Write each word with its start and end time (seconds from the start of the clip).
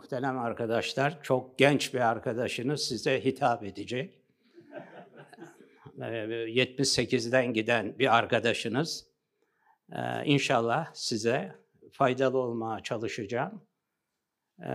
muhterem 0.00 0.38
arkadaşlar, 0.38 1.22
çok 1.22 1.58
genç 1.58 1.94
bir 1.94 2.00
arkadaşınız 2.00 2.82
size 2.82 3.24
hitap 3.24 3.64
edecek. 3.64 4.22
Ee, 5.98 6.04
78'den 6.04 7.52
giden 7.52 7.98
bir 7.98 8.16
arkadaşınız. 8.16 9.06
Ee, 9.92 10.24
İnşallah 10.24 10.94
size 10.94 11.54
faydalı 11.92 12.38
olmaya 12.38 12.82
çalışacağım. 12.82 13.62
Ee, 14.62 14.66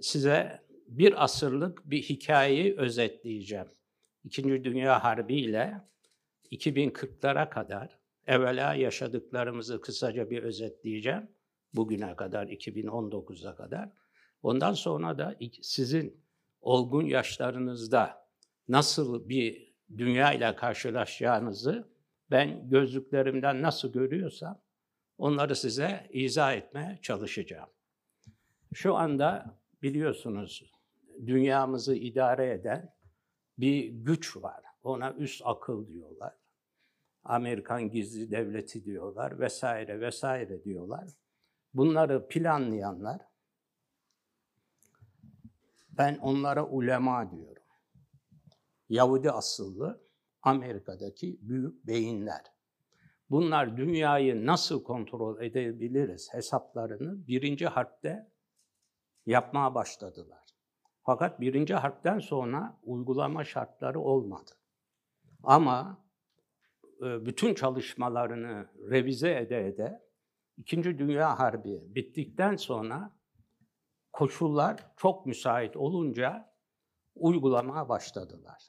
Size 0.00 0.60
bir 0.88 1.24
asırlık 1.24 1.90
bir 1.90 2.02
hikayeyi 2.02 2.76
özetleyeceğim. 2.76 3.66
İkinci 4.24 4.64
Dünya 4.64 5.04
Harbi 5.04 5.36
ile 5.36 5.80
2040'lara 6.52 7.50
kadar 7.50 7.98
evvela 8.26 8.74
yaşadıklarımızı 8.74 9.80
kısaca 9.80 10.30
bir 10.30 10.42
özetleyeceğim. 10.42 11.28
Bugüne 11.74 12.16
kadar, 12.16 12.46
2019'a 12.46 13.56
kadar. 13.56 14.03
Ondan 14.44 14.72
sonra 14.72 15.18
da 15.18 15.36
sizin 15.62 16.24
olgun 16.60 17.04
yaşlarınızda 17.04 18.28
nasıl 18.68 19.28
bir 19.28 19.74
dünya 19.96 20.32
ile 20.32 20.56
karşılaşacağınızı 20.56 21.88
ben 22.30 22.70
gözlüklerimden 22.70 23.62
nasıl 23.62 23.92
görüyorsam 23.92 24.60
onları 25.18 25.56
size 25.56 26.06
izah 26.12 26.54
etmeye 26.54 26.98
çalışacağım. 27.02 27.68
Şu 28.74 28.94
anda 28.94 29.58
biliyorsunuz 29.82 30.72
dünyamızı 31.26 31.94
idare 31.94 32.50
eden 32.50 32.94
bir 33.58 33.88
güç 33.88 34.36
var. 34.36 34.64
Ona 34.82 35.12
üst 35.12 35.42
akıl 35.44 35.88
diyorlar. 35.88 36.34
Amerikan 37.22 37.90
gizli 37.90 38.30
devleti 38.30 38.84
diyorlar 38.84 39.38
vesaire 39.40 40.00
vesaire 40.00 40.64
diyorlar. 40.64 41.08
Bunları 41.74 42.28
planlayanlar 42.28 43.33
ben 45.98 46.18
onlara 46.18 46.66
ulema 46.66 47.30
diyorum. 47.30 47.62
Yahudi 48.88 49.30
asıllı 49.30 50.04
Amerika'daki 50.42 51.38
büyük 51.42 51.86
beyinler. 51.86 52.40
Bunlar 53.30 53.76
dünyayı 53.76 54.46
nasıl 54.46 54.84
kontrol 54.84 55.42
edebiliriz 55.42 56.28
hesaplarını 56.34 57.26
birinci 57.26 57.66
harpte 57.66 58.32
yapmaya 59.26 59.74
başladılar. 59.74 60.44
Fakat 61.02 61.40
birinci 61.40 61.74
harpten 61.74 62.18
sonra 62.18 62.80
uygulama 62.82 63.44
şartları 63.44 64.00
olmadı. 64.00 64.50
Ama 65.42 66.04
e, 67.00 67.26
bütün 67.26 67.54
çalışmalarını 67.54 68.66
revize 68.90 69.34
ede 69.36 69.66
ede 69.66 70.04
İkinci 70.56 70.98
Dünya 70.98 71.38
Harbi 71.38 71.94
bittikten 71.94 72.56
sonra 72.56 73.12
koşullar 74.14 74.86
çok 74.96 75.26
müsait 75.26 75.76
olunca 75.76 76.54
uygulamaya 77.14 77.88
başladılar. 77.88 78.62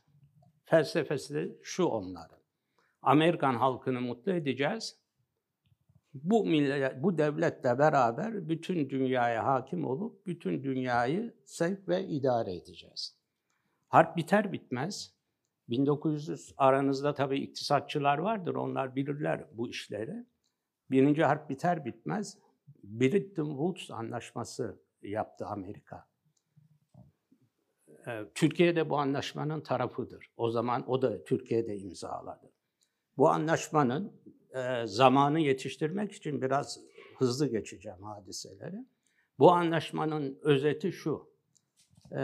Felsefesi 0.64 1.36
de 1.36 1.58
şu 1.64 1.86
onların. 1.86 2.40
Amerikan 3.02 3.56
halkını 3.56 4.02
mutlu 4.02 4.32
edeceğiz. 4.32 5.00
Bu 6.14 6.46
millet, 6.46 7.04
bu 7.04 7.18
devletle 7.18 7.80
beraber 7.80 8.50
bütün 8.50 8.90
dünyaya 8.90 9.46
hakim 9.46 9.86
olup 9.86 10.26
bütün 10.26 10.64
dünyayı 10.64 11.36
sevk 11.46 11.88
ve 11.88 12.08
idare 12.08 12.56
edeceğiz. 12.56 13.18
Harp 13.88 14.18
biter 14.18 14.52
bitmez 14.52 15.16
1900 15.70 16.54
aranızda 16.58 17.14
tabii 17.14 17.40
iktisatçılar 17.40 18.18
vardır. 18.18 18.56
Onlar 18.56 18.96
bilirler 18.96 19.46
bu 19.54 19.70
işleri. 19.70 20.26
Birinci 20.92 21.24
harp 21.24 21.50
biter 21.50 21.86
bitmez 21.86 22.38
Bretton 22.84 23.50
Woods 23.50 23.92
anlaşması 23.92 24.85
yaptı 25.10 25.46
Amerika. 25.46 26.08
Ee, 28.08 28.26
Türkiye 28.36 28.76
de 28.76 28.90
bu 28.90 28.98
anlaşmanın 28.98 29.62
tarafıdır. 29.62 30.32
O 30.38 30.50
zaman 30.52 30.90
o 30.90 31.02
da 31.02 31.24
Türkiye'de 31.24 31.78
imzaladı. 31.78 32.52
Bu 33.18 33.30
anlaşmanın 33.30 34.14
e, 34.56 34.88
zamanı 34.88 35.40
yetiştirmek 35.40 36.12
için 36.12 36.42
biraz 36.42 36.80
hızlı 37.18 37.48
geçeceğim 37.48 38.04
hadiseleri. 38.04 38.86
Bu 39.40 39.52
anlaşmanın 39.52 40.40
özeti 40.42 40.92
şu. 40.92 41.30
E, 42.12 42.20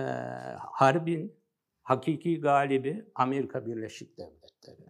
harbin 0.72 1.36
hakiki 1.84 2.42
galibi 2.42 3.06
Amerika 3.16 3.66
Birleşik 3.66 4.18
Devletleri. 4.18 4.86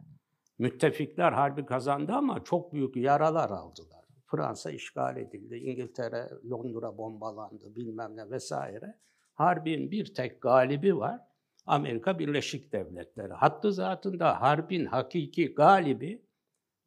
Müttefikler 0.60 1.32
harbi 1.32 1.66
kazandı 1.66 2.12
ama 2.12 2.44
çok 2.44 2.74
büyük 2.74 2.96
yaralar 2.96 3.50
aldılar. 3.50 4.01
Fransa 4.32 4.72
işgal 4.72 5.18
edildi, 5.18 5.56
İngiltere, 5.56 6.30
Londra 6.50 6.98
bombalandı 6.98 7.76
bilmem 7.76 8.18
ne 8.18 8.30
vesaire. 8.30 8.96
Harbin 9.34 9.92
bir 9.92 10.14
tek 10.14 10.42
galibi 10.42 10.98
var. 10.98 11.20
Amerika 11.66 12.20
Birleşik 12.20 12.74
Devletleri. 12.74 13.34
Hattı 13.34 13.74
zatında 13.74 14.42
harbin 14.42 14.86
hakiki 14.86 15.54
galibi 15.54 16.26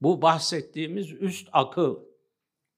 bu 0.00 0.22
bahsettiğimiz 0.22 1.12
üst 1.12 1.49
akıl. 1.53 2.04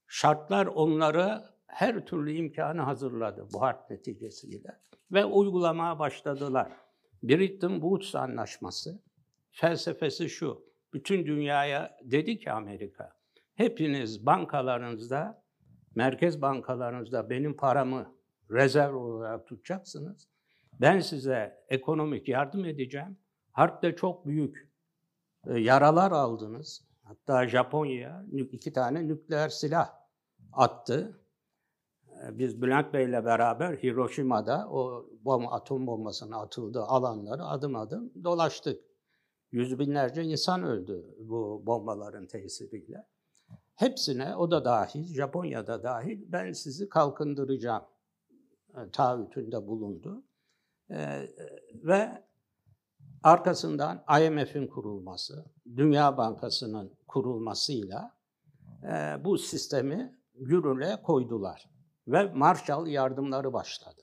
Şartlar 0.06 0.66
onları 0.66 1.42
her 1.66 2.06
türlü 2.06 2.32
imkanı 2.32 2.80
hazırladı 2.80 3.48
bu 3.52 3.60
harp 3.60 3.90
neticesiyle 3.90 4.78
ve 5.12 5.24
uygulamaya 5.24 5.98
başladılar. 5.98 6.72
Bretton 7.22 7.72
Woods 7.72 8.14
Anlaşması 8.14 9.02
felsefesi 9.50 10.28
şu. 10.28 10.66
Bütün 10.92 11.26
dünyaya 11.26 11.98
dedi 12.02 12.38
ki 12.38 12.52
Amerika, 12.52 13.16
hepiniz 13.56 14.26
bankalarınızda, 14.26 15.42
merkez 15.94 16.42
bankalarınızda 16.42 17.30
benim 17.30 17.56
paramı 17.56 18.16
rezerv 18.50 18.96
olarak 18.96 19.46
tutacaksınız. 19.46 20.28
Ben 20.80 21.00
size 21.00 21.64
ekonomik 21.68 22.28
yardım 22.28 22.64
edeceğim. 22.64 23.18
Harpte 23.52 23.96
çok 23.96 24.26
büyük 24.26 24.72
e, 25.46 25.58
yaralar 25.58 26.12
aldınız. 26.12 26.84
Hatta 27.02 27.48
Japonya 27.48 28.24
iki 28.52 28.72
tane 28.72 29.08
nükleer 29.08 29.48
silah 29.48 29.90
attı. 30.52 31.20
E, 32.08 32.38
biz 32.38 32.62
Bülent 32.62 32.94
Bey 32.94 33.04
ile 33.04 33.24
beraber 33.24 33.76
Hiroşima'da 33.76 34.68
o 34.70 35.06
bomba, 35.24 35.50
atom 35.50 35.86
bombasının 35.86 36.32
atıldığı 36.32 36.82
alanları 36.82 37.44
adım 37.44 37.76
adım 37.76 38.12
dolaştık. 38.24 38.80
Yüz 39.52 39.78
binlerce 39.78 40.22
insan 40.22 40.62
öldü 40.62 41.04
bu 41.18 41.62
bombaların 41.66 42.26
tesiriyle. 42.26 43.06
Hepsine, 43.76 44.36
o 44.36 44.50
da 44.50 44.64
dahil, 44.64 45.14
Japonya'da 45.14 45.82
dahil, 45.82 46.32
ben 46.32 46.52
sizi 46.52 46.88
kalkındıracağım 46.88 47.84
e, 48.74 48.90
taahhütünde 48.92 49.66
bulundu. 49.66 50.22
Ee, 50.90 51.28
ve 51.74 52.22
arkasından 53.22 54.04
IMF'in 54.20 54.66
kurulması, 54.66 55.44
Dünya 55.76 56.16
Bankası'nın 56.16 56.92
kurulmasıyla 57.08 58.16
e, 58.82 59.24
bu 59.24 59.38
sistemi 59.38 60.18
yürürlüğe 60.34 61.02
koydular. 61.02 61.70
Ve 62.08 62.32
Marshall 62.32 62.86
yardımları 62.86 63.52
başladı. 63.52 64.02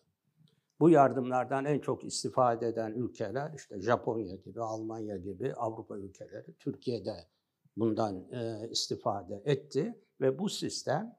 Bu 0.79 0.89
yardımlardan 0.89 1.65
en 1.65 1.79
çok 1.79 2.03
istifade 2.03 2.67
eden 2.67 2.91
ülkeler 2.91 3.53
işte 3.55 3.81
Japonya 3.81 4.35
gibi, 4.35 4.61
Almanya 4.61 5.17
gibi 5.17 5.53
Avrupa 5.53 5.97
ülkeleri, 5.97 6.53
Türkiye'de 6.59 7.27
bundan 7.77 8.31
e, 8.31 8.69
istifade 8.71 9.41
etti 9.45 9.99
ve 10.21 10.39
bu 10.39 10.49
sistem 10.49 11.15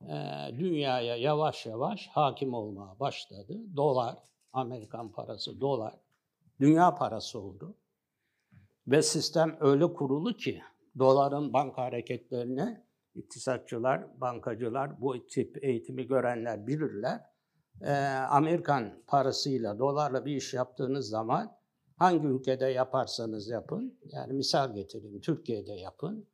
e, 0.00 0.14
dünyaya 0.58 1.16
yavaş 1.16 1.66
yavaş 1.66 2.08
hakim 2.08 2.54
olmaya 2.54 3.00
başladı. 3.00 3.60
Dolar, 3.76 4.18
Amerikan 4.52 5.12
parası 5.12 5.60
dolar, 5.60 5.94
dünya 6.60 6.94
parası 6.94 7.40
oldu. 7.40 7.74
Ve 8.86 9.02
sistem 9.02 9.56
öyle 9.60 9.92
kurulu 9.92 10.36
ki 10.36 10.62
doların 10.98 11.52
banka 11.52 11.82
hareketlerini 11.82 12.80
iktisatçılar, 13.14 14.20
bankacılar, 14.20 15.00
bu 15.00 15.26
tip 15.26 15.64
eğitimi 15.64 16.06
görenler 16.06 16.66
bilirler 16.66 17.20
e, 17.80 17.92
Amerikan 18.30 19.02
parasıyla, 19.06 19.78
dolarla 19.78 20.24
bir 20.24 20.36
iş 20.36 20.54
yaptığınız 20.54 21.08
zaman 21.08 21.56
hangi 22.02 22.26
ülkede 22.26 22.66
yaparsanız 22.66 23.48
yapın, 23.48 23.98
yani 24.04 24.32
misal 24.32 24.74
getireyim 24.74 25.20
Türkiye'de 25.20 25.72
yapın, 25.72 26.28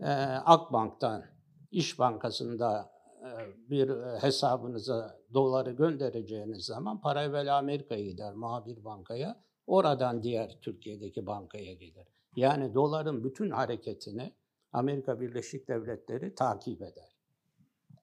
e, 0.00 0.10
Akbank'tan, 0.44 1.24
İş 1.70 1.98
Bankası'nda 1.98 2.92
e, 3.22 3.30
bir 3.70 3.88
hesabınıza 4.22 5.20
doları 5.34 5.70
göndereceğiniz 5.70 6.64
zaman 6.64 7.00
para 7.00 7.22
evvel 7.22 7.58
Amerika'ya 7.58 8.04
gider, 8.04 8.34
muhabir 8.34 8.84
bankaya, 8.84 9.44
oradan 9.66 10.22
diğer 10.22 10.58
Türkiye'deki 10.62 11.26
bankaya 11.26 11.74
gelir. 11.74 12.08
Yani 12.36 12.74
doların 12.74 13.24
bütün 13.24 13.50
hareketini 13.50 14.32
Amerika 14.72 15.20
Birleşik 15.20 15.68
Devletleri 15.68 16.34
takip 16.34 16.82
eder. 16.82 17.16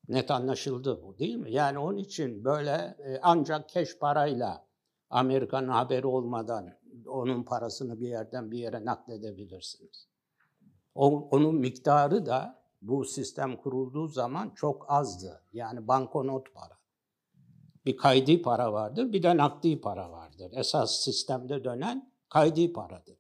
Net 0.07 0.31
anlaşıldı 0.31 1.03
bu 1.03 1.17
değil 1.17 1.35
mi? 1.35 1.51
Yani 1.51 1.79
onun 1.79 1.97
için 1.97 2.43
böyle 2.43 2.71
e, 3.05 3.19
ancak 3.21 3.69
keş 3.69 3.99
parayla 3.99 4.67
Amerika'nın 5.09 5.67
haberi 5.67 6.07
olmadan 6.07 6.77
onun 7.07 7.43
parasını 7.43 7.99
bir 7.99 8.07
yerden 8.07 8.51
bir 8.51 8.57
yere 8.57 8.85
nakledebilirsiniz. 8.85 10.07
O, 10.95 11.29
onun 11.31 11.55
miktarı 11.55 12.25
da 12.25 12.63
bu 12.81 13.05
sistem 13.05 13.57
kurulduğu 13.57 14.07
zaman 14.07 14.49
çok 14.55 14.91
azdı. 14.91 15.41
Yani 15.53 15.87
bankonot 15.87 16.53
para. 16.53 16.77
Bir 17.85 17.97
kaydi 17.97 18.41
para 18.41 18.73
vardır, 18.73 19.13
bir 19.13 19.23
de 19.23 19.37
nakdi 19.37 19.81
para 19.81 20.11
vardır. 20.11 20.51
Esas 20.55 20.99
sistemde 20.99 21.63
dönen 21.63 22.11
kaydi 22.29 22.73
paradır. 22.73 23.17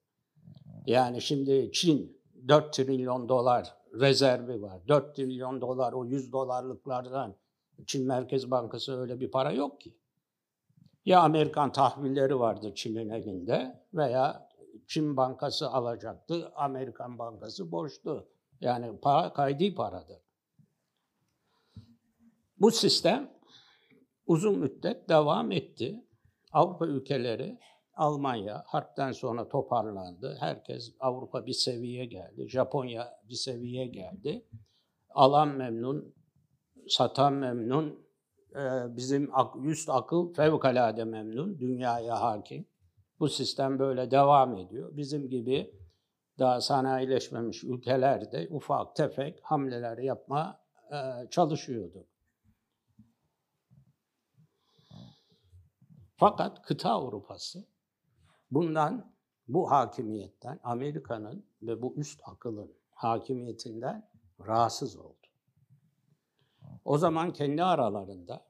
Yani 0.85 1.21
şimdi 1.21 1.71
Çin 1.73 2.21
4 2.47 2.73
trilyon 2.73 3.29
dolar 3.29 3.75
rezervi 3.93 4.61
var. 4.61 4.87
4 4.87 5.15
trilyon 5.15 5.61
dolar 5.61 5.93
o 5.93 6.05
100 6.05 6.31
dolarlıklardan 6.31 7.35
Çin 7.85 8.07
Merkez 8.07 8.51
Bankası 8.51 8.99
öyle 9.01 9.19
bir 9.19 9.31
para 9.31 9.51
yok 9.51 9.81
ki. 9.81 9.97
Ya 11.07 11.21
Amerikan 11.21 11.71
tahvilleri 11.71 12.39
vardı 12.39 12.71
Çin'in 12.75 13.09
elinde 13.09 13.81
veya 13.93 14.49
Çin 14.87 15.17
Bankası 15.17 15.69
alacaktı, 15.69 16.51
Amerikan 16.55 17.19
Bankası 17.19 17.71
borçlu. 17.71 18.29
Yani 18.61 18.99
para 18.99 19.33
kaydi 19.33 19.75
paradır. 19.75 20.17
Bu 22.59 22.71
sistem 22.71 23.31
uzun 24.25 24.59
müddet 24.59 25.09
devam 25.09 25.51
etti. 25.51 26.05
Avrupa 26.51 26.85
ülkeleri, 26.85 27.59
Almanya 27.93 28.63
harpten 28.67 29.11
sonra 29.11 29.49
toparlandı. 29.49 30.37
Herkes 30.39 30.95
Avrupa 30.99 31.45
bir 31.45 31.53
seviye 31.53 32.05
geldi. 32.05 32.49
Japonya 32.49 33.19
bir 33.29 33.35
seviye 33.35 33.87
geldi. 33.87 34.45
Alan 35.09 35.47
memnun, 35.47 36.15
satan 36.87 37.33
memnun, 37.33 38.06
bizim 38.89 39.31
üst 39.63 39.89
akıl 39.89 40.33
fevkalade 40.33 41.03
memnun, 41.03 41.59
dünyaya 41.59 42.21
hakim. 42.21 42.67
Bu 43.19 43.29
sistem 43.29 43.79
böyle 43.79 44.11
devam 44.11 44.57
ediyor. 44.57 44.97
Bizim 44.97 45.29
gibi 45.29 45.73
daha 46.39 46.61
sanayileşmemiş 46.61 47.63
ülkelerde 47.63 48.47
ufak 48.51 48.95
tefek 48.95 49.39
hamleler 49.43 49.97
yapma 49.97 50.61
e, 50.91 51.29
çalışıyordu. 51.29 52.07
Fakat 56.15 56.61
kıta 56.61 56.89
Avrupası 56.91 57.67
bundan, 58.51 59.13
bu 59.47 59.71
hakimiyetten, 59.71 60.59
Amerika'nın 60.63 61.45
ve 61.61 61.81
bu 61.81 61.95
üst 61.95 62.21
akılın 62.25 62.73
hakimiyetinden 62.89 64.09
rahatsız 64.47 64.97
oldu. 64.97 65.27
O 66.85 66.97
zaman 66.97 67.33
kendi 67.33 67.63
aralarında 67.63 68.46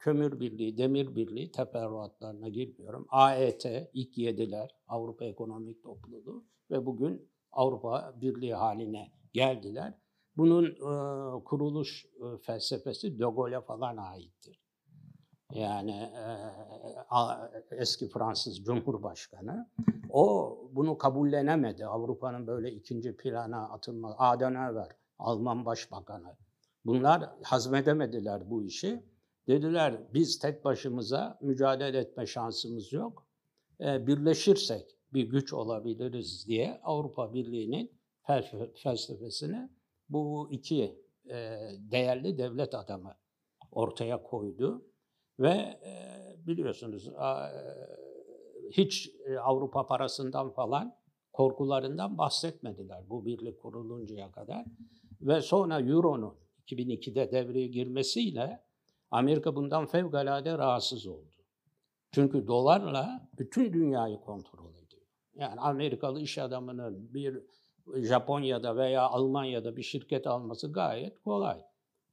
kömür 0.00 0.40
birliği, 0.40 0.78
demir 0.78 1.16
birliği 1.16 1.52
teferruatlarına 1.52 2.48
girmiyorum. 2.48 3.06
AET, 3.08 3.64
ilk 3.92 4.18
yediler, 4.18 4.76
Avrupa 4.88 5.24
Ekonomik 5.24 5.82
Topluluğu 5.82 6.44
ve 6.70 6.86
bugün 6.86 7.30
Avrupa 7.52 8.14
Birliği 8.20 8.54
haline 8.54 9.12
geldiler. 9.32 9.94
Bunun 10.36 10.66
e, 10.66 11.44
kuruluş 11.44 12.04
e, 12.04 12.38
felsefesi 12.38 13.18
De 13.18 13.24
Gaulle'e 13.24 13.60
falan 13.60 13.96
aittir. 13.96 14.60
Yani 15.52 15.90
e, 15.92 17.76
eski 17.76 18.08
Fransız 18.08 18.64
Cumhurbaşkanı. 18.64 19.70
O 20.10 20.58
bunu 20.72 20.98
kabullenemedi. 20.98 21.86
Avrupa'nın 21.86 22.46
böyle 22.46 22.72
ikinci 22.72 23.16
plana 23.16 23.68
atılma. 23.68 24.14
Adenauer, 24.18 24.88
Alman 25.18 25.64
Başbakanı. 25.64 26.36
Bunlar 26.84 27.30
hazmedemediler 27.42 28.50
bu 28.50 28.62
işi. 28.62 29.02
Dediler 29.46 30.14
biz 30.14 30.38
tek 30.38 30.64
başımıza 30.64 31.38
mücadele 31.42 31.98
etme 31.98 32.26
şansımız 32.26 32.92
yok. 32.92 33.26
E, 33.80 34.06
birleşirsek 34.06 34.98
bir 35.12 35.22
güç 35.22 35.52
olabiliriz 35.52 36.46
diye 36.48 36.80
Avrupa 36.82 37.34
Birliği'nin 37.34 38.00
felsefesini 38.74 39.70
bu 40.08 40.48
iki 40.52 41.00
e, 41.30 41.58
değerli 41.78 42.38
devlet 42.38 42.74
adamı 42.74 43.16
ortaya 43.72 44.22
koydu. 44.22 44.86
Ve 45.38 45.48
e, 45.48 45.96
biliyorsunuz 46.46 47.10
hiç 48.70 49.10
Avrupa 49.42 49.86
parasından 49.86 50.50
falan 50.50 50.96
korkularından 51.32 52.18
bahsetmediler 52.18 53.10
bu 53.10 53.24
birlik 53.24 53.60
kuruluncaya 53.60 54.32
kadar. 54.32 54.64
Ve 55.20 55.40
sonra 55.40 55.80
Euro'nun 55.80 56.36
2002'de 56.66 57.32
devreye 57.32 57.66
girmesiyle 57.66 58.69
Amerika 59.10 59.56
bundan 59.56 59.86
fevkalade 59.86 60.58
rahatsız 60.58 61.06
oldu. 61.06 61.36
Çünkü 62.12 62.46
dolarla 62.46 63.28
bütün 63.38 63.72
dünyayı 63.72 64.20
kontrol 64.20 64.74
ediyor. 64.74 65.02
Yani 65.34 65.60
Amerikalı 65.60 66.20
iş 66.20 66.38
adamının 66.38 67.14
bir 67.14 67.42
Japonya'da 67.96 68.76
veya 68.76 69.02
Almanya'da 69.02 69.76
bir 69.76 69.82
şirket 69.82 70.26
alması 70.26 70.72
gayet 70.72 71.22
kolay. 71.22 71.62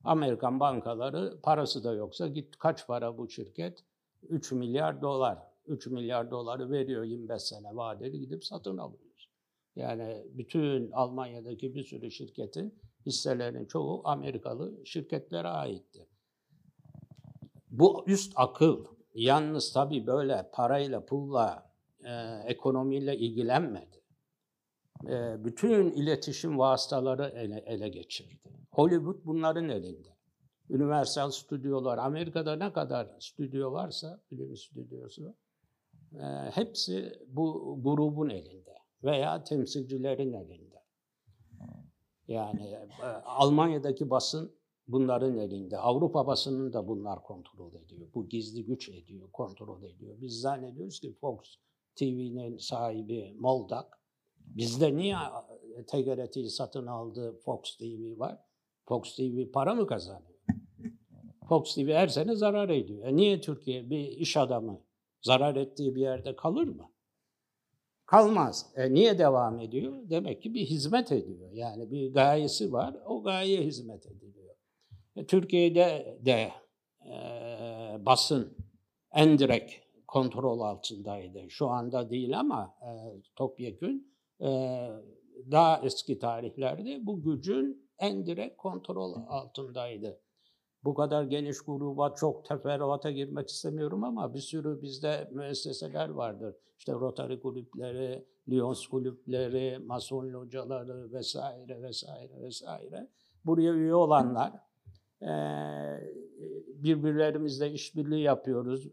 Amerikan 0.03 0.59
bankaları 0.59 1.41
parası 1.43 1.83
da 1.83 1.93
yoksa 1.93 2.27
git 2.27 2.57
kaç 2.57 2.87
para 2.87 3.17
bu 3.17 3.29
şirket? 3.29 3.83
3 4.29 4.51
milyar 4.51 5.01
dolar. 5.01 5.37
3 5.65 5.87
milyar 5.87 6.31
doları 6.31 6.71
veriyor 6.71 7.03
25 7.03 7.41
sene 7.41 7.75
vadeli 7.75 8.19
gidip 8.19 8.45
satın 8.45 8.77
alıyoruz. 8.77 9.29
Yani 9.75 10.23
bütün 10.29 10.91
Almanya'daki 10.91 11.75
bir 11.75 11.83
sürü 11.83 12.11
şirketin 12.11 12.79
hisselerin 13.05 13.65
çoğu 13.65 14.01
Amerikalı 14.05 14.85
şirketlere 14.85 15.47
aitti. 15.47 16.07
Bu 17.77 18.03
üst 18.07 18.33
akıl 18.35 18.85
yalnız 19.13 19.73
tabii 19.73 20.07
böyle 20.07 20.49
parayla, 20.53 21.05
pulla, 21.05 21.73
e, 22.03 22.11
ekonomiyle 22.45 23.17
ilgilenmedi. 23.17 24.03
E, 25.07 25.45
bütün 25.45 25.91
iletişim 25.91 26.57
vasıtaları 26.57 27.33
ele, 27.35 27.63
ele 27.65 27.89
geçirdi. 27.89 28.41
Hollywood 28.71 29.25
bunların 29.25 29.69
elinde. 29.69 30.17
Universal 30.69 31.31
stüdyolar, 31.31 31.97
Amerika'da 31.97 32.55
ne 32.55 32.73
kadar 32.73 33.07
stüdyo 33.19 33.71
varsa, 33.71 34.21
film 34.29 34.57
stüdyosu, 34.57 35.35
e, 36.13 36.23
hepsi 36.53 37.19
bu 37.27 37.77
grubun 37.83 38.29
elinde 38.29 38.75
veya 39.03 39.43
temsilcilerin 39.43 40.33
elinde. 40.33 40.83
Yani 42.27 42.63
e, 43.03 43.05
Almanya'daki 43.25 44.09
basın 44.09 44.56
bunların 44.87 45.37
elinde. 45.37 45.77
Avrupa 45.77 46.27
basının 46.27 46.73
da 46.73 46.87
bunlar 46.87 47.23
kontrol 47.23 47.73
ediyor. 47.73 48.07
Bu 48.13 48.29
gizli 48.29 48.65
güç 48.65 48.89
ediyor, 48.89 49.31
kontrol 49.31 49.83
ediyor. 49.83 50.15
Biz 50.21 50.39
zannediyoruz 50.39 50.99
ki 50.99 51.13
Fox 51.13 51.39
TV'nin 51.95 52.57
sahibi 52.57 53.35
Moldak. 53.39 53.99
Bizde 54.39 54.95
niye 54.95 55.15
TGRT'yi 55.87 56.49
satın 56.49 56.87
aldı 56.87 57.39
Fox 57.45 57.77
TV 57.77 58.19
var? 58.19 58.39
Fox 58.85 59.15
TV 59.15 59.51
para 59.51 59.75
mı 59.75 59.87
kazanıyor? 59.87 60.39
Fox 61.49 61.75
TV 61.75 61.87
her 61.87 62.07
sene 62.07 62.35
zarar 62.35 62.69
ediyor. 62.69 63.05
E 63.05 63.15
niye 63.15 63.41
Türkiye 63.41 63.89
bir 63.89 64.07
iş 64.07 64.37
adamı 64.37 64.81
zarar 65.21 65.55
ettiği 65.55 65.95
bir 65.95 66.01
yerde 66.01 66.35
kalır 66.35 66.67
mı? 66.67 66.91
Kalmaz. 68.05 68.73
E 68.75 68.93
niye 68.93 69.17
devam 69.17 69.59
ediyor? 69.59 70.09
Demek 70.09 70.41
ki 70.41 70.53
bir 70.53 70.65
hizmet 70.65 71.11
ediyor. 71.11 71.51
Yani 71.51 71.91
bir 71.91 72.13
gayesi 72.13 72.73
var, 72.73 72.95
o 73.05 73.23
gayeye 73.23 73.61
hizmet 73.61 74.05
ediyor. 74.05 74.46
E, 75.17 75.25
Türkiye'de 75.25 76.17
de 76.21 76.51
e, 77.05 77.15
basın 78.05 78.57
en 79.13 79.39
direkt 79.39 79.73
kontrol 80.07 80.59
altındaydı. 80.59 81.49
Şu 81.49 81.67
anda 81.67 82.09
değil 82.09 82.39
ama 82.39 82.75
e, 82.81 82.89
topyekün 83.35 84.13
e, 84.41 84.47
daha 85.51 85.81
eski 85.83 86.19
tarihlerde 86.19 87.05
bu 87.05 87.23
gücün 87.23 87.89
en 87.99 88.25
direkt 88.25 88.57
kontrol 88.57 89.13
altındaydı. 89.27 90.19
Bu 90.83 90.93
kadar 90.93 91.23
geniş 91.23 91.57
gruba 91.61 92.15
çok 92.15 92.45
teferruata 92.45 93.11
girmek 93.11 93.49
istemiyorum 93.49 94.03
ama 94.03 94.33
bir 94.33 94.39
sürü 94.39 94.81
bizde 94.81 95.29
müesseseler 95.31 96.09
vardır. 96.09 96.55
İşte 96.77 96.93
Rotary 96.93 97.39
kulüpleri, 97.39 98.25
Lyons 98.49 98.87
kulüpleri, 98.87 99.79
Mason 99.79 100.33
locaları 100.33 101.13
vesaire 101.13 101.81
vesaire 101.81 102.41
vesaire. 102.41 103.09
Buraya 103.45 103.73
üye 103.73 103.95
olanlar 103.95 104.66
birbirlerimizle 106.83 107.71
işbirliği 107.71 108.21
yapıyoruz, 108.21 108.87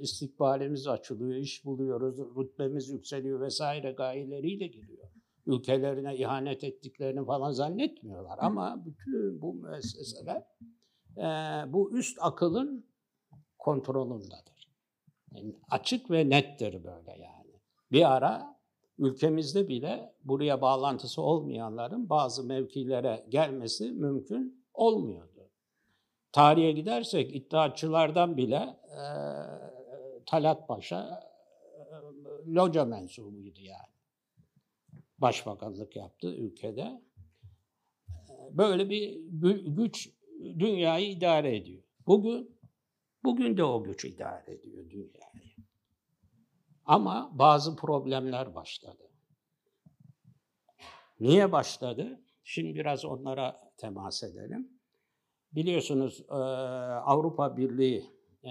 istikbalimiz 0.00 0.86
açılıyor, 0.86 1.36
iş 1.36 1.64
buluyoruz, 1.64 2.18
rütbemiz 2.18 2.88
yükseliyor 2.88 3.40
vesaire 3.40 3.92
gayeleriyle 3.92 4.66
geliyor. 4.66 5.08
Ülkelerine 5.46 6.16
ihanet 6.16 6.64
ettiklerini 6.64 7.24
falan 7.24 7.50
zannetmiyorlar 7.50 8.38
ama 8.40 8.84
bütün 8.86 9.42
bu 9.42 9.54
müesseseler 9.54 10.42
bu 11.72 11.98
üst 11.98 12.18
akılın 12.20 12.86
kontrolündedir. 13.58 14.68
Yani 15.34 15.56
açık 15.70 16.10
ve 16.10 16.30
nettir 16.30 16.84
böyle 16.84 17.10
yani. 17.10 17.60
Bir 17.92 18.16
ara 18.16 18.56
ülkemizde 18.98 19.68
bile 19.68 20.14
buraya 20.24 20.60
bağlantısı 20.60 21.22
olmayanların 21.22 22.08
bazı 22.08 22.44
mevkilere 22.44 23.26
gelmesi 23.28 23.90
mümkün 23.90 24.64
olmuyor 24.74 25.31
tarihe 26.32 26.72
gidersek 26.72 27.34
iddiaçılardan 27.36 28.36
bile 28.36 28.76
e, 28.90 29.00
Talat 30.26 30.68
Paşa 30.68 31.20
e, 31.74 31.82
loca 32.54 32.84
mensubuydu 32.84 33.60
yani. 33.60 33.92
Başbakanlık 35.18 35.96
yaptı 35.96 36.34
ülkede. 36.34 37.02
Böyle 38.50 38.90
bir 38.90 39.20
güç 39.66 40.10
dünyayı 40.58 41.10
idare 41.10 41.56
ediyor. 41.56 41.82
Bugün 42.06 42.62
Bugün 43.24 43.56
de 43.56 43.64
o 43.64 43.84
güç 43.84 44.04
idare 44.04 44.52
ediyor 44.52 44.90
dünyayı. 44.90 45.56
Ama 46.84 47.30
bazı 47.32 47.76
problemler 47.76 48.54
başladı. 48.54 49.10
Niye 51.20 51.52
başladı? 51.52 52.20
Şimdi 52.44 52.74
biraz 52.74 53.04
onlara 53.04 53.72
temas 53.76 54.22
edelim. 54.22 54.71
Biliyorsunuz 55.54 56.20
e, 56.30 56.34
Avrupa 56.34 57.56
Birliği 57.56 58.04
e, 58.42 58.50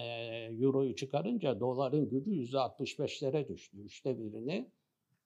Euro'yu 0.62 0.96
çıkarınca 0.96 1.60
doların 1.60 2.10
gücü 2.10 2.31
%65'lere 2.31 3.48
düştü. 3.48 3.77
Üçte 3.77 4.20
birini 4.20 4.72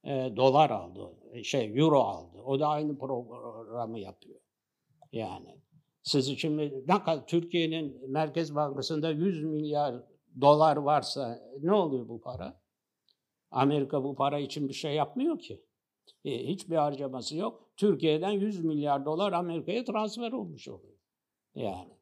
e, 0.03 0.33
dolar 0.35 0.69
aldı, 0.69 1.11
şey 1.43 1.79
Euro 1.79 1.99
aldı. 1.99 2.37
O 2.45 2.59
da 2.59 2.67
aynı 2.67 2.97
programı 2.97 3.99
yapıyor. 3.99 4.39
Yani 5.11 5.57
siz 6.03 6.37
şimdi 6.37 6.83
ne 6.87 7.03
kadar 7.03 7.27
Türkiye'nin 7.27 8.11
Merkez 8.11 8.55
Bankası'nda 8.55 9.09
100 9.11 9.43
milyar 9.43 9.95
dolar 10.41 10.77
varsa 10.77 11.39
ne 11.61 11.73
oluyor 11.73 12.07
bu 12.07 12.21
para? 12.21 12.61
Amerika 13.51 14.03
bu 14.03 14.15
para 14.15 14.39
için 14.39 14.69
bir 14.69 14.73
şey 14.73 14.95
yapmıyor 14.95 15.39
ki. 15.39 15.65
E, 16.25 16.47
hiçbir 16.47 16.75
harcaması 16.75 17.37
yok. 17.37 17.69
Türkiye'den 17.77 18.31
100 18.31 18.63
milyar 18.63 19.05
dolar 19.05 19.33
Amerika'ya 19.33 19.83
transfer 19.83 20.31
olmuş 20.31 20.67
oluyor. 20.67 20.94
Yani 21.55 21.95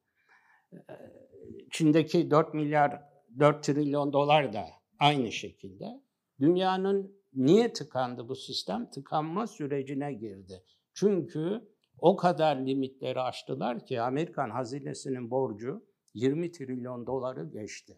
Çin'deki 1.72 2.32
4 2.32 2.54
milyar 2.54 3.02
4 3.40 3.64
trilyon 3.64 4.14
dolar 4.14 4.54
da 4.54 4.66
aynı 5.00 5.32
şekilde. 5.32 5.86
Dünyanın 6.40 7.24
niye 7.34 7.74
tıkandı 7.74 8.30
bu 8.30 8.36
sistem? 8.36 8.90
Tıkanma 8.90 9.48
sürecine 9.48 10.14
girdi. 10.14 10.64
Çünkü 10.94 11.74
o 11.98 12.16
kadar 12.16 12.56
limitleri 12.56 13.20
aştılar 13.20 13.86
ki 13.86 14.02
Amerikan 14.02 14.50
hazinesinin 14.50 15.32
borcu 15.32 15.86
20 16.14 16.52
trilyon 16.52 17.08
doları 17.08 17.50
geçti. 17.50 17.98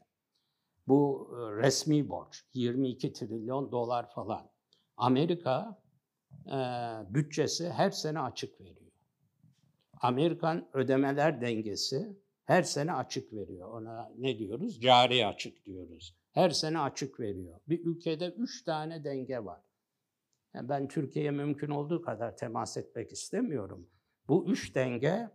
Bu 0.87 1.31
e, 1.31 1.63
resmi 1.63 2.09
borç 2.09 2.43
22 2.53 3.13
trilyon 3.13 3.71
dolar 3.71 4.09
falan. 4.09 4.49
Amerika 4.97 5.81
e, 6.47 6.57
bütçesi 7.13 7.69
her 7.69 7.91
sene 7.91 8.19
açık 8.19 8.61
veriyor. 8.61 8.84
Amerikan 10.05 10.69
ödemeler 10.73 11.41
dengesi 11.41 12.19
her 12.43 12.63
sene 12.63 12.93
açık 12.93 13.33
veriyor. 13.33 13.69
Ona 13.69 14.11
ne 14.17 14.39
diyoruz? 14.39 14.81
Cari 14.81 15.25
açık 15.25 15.65
diyoruz. 15.65 16.15
Her 16.31 16.49
sene 16.49 16.79
açık 16.79 17.19
veriyor. 17.19 17.59
Bir 17.67 17.85
ülkede 17.85 18.27
üç 18.27 18.63
tane 18.63 19.03
denge 19.03 19.45
var. 19.45 19.61
Yani 20.53 20.69
ben 20.69 20.87
Türkiye'ye 20.87 21.31
mümkün 21.31 21.69
olduğu 21.69 22.01
kadar 22.01 22.37
temas 22.37 22.77
etmek 22.77 23.11
istemiyorum. 23.11 23.89
Bu 24.27 24.45
üç 24.51 24.75
denge 24.75 25.29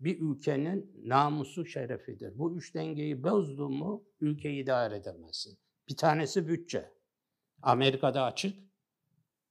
bir 0.00 0.20
ülkenin 0.20 1.02
namusu 1.04 1.66
şerefidir. 1.66 2.38
Bu 2.38 2.56
üç 2.56 2.74
dengeyi 2.74 3.22
bozdun 3.22 3.72
mu 3.72 4.04
ülkeyi 4.20 4.62
idare 4.62 4.96
edemezsin. 4.96 5.58
Bir 5.88 5.96
tanesi 5.96 6.48
bütçe. 6.48 6.92
Amerika'da 7.62 8.24
açık, 8.24 8.56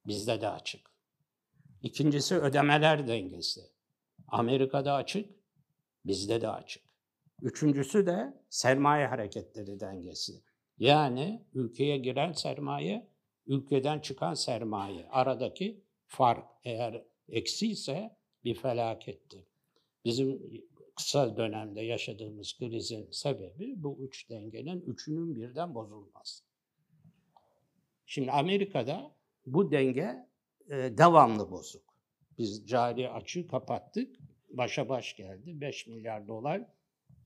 bizde 0.06 0.40
de 0.40 0.48
açık. 0.48 0.80
İkincisi 1.82 2.34
ödemeler 2.34 3.08
dengesi. 3.08 3.75
Amerika'da 4.28 4.94
açık, 4.94 5.30
bizde 6.04 6.40
de 6.40 6.48
açık. 6.48 6.82
Üçüncüsü 7.42 8.06
de 8.06 8.42
sermaye 8.48 9.06
hareketleri 9.06 9.80
dengesi. 9.80 10.42
Yani 10.78 11.46
ülkeye 11.54 11.98
giren 11.98 12.32
sermaye, 12.32 13.08
ülkeden 13.46 14.00
çıkan 14.00 14.34
sermaye. 14.34 15.08
Aradaki 15.10 15.84
fark 16.06 16.44
eğer 16.64 17.04
eksi 17.28 17.70
ise 17.70 18.16
bir 18.44 18.54
felakettir. 18.54 19.44
Bizim 20.04 20.40
kısa 20.96 21.36
dönemde 21.36 21.80
yaşadığımız 21.80 22.58
krizin 22.58 23.10
sebebi 23.10 23.82
bu 23.82 23.98
üç 24.00 24.30
dengenin 24.30 24.80
üçünün 24.80 25.34
birden 25.34 25.74
bozulması. 25.74 26.44
Şimdi 28.06 28.30
Amerika'da 28.30 29.14
bu 29.46 29.70
denge 29.70 30.28
e, 30.70 30.74
devamlı 30.74 31.50
bozuk. 31.50 31.85
Biz 32.38 32.66
cari 32.66 33.10
açığı 33.10 33.46
kapattık, 33.46 34.16
başa 34.48 34.88
baş 34.88 35.16
geldi. 35.16 35.60
5 35.60 35.86
milyar 35.86 36.28
dolar 36.28 36.62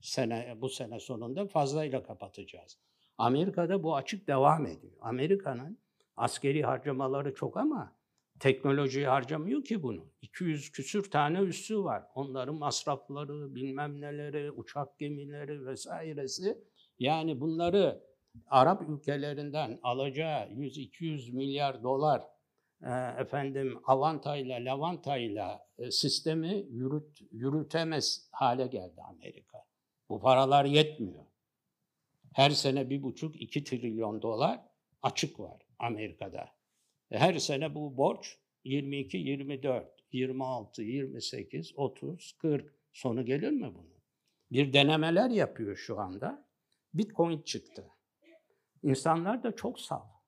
sene 0.01 0.57
bu 0.61 0.69
sene 0.69 0.99
sonunda 0.99 1.47
fazlayla 1.47 2.03
kapatacağız. 2.03 2.77
Amerika'da 3.17 3.83
bu 3.83 3.95
açık 3.95 4.27
devam 4.27 4.65
ediyor. 4.65 4.93
Amerika'nın 5.01 5.77
askeri 6.17 6.63
harcamaları 6.63 7.35
çok 7.35 7.57
ama 7.57 7.95
teknolojiyi 8.39 9.07
harcamıyor 9.07 9.63
ki 9.63 9.83
bunu. 9.83 10.05
200 10.21 10.71
küsür 10.71 11.11
tane 11.11 11.39
üssü 11.39 11.83
var. 11.83 12.03
Onların 12.15 12.55
masrafları, 12.55 13.55
bilmem 13.55 14.01
neleri, 14.01 14.51
uçak 14.51 14.99
gemileri 14.99 15.65
vesairesi. 15.65 16.57
Yani 16.99 17.39
bunları 17.39 18.03
Arap 18.47 18.89
ülkelerinden 18.89 19.79
alacağı 19.83 20.47
100-200 20.47 21.35
milyar 21.35 21.83
dolar 21.83 22.21
efendim 23.19 23.79
Avantayla, 23.85 24.57
Levantayla 24.57 25.67
e, 25.77 25.91
sistemi 25.91 26.65
yürüt, 26.69 27.21
yürütemez 27.31 28.29
hale 28.31 28.67
geldi 28.67 29.01
Amerika. 29.09 29.65
Bu 30.09 30.19
paralar 30.19 30.65
yetmiyor. 30.65 31.25
Her 32.33 32.49
sene 32.49 32.89
bir 32.89 33.03
buçuk, 33.03 33.41
iki 33.41 33.63
trilyon 33.63 34.21
dolar 34.21 34.59
açık 35.01 35.39
var 35.39 35.61
Amerika'da. 35.79 36.49
E, 37.11 37.17
her 37.17 37.39
sene 37.39 37.75
bu 37.75 37.97
borç 37.97 38.37
22, 38.63 39.17
24, 39.17 39.87
26, 40.11 40.83
28, 40.83 41.73
30, 41.75 42.31
40 42.31 42.75
sonu 42.93 43.25
gelir 43.25 43.51
mi 43.51 43.75
bunun? 43.75 44.01
Bir 44.51 44.73
denemeler 44.73 45.29
yapıyor 45.29 45.75
şu 45.75 45.99
anda. 45.99 46.47
Bitcoin 46.93 47.41
çıktı. 47.41 47.87
İnsanlar 48.83 49.43
da 49.43 49.55
çok 49.55 49.79
sağ. 49.79 50.20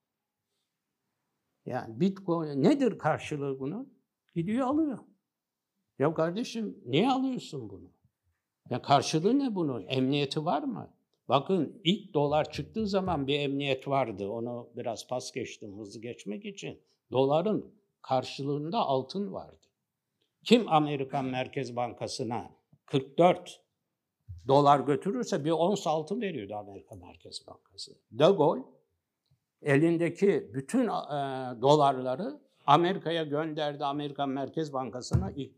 Yani 1.65 1.99
Bitcoin 1.99 2.63
nedir 2.63 2.97
karşılığı 2.97 3.59
bunun? 3.59 3.93
Gidiyor 4.35 4.67
alıyor. 4.67 4.99
Ya 5.99 6.13
kardeşim 6.13 6.77
niye 6.85 7.11
alıyorsun 7.11 7.69
bunu? 7.69 7.91
Ya 8.69 8.81
karşılığı 8.81 9.39
ne 9.39 9.55
bunun? 9.55 9.85
Emniyeti 9.87 10.45
var 10.45 10.63
mı? 10.63 10.93
Bakın 11.29 11.81
ilk 11.83 12.13
dolar 12.13 12.51
çıktığı 12.51 12.87
zaman 12.87 13.27
bir 13.27 13.39
emniyet 13.39 13.87
vardı. 13.87 14.29
Onu 14.29 14.69
biraz 14.75 15.07
pas 15.07 15.31
geçtim 15.31 15.79
hızlı 15.79 16.01
geçmek 16.01 16.45
için. 16.45 16.81
Doların 17.11 17.75
karşılığında 18.01 18.79
altın 18.79 19.33
vardı. 19.33 19.67
Kim 20.43 20.67
Amerikan 20.67 21.25
Merkez 21.25 21.75
Bankası'na 21.75 22.51
44 22.85 23.63
dolar 24.47 24.79
götürürse 24.79 25.45
bir 25.45 25.51
ons 25.51 25.87
altın 25.87 26.21
veriyordu 26.21 26.55
Amerika 26.55 26.95
Merkez 26.95 27.47
Bankası. 27.47 27.91
De 28.11 28.25
Gaulle 28.25 28.63
elindeki 29.63 30.51
bütün 30.53 30.83
e, 30.83 30.91
dolarları 31.61 32.39
Amerika'ya 32.65 33.23
gönderdi. 33.23 33.85
Amerikan 33.85 34.29
Merkez 34.29 34.73
Bankası'na 34.73 35.31
ilk, 35.31 35.51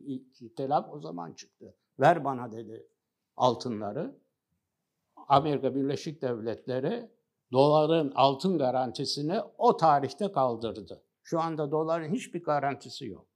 o 0.91 0.99
zaman 0.99 1.33
çıktı. 1.33 1.75
Ver 1.99 2.25
bana 2.25 2.51
dedi 2.51 2.87
altınları. 3.37 4.15
Amerika 5.27 5.75
Birleşik 5.75 6.21
Devletleri 6.21 7.09
doların 7.51 8.11
altın 8.15 8.57
garantisini 8.57 9.39
o 9.57 9.77
tarihte 9.77 10.31
kaldırdı. 10.31 11.03
Şu 11.23 11.39
anda 11.39 11.71
doların 11.71 12.13
hiçbir 12.13 12.43
garantisi 12.43 13.05
yok. 13.05 13.27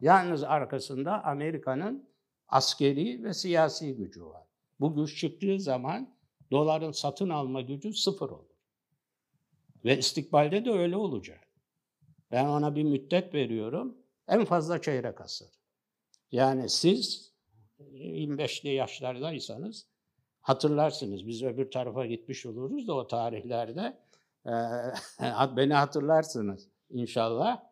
Yalnız 0.00 0.44
arkasında 0.44 1.24
Amerika'nın 1.24 2.08
askeri 2.48 3.24
ve 3.24 3.34
siyasi 3.34 3.96
gücü 3.96 4.24
var. 4.24 4.46
Bu 4.80 4.94
güç 4.94 5.20
çıktığı 5.20 5.60
zaman 5.60 6.14
doların 6.50 6.92
satın 6.92 7.28
alma 7.28 7.60
gücü 7.60 7.92
sıfır 7.92 8.30
olur. 8.30 8.49
Ve 9.84 9.98
istikbalde 9.98 10.64
de 10.64 10.70
öyle 10.70 10.96
olacak. 10.96 11.48
Ben 12.30 12.46
ona 12.46 12.76
bir 12.76 12.82
müddet 12.82 13.34
veriyorum. 13.34 13.96
En 14.28 14.44
fazla 14.44 14.82
çeyrek 14.82 15.20
asır. 15.20 15.48
Yani 16.32 16.68
siz 16.68 17.32
25'li 17.80 18.68
yaşlardaysanız 18.68 19.86
hatırlarsınız. 20.40 21.26
Biz 21.26 21.42
öbür 21.42 21.70
tarafa 21.70 22.06
gitmiş 22.06 22.46
oluruz 22.46 22.88
da 22.88 22.94
o 22.94 23.06
tarihlerde. 23.06 23.98
beni 25.56 25.74
hatırlarsınız 25.74 26.68
inşallah. 26.90 27.62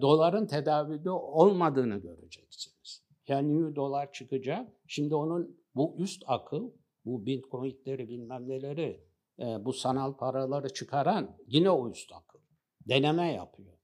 doların 0.00 0.46
tedavide 0.46 1.10
olmadığını 1.10 1.96
göreceksiniz. 1.96 3.02
Yani 3.28 3.58
new 3.58 3.76
dolar 3.76 4.12
çıkacak. 4.12 4.68
Şimdi 4.86 5.14
onun 5.14 5.60
bu 5.74 5.94
üst 5.98 6.22
akıl, 6.26 6.70
bu 7.04 7.26
bitcoinleri 7.26 8.08
bilmem 8.08 8.48
neleri, 8.48 9.00
bu 9.38 9.72
sanal 9.72 10.16
paraları 10.16 10.72
çıkaran 10.72 11.36
yine 11.46 11.90
üst 11.90 12.12
akıl. 12.12 12.38
Deneme 12.88 13.32
yapıyor. 13.32 13.76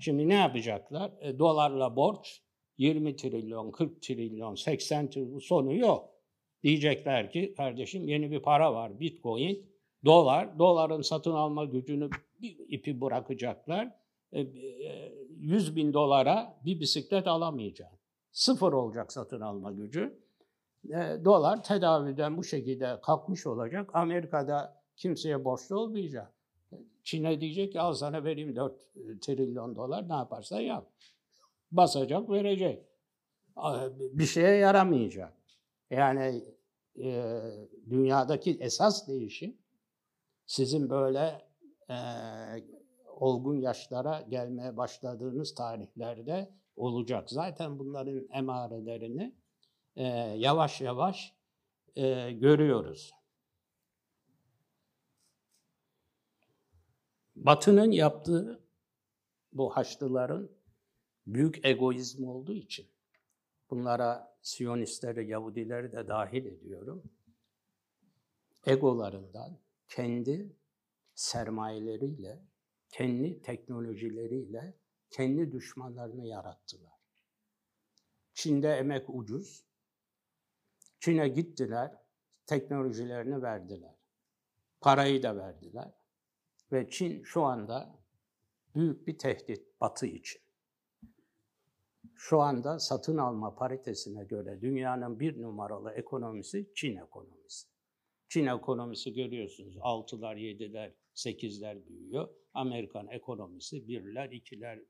Şimdi 0.00 0.28
ne 0.28 0.34
yapacaklar? 0.34 1.12
E, 1.20 1.38
dolarla 1.38 1.96
borç 1.96 2.42
20 2.78 3.16
trilyon, 3.16 3.70
40 3.70 4.02
trilyon, 4.02 4.54
80 4.54 5.10
trilyon 5.10 5.38
sonu 5.38 5.74
yok. 5.74 6.08
Diyecekler 6.62 7.30
ki 7.30 7.54
kardeşim 7.56 8.08
yeni 8.08 8.30
bir 8.30 8.42
para 8.42 8.74
var 8.74 9.00
bitcoin, 9.00 9.70
dolar, 10.04 10.58
doların 10.58 11.02
satın 11.02 11.32
alma 11.32 11.64
gücünü 11.64 12.10
bir 12.40 12.56
ipi 12.68 13.00
bırakacaklar. 13.00 14.02
100 14.32 15.68
e, 15.68 15.72
e, 15.72 15.76
bin 15.76 15.92
dolara 15.92 16.60
bir 16.64 16.80
bisiklet 16.80 17.26
alamayacaksın. 17.26 17.98
Sıfır 18.32 18.72
olacak 18.72 19.12
satın 19.12 19.40
alma 19.40 19.72
gücü. 19.72 20.21
E, 20.88 21.24
dolar 21.24 21.62
tedaviden 21.62 22.36
bu 22.36 22.44
şekilde 22.44 23.00
kalkmış 23.02 23.46
olacak. 23.46 23.90
Amerika'da 23.94 24.82
kimseye 24.96 25.44
borçlu 25.44 25.78
olmayacak. 25.78 26.32
Çin'e 27.04 27.40
diyecek 27.40 27.72
ki 27.72 27.80
al 27.80 27.92
sana 27.92 28.24
vereyim 28.24 28.56
4 28.56 28.74
trilyon 29.20 29.76
dolar 29.76 30.08
ne 30.08 30.14
yaparsa 30.14 30.60
yap. 30.60 30.86
Basacak 31.72 32.30
verecek. 32.30 32.84
Bir 33.98 34.26
şeye 34.26 34.56
yaramayacak. 34.56 35.32
Yani 35.90 36.44
e, 37.02 37.40
dünyadaki 37.90 38.58
esas 38.60 39.08
değişim 39.08 39.56
sizin 40.46 40.90
böyle 40.90 41.42
e, 41.90 41.96
olgun 43.06 43.60
yaşlara 43.60 44.20
gelmeye 44.20 44.76
başladığınız 44.76 45.54
tarihlerde 45.54 46.50
olacak. 46.76 47.30
Zaten 47.30 47.78
bunların 47.78 48.28
emarelerini 48.32 49.34
e, 49.96 50.04
yavaş 50.36 50.80
yavaş 50.80 51.34
e, 51.96 52.32
görüyoruz. 52.32 53.12
Batı'nın 57.36 57.90
yaptığı 57.90 58.64
bu 59.52 59.76
Haçlıların 59.76 60.50
büyük 61.26 61.64
egoizm 61.64 62.24
olduğu 62.24 62.54
için 62.54 62.86
bunlara 63.70 64.38
Siyonistleri, 64.42 65.28
Yahudileri 65.28 65.92
de 65.92 66.08
dahil 66.08 66.46
ediyorum. 66.46 67.02
Egolarından 68.66 69.58
kendi 69.88 70.56
sermayeleriyle, 71.14 72.42
kendi 72.88 73.42
teknolojileriyle 73.42 74.74
kendi 75.12 75.52
düşmanlarını 75.52 76.26
yarattılar. 76.26 76.92
Çin'de 78.34 78.68
emek 78.68 79.04
ucuz. 79.08 79.64
Çin'e 81.02 81.28
gittiler, 81.28 81.90
teknolojilerini 82.46 83.42
verdiler. 83.42 83.94
Parayı 84.80 85.22
da 85.22 85.36
verdiler. 85.36 85.90
Ve 86.72 86.90
Çin 86.90 87.22
şu 87.22 87.42
anda 87.42 87.98
büyük 88.74 89.06
bir 89.06 89.18
tehdit 89.18 89.80
Batı 89.80 90.06
için. 90.06 90.42
Şu 92.16 92.40
anda 92.40 92.78
satın 92.78 93.16
alma 93.16 93.54
paritesine 93.54 94.24
göre 94.24 94.60
dünyanın 94.60 95.20
bir 95.20 95.42
numaralı 95.42 95.92
ekonomisi 95.92 96.72
Çin 96.74 96.96
ekonomisi. 96.96 97.68
Çin 98.28 98.46
ekonomisi 98.46 99.12
görüyorsunuz 99.12 99.76
6'lar, 99.76 100.36
7'ler, 100.36 100.92
8'ler 101.14 101.86
büyüyor. 101.86 102.28
Amerikan 102.54 103.08
ekonomisi 103.08 103.76
1'ler, 103.76 104.30
2'ler 104.30 104.84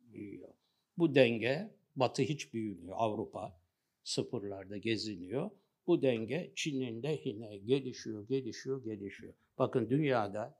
büyüyor. 0.00 0.54
Bu 0.98 1.14
denge 1.14 1.74
Batı 1.96 2.22
hiç 2.22 2.54
büyümüyor. 2.54 2.96
Avrupa 2.98 3.65
sıfırlarda 4.06 4.76
geziniyor. 4.76 5.50
Bu 5.86 6.02
denge 6.02 6.52
Çin'in 6.56 7.02
lehine 7.02 7.56
gelişiyor, 7.56 8.28
gelişiyor, 8.28 8.84
gelişiyor. 8.84 9.34
Bakın 9.58 9.90
dünyada 9.90 10.58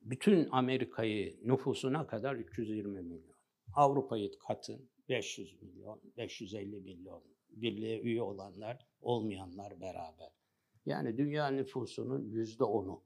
bütün 0.00 0.48
Amerika'yı 0.50 1.40
nüfusuna 1.44 2.06
kadar 2.06 2.34
320 2.34 3.02
milyon. 3.02 3.36
Avrupa'yı 3.74 4.30
katın 4.38 4.90
500 5.08 5.62
milyon, 5.62 6.00
550 6.16 6.80
milyon. 6.80 7.22
Birliğe 7.50 8.00
üye 8.00 8.22
olanlar, 8.22 8.86
olmayanlar 9.00 9.80
beraber. 9.80 10.32
Yani 10.86 11.16
dünya 11.18 11.48
nüfusunun 11.48 12.30
yüzde 12.30 12.64
onu. 12.64 13.02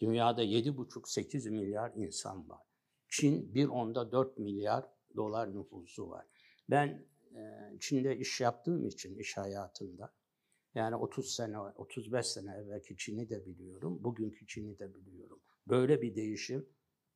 Dünyada 0.00 0.44
7,5-8 0.44 1.50
milyar 1.50 1.92
insan 1.94 2.48
var. 2.48 2.62
Çin 3.08 3.54
bir 3.54 3.68
onda 3.68 4.12
4 4.12 4.38
milyar 4.38 4.84
dolar 5.16 5.54
nüfusu 5.54 6.10
var. 6.10 6.26
Ben 6.70 7.06
Çin'de 7.80 8.16
iş 8.16 8.40
yaptığım 8.40 8.86
için 8.86 9.18
iş 9.18 9.36
hayatında 9.36 10.14
yani 10.74 10.96
30 10.96 11.34
sene, 11.34 11.58
35 11.58 12.26
sene 12.26 12.54
evvelki 12.54 12.96
Çin'i 12.96 13.30
de 13.30 13.46
biliyorum, 13.46 14.04
bugünkü 14.04 14.46
Çin'i 14.46 14.78
de 14.78 14.94
biliyorum. 14.94 15.40
Böyle 15.66 16.02
bir 16.02 16.14
değişim, 16.14 16.68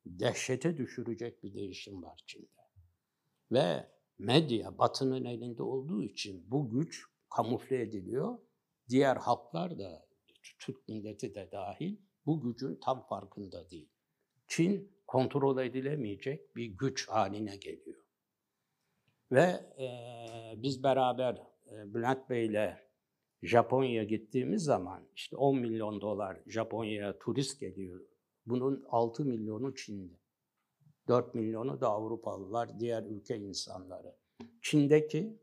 dehşete 0.05 0.77
düşürecek 0.77 1.43
bir 1.43 1.53
değişim 1.53 2.03
var 2.03 2.23
Çin'de. 2.27 2.61
Ve 3.51 3.91
medya 4.19 4.77
batının 4.77 5.25
elinde 5.25 5.63
olduğu 5.63 6.03
için 6.03 6.51
bu 6.51 6.69
güç 6.69 7.05
kamufle 7.35 7.81
ediliyor. 7.81 8.37
Diğer 8.89 9.15
halklar 9.15 9.79
da, 9.79 10.05
Türk 10.59 10.87
milleti 10.87 11.35
de 11.35 11.49
dahil 11.51 11.97
bu 12.25 12.41
gücün 12.41 12.79
tam 12.83 13.05
farkında 13.07 13.69
değil. 13.69 13.89
Çin 14.47 14.91
kontrol 15.07 15.63
edilemeyecek 15.63 16.55
bir 16.55 16.65
güç 16.65 17.09
haline 17.09 17.57
geliyor. 17.57 18.04
Ve 19.31 19.41
e, 19.79 19.87
biz 20.57 20.83
beraber 20.83 21.41
e, 21.71 21.93
Bülent 21.93 22.29
Bey'le 22.29 22.77
Japonya'ya 23.43 24.03
gittiğimiz 24.03 24.63
zaman 24.63 25.07
işte 25.15 25.37
10 25.37 25.59
milyon 25.59 26.01
dolar 26.01 26.37
Japonya'ya 26.47 27.19
turist 27.19 27.59
geliyor. 27.59 28.01
Bunun 28.45 28.85
6 28.89 29.25
milyonu 29.25 29.75
Çin'de. 29.75 30.13
4 31.07 31.35
milyonu 31.35 31.81
da 31.81 31.89
Avrupalılar, 31.89 32.79
diğer 32.79 33.03
ülke 33.03 33.37
insanları. 33.37 34.15
Çin'deki 34.61 35.39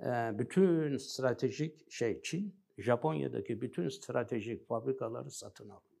e, 0.00 0.38
bütün 0.38 0.96
stratejik 0.96 1.92
şey 1.92 2.22
Çin, 2.22 2.56
Japonya'daki 2.78 3.60
bütün 3.60 3.88
stratejik 3.88 4.68
fabrikaları 4.68 5.30
satın 5.30 5.68
alıyor 5.68 5.94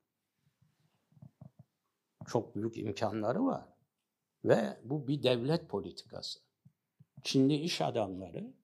çok 2.26 2.54
büyük 2.54 2.78
imkanları 2.78 3.44
var. 3.44 3.68
Ve 4.44 4.78
bu 4.84 5.08
bir 5.08 5.22
devlet 5.22 5.68
politikası. 5.68 6.40
Çinli 7.24 7.54
iş 7.54 7.80
adamları 7.80 8.54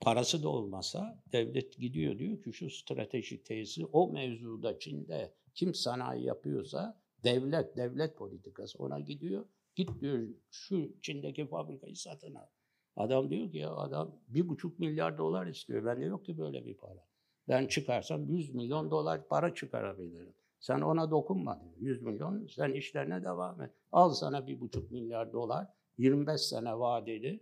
parası 0.00 0.42
da 0.42 0.48
olmasa 0.48 1.22
devlet 1.32 1.78
gidiyor 1.78 2.18
diyor 2.18 2.42
ki 2.42 2.52
şu 2.52 2.70
stratejik 2.70 3.44
tesis 3.44 3.84
o 3.92 4.12
mevzuda 4.12 4.78
Çin'de 4.78 5.34
kim 5.54 5.74
sanayi 5.74 6.24
yapıyorsa 6.24 7.00
devlet, 7.24 7.76
devlet 7.76 8.16
politikası 8.16 8.78
ona 8.78 9.00
gidiyor. 9.00 9.44
Git 9.74 10.00
diyor 10.00 10.28
şu 10.50 11.00
Çin'deki 11.02 11.46
fabrikayı 11.46 11.96
satın 11.96 12.34
al. 12.34 12.46
Adam 12.96 13.30
diyor 13.30 13.50
ki 13.50 13.58
ya 13.58 13.74
adam 13.74 14.18
bir 14.28 14.48
buçuk 14.48 14.78
milyar 14.78 15.18
dolar 15.18 15.46
istiyor. 15.46 15.84
Bende 15.84 16.04
yok 16.04 16.24
ki 16.24 16.38
böyle 16.38 16.66
bir 16.66 16.76
para. 16.76 17.06
Ben 17.48 17.66
çıkarsam 17.66 18.28
100 18.28 18.54
milyon 18.54 18.90
dolar 18.90 19.28
para 19.28 19.54
çıkarabilirim. 19.54 20.34
Sen 20.60 20.80
ona 20.80 21.10
dokunma 21.10 21.60
diyor. 21.60 21.74
100 21.78 22.02
milyon 22.02 22.46
sen 22.46 22.72
işlerine 22.72 23.24
devam 23.24 23.62
et. 23.62 23.70
Al 23.92 24.10
sana 24.10 24.46
bir 24.46 24.60
buçuk 24.60 24.90
milyar 24.90 25.32
dolar 25.32 25.66
25 25.98 26.40
sene 26.40 26.78
vadeli 26.78 27.40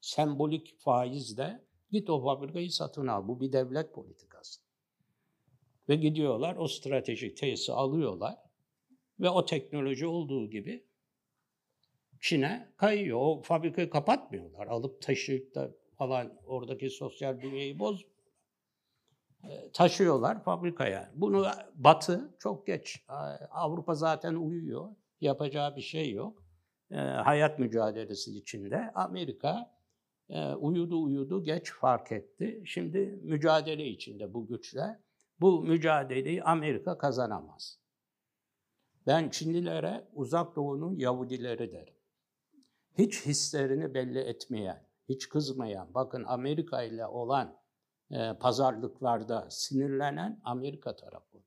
sembolik 0.00 0.78
faizle 0.78 1.64
git 1.90 2.10
o 2.10 2.22
fabrikayı 2.22 2.70
satın 2.70 3.06
al. 3.06 3.28
Bu 3.28 3.40
bir 3.40 3.52
devlet 3.52 3.94
politikası. 3.94 4.60
Ve 5.88 5.96
gidiyorlar 5.96 6.56
o 6.56 6.68
stratejik 6.68 7.36
tesisi 7.36 7.72
alıyorlar 7.72 8.36
ve 9.20 9.30
o 9.30 9.44
teknoloji 9.44 10.06
olduğu 10.06 10.50
gibi 10.50 10.84
Çin'e 12.20 12.72
kayıyor. 12.76 13.18
O 13.20 13.42
fabrikayı 13.42 13.90
kapatmıyorlar. 13.90 14.66
Alıp 14.66 15.02
taşıyıp 15.02 15.54
da 15.54 15.70
falan 15.98 16.32
oradaki 16.46 16.90
sosyal 16.90 17.40
bünyayı 17.40 17.78
boz 17.78 18.06
e, 19.44 19.70
taşıyorlar 19.72 20.44
fabrikaya. 20.44 21.10
Bunu 21.14 21.46
Batı 21.74 22.34
çok 22.38 22.66
geç. 22.66 23.04
Avrupa 23.50 23.94
zaten 23.94 24.34
uyuyor. 24.34 24.88
Yapacağı 25.20 25.76
bir 25.76 25.82
şey 25.82 26.12
yok. 26.12 26.42
E, 26.90 26.96
hayat 26.96 27.58
mücadelesi 27.58 28.38
içinde. 28.38 28.90
Amerika 28.94 29.79
e, 30.30 30.54
uyudu 30.54 31.02
uyudu 31.02 31.44
geç 31.44 31.72
fark 31.72 32.12
etti. 32.12 32.62
Şimdi 32.66 33.20
mücadele 33.22 33.86
içinde 33.86 34.34
bu 34.34 34.46
güçle. 34.46 35.00
Bu 35.40 35.62
mücadeleyi 35.62 36.42
Amerika 36.42 36.98
kazanamaz. 36.98 37.78
Ben 39.06 39.28
Çinlilere 39.28 40.08
uzak 40.12 40.56
doğunun 40.56 40.96
Yahudileri 40.96 41.72
derim. 41.72 41.94
Hiç 42.98 43.26
hislerini 43.26 43.94
belli 43.94 44.18
etmeyen, 44.18 44.86
hiç 45.08 45.28
kızmayan, 45.28 45.94
bakın 45.94 46.24
Amerika 46.24 46.82
ile 46.82 47.06
olan 47.06 47.56
e, 48.10 48.34
pazarlıklarda 48.40 49.46
sinirlenen 49.50 50.40
Amerika 50.44 50.96
tarafı. 50.96 51.38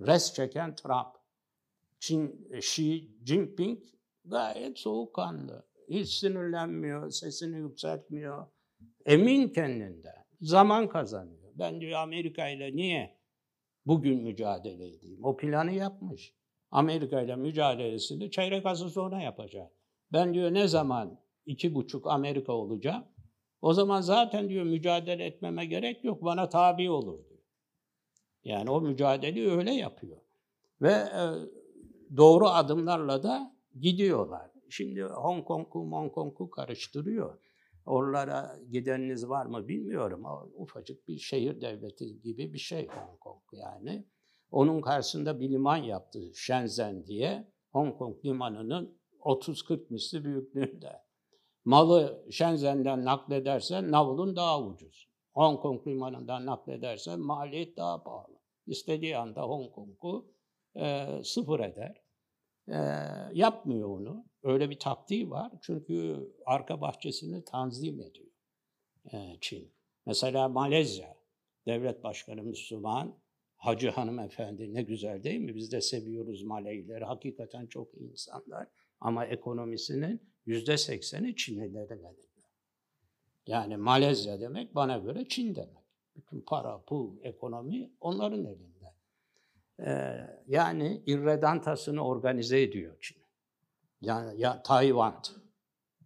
Res 0.00 0.32
çeken 0.34 0.74
Trump. 0.74 1.14
Çin, 2.00 2.48
Xi 2.52 3.10
Jinping 3.24 3.84
gayet 4.24 4.78
soğukkanlı. 4.78 5.66
Hiç 5.88 6.08
sinirlenmiyor, 6.08 7.10
sesini 7.10 7.58
yükseltmiyor. 7.58 8.46
Emin 9.06 9.48
kendinde. 9.48 10.14
Zaman 10.40 10.88
kazanıyor. 10.88 11.52
Ben 11.54 11.80
diyor 11.80 12.00
Amerika 12.00 12.48
ile 12.48 12.76
niye 12.76 13.18
bugün 13.86 14.22
mücadele 14.22 14.88
edeyim? 14.88 15.24
O 15.24 15.36
planı 15.36 15.72
yapmış. 15.72 16.34
Amerika 16.70 17.20
ile 17.20 17.36
mücadelesini 17.36 18.30
çeyrek 18.30 18.66
asır 18.66 18.88
sonra 18.88 19.20
yapacak. 19.20 19.72
Ben 20.12 20.34
diyor 20.34 20.54
ne 20.54 20.68
zaman 20.68 21.20
iki 21.46 21.74
buçuk 21.74 22.06
Amerika 22.06 22.52
olacağım? 22.52 23.04
O 23.62 23.74
zaman 23.74 24.00
zaten 24.00 24.48
diyor 24.48 24.64
mücadele 24.64 25.24
etmeme 25.24 25.66
gerek 25.66 26.04
yok, 26.04 26.24
bana 26.24 26.48
tabi 26.48 26.90
olur 26.90 27.28
diyor. 27.28 27.40
Yani 28.44 28.70
o 28.70 28.80
mücadeleyi 28.80 29.50
öyle 29.50 29.72
yapıyor. 29.72 30.16
Ve 30.82 30.92
e, 30.92 31.22
doğru 32.16 32.48
adımlarla 32.48 33.22
da 33.22 33.56
gidiyorlar. 33.80 34.53
Şimdi 34.70 35.02
Hong 35.02 35.44
Kong'u 35.44 35.92
Hong 35.92 36.12
Kong'u 36.12 36.50
karıştırıyor. 36.50 37.38
Oralara 37.86 38.58
gideniniz 38.70 39.28
var 39.28 39.46
mı 39.46 39.68
bilmiyorum 39.68 40.26
ama 40.26 40.44
ufacık 40.44 41.08
bir 41.08 41.18
şehir 41.18 41.60
devleti 41.60 42.20
gibi 42.20 42.52
bir 42.52 42.58
şey 42.58 42.88
Hong 42.88 43.20
Kong 43.20 43.42
yani. 43.52 44.06
Onun 44.50 44.80
karşısında 44.80 45.40
bir 45.40 45.50
liman 45.50 45.76
yaptı 45.76 46.20
Shenzhen 46.34 47.06
diye. 47.06 47.52
Hong 47.72 47.98
Kong 47.98 48.24
limanının 48.24 48.98
30-40 49.20 49.92
misli 49.92 50.24
büyüklüğünde. 50.24 50.92
Malı 51.64 52.26
Shenzhen'den 52.30 53.04
nakledersen 53.04 53.90
navlun 53.90 54.36
daha 54.36 54.62
ucuz. 54.62 55.08
Hong 55.32 55.60
Kong 55.60 55.86
limanından 55.86 56.46
nakledersen 56.46 57.20
maliyet 57.20 57.76
daha 57.76 58.02
pahalı. 58.02 58.38
İstediği 58.66 59.16
anda 59.16 59.42
Hong 59.42 59.72
Kong'u 59.72 60.34
e, 60.76 61.06
sıfır 61.24 61.60
eder. 61.60 62.04
E, 62.68 62.78
yapmıyor 63.32 63.88
onu. 63.88 64.24
Öyle 64.44 64.70
bir 64.70 64.78
taktiği 64.78 65.30
var. 65.30 65.52
Çünkü 65.62 66.28
arka 66.46 66.80
bahçesini 66.80 67.44
tanzim 67.44 68.00
ediyor 68.00 68.30
e, 69.12 69.36
Çin. 69.40 69.72
Mesela 70.06 70.48
Malezya, 70.48 71.16
devlet 71.66 72.04
başkanı 72.04 72.42
Müslüman, 72.42 73.24
Hacı 73.64 73.90
hanımefendi 73.90 74.74
ne 74.74 74.82
güzel 74.82 75.22
değil 75.22 75.40
mi? 75.40 75.54
Biz 75.54 75.72
de 75.72 75.80
seviyoruz 75.80 76.42
Maleyleri. 76.42 77.04
Hakikaten 77.04 77.66
çok 77.66 77.94
iyi 77.94 78.10
insanlar. 78.10 78.66
Ama 79.00 79.26
ekonomisinin 79.26 80.20
yüzde 80.46 80.76
sekseni 80.76 81.36
Çinlilerin 81.36 82.04
elinde. 82.04 82.48
Yani 83.46 83.76
Malezya 83.76 84.40
demek 84.40 84.74
bana 84.74 84.98
göre 84.98 85.28
Çin 85.28 85.54
demek. 85.54 85.84
Bütün 86.16 86.40
para, 86.40 86.82
pul, 86.82 87.16
ekonomi 87.22 87.90
onların 88.00 88.44
elinde. 88.44 88.94
Ee, 89.80 90.26
yani 90.48 91.02
irredantasını 91.06 92.04
organize 92.06 92.62
ediyor 92.62 92.96
Çin. 93.00 93.23
Yani 94.00 94.40
ya 94.40 94.62
Tayvan, 94.62 95.14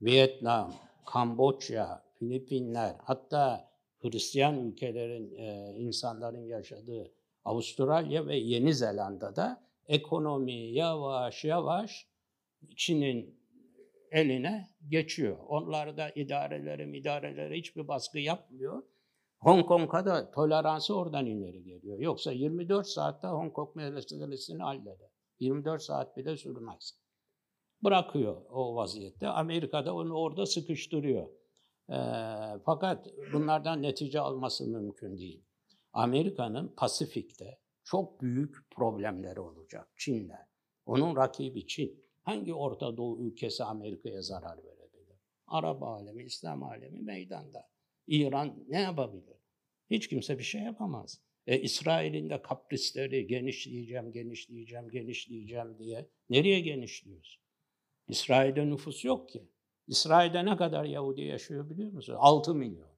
Vietnam, 0.02 0.74
Kamboçya, 1.06 2.02
Filipinler, 2.18 2.96
hatta 3.04 3.68
Hristiyan 3.98 4.66
ülkelerin, 4.66 5.34
e, 5.36 5.74
insanların 5.76 6.46
yaşadığı 6.46 7.12
Avustralya 7.44 8.26
ve 8.26 8.36
Yeni 8.36 8.74
Zelanda'da 8.74 9.68
ekonomi 9.88 10.72
yavaş 10.72 11.44
yavaş 11.44 12.06
Çin'in 12.76 13.38
eline 14.10 14.68
geçiyor. 14.88 15.36
Onlar 15.48 15.96
da 15.96 16.10
idareleri, 16.14 16.98
idareleri 16.98 17.58
hiçbir 17.58 17.88
baskı 17.88 18.18
yapmıyor. 18.18 18.82
Hong 19.38 19.66
Kong'a 19.66 20.06
da 20.06 20.30
toleransı 20.30 20.96
oradan 20.96 21.26
ileri 21.26 21.64
geliyor. 21.64 21.98
Yoksa 21.98 22.32
24 22.32 22.86
saatte 22.86 23.26
Hong 23.26 23.52
Kong 23.52 23.76
meselesini 23.76 24.62
halleder. 24.62 25.10
24 25.40 25.82
saat 25.82 26.16
bile 26.16 26.36
sürmez. 26.36 26.98
Bırakıyor 27.84 28.42
o 28.50 28.76
vaziyette. 28.76 29.28
Amerika'da 29.28 29.94
onu 29.94 30.14
orada 30.14 30.46
sıkıştırıyor. 30.46 31.28
E, 31.88 31.98
fakat 32.64 33.06
bunlardan 33.32 33.82
netice 33.82 34.20
alması 34.20 34.66
mümkün 34.66 35.18
değil. 35.18 35.44
Amerika'nın 35.92 36.74
Pasifik'te 36.76 37.58
çok 37.84 38.22
büyük 38.22 38.70
problemleri 38.70 39.40
olacak 39.40 39.88
Çin'le. 39.96 40.38
Onun 40.86 41.16
rakibi 41.16 41.66
Çin. 41.66 42.04
Hangi 42.22 42.54
Orta 42.54 42.96
Doğu 42.96 43.26
ülkesi 43.26 43.64
Amerika'ya 43.64 44.22
zarar 44.22 44.58
verebilir? 44.64 45.16
Arap 45.46 45.82
alemi, 45.82 46.24
İslam 46.24 46.62
alemi 46.62 47.00
meydanda. 47.00 47.68
İran 48.06 48.64
ne 48.68 48.80
yapabilir? 48.80 49.36
Hiç 49.90 50.08
kimse 50.08 50.38
bir 50.38 50.44
şey 50.44 50.62
yapamaz. 50.62 51.20
E, 51.46 51.60
İsrail'in 51.60 52.30
de 52.30 52.42
kaprisleri 52.42 53.26
genişleyeceğim, 53.26 54.12
genişleyeceğim, 54.12 54.88
genişleyeceğim 54.90 55.78
diye. 55.78 56.08
Nereye 56.30 56.60
genişliyoruz? 56.60 57.40
İsrail'de 58.08 58.66
nüfus 58.66 59.04
yok 59.04 59.28
ki. 59.28 59.48
İsrail'de 59.86 60.44
ne 60.44 60.56
kadar 60.56 60.84
Yahudi 60.84 61.22
yaşıyor 61.22 61.70
biliyor 61.70 61.92
musunuz? 61.92 62.18
6 62.22 62.54
milyon. 62.54 62.88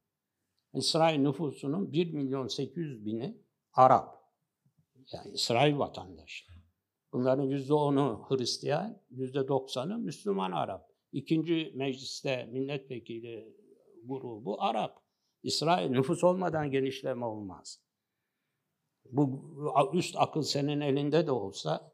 İsrail 0.75 1.19
nüfusunun 1.19 1.93
1 1.93 2.13
milyon 2.13 2.47
800 2.47 3.07
bini 3.07 3.39
Arap. 3.73 4.21
Yani 5.13 5.33
İsrail 5.33 5.79
vatandaşı. 5.79 6.45
Bunların 7.13 7.43
yüzde 7.43 7.75
onu 7.75 8.27
Hristiyan, 8.29 9.03
yüzde 9.11 9.49
doksanı 9.49 9.99
Müslüman 9.99 10.53
Arap. 10.53 10.91
İkinci 11.13 11.73
mecliste 11.77 12.45
milletvekili 12.45 13.57
grubu 14.05 14.63
Arap. 14.63 15.03
İsrail 15.43 15.91
nüfus 15.91 16.25
olmadan 16.25 16.71
genişleme 16.71 17.25
olmaz. 17.25 17.81
Bu 19.11 19.41
üst 19.95 20.17
akıl 20.19 20.43
senin 20.43 20.81
elinde 20.81 21.27
de 21.27 21.33
olsa, 21.33 21.90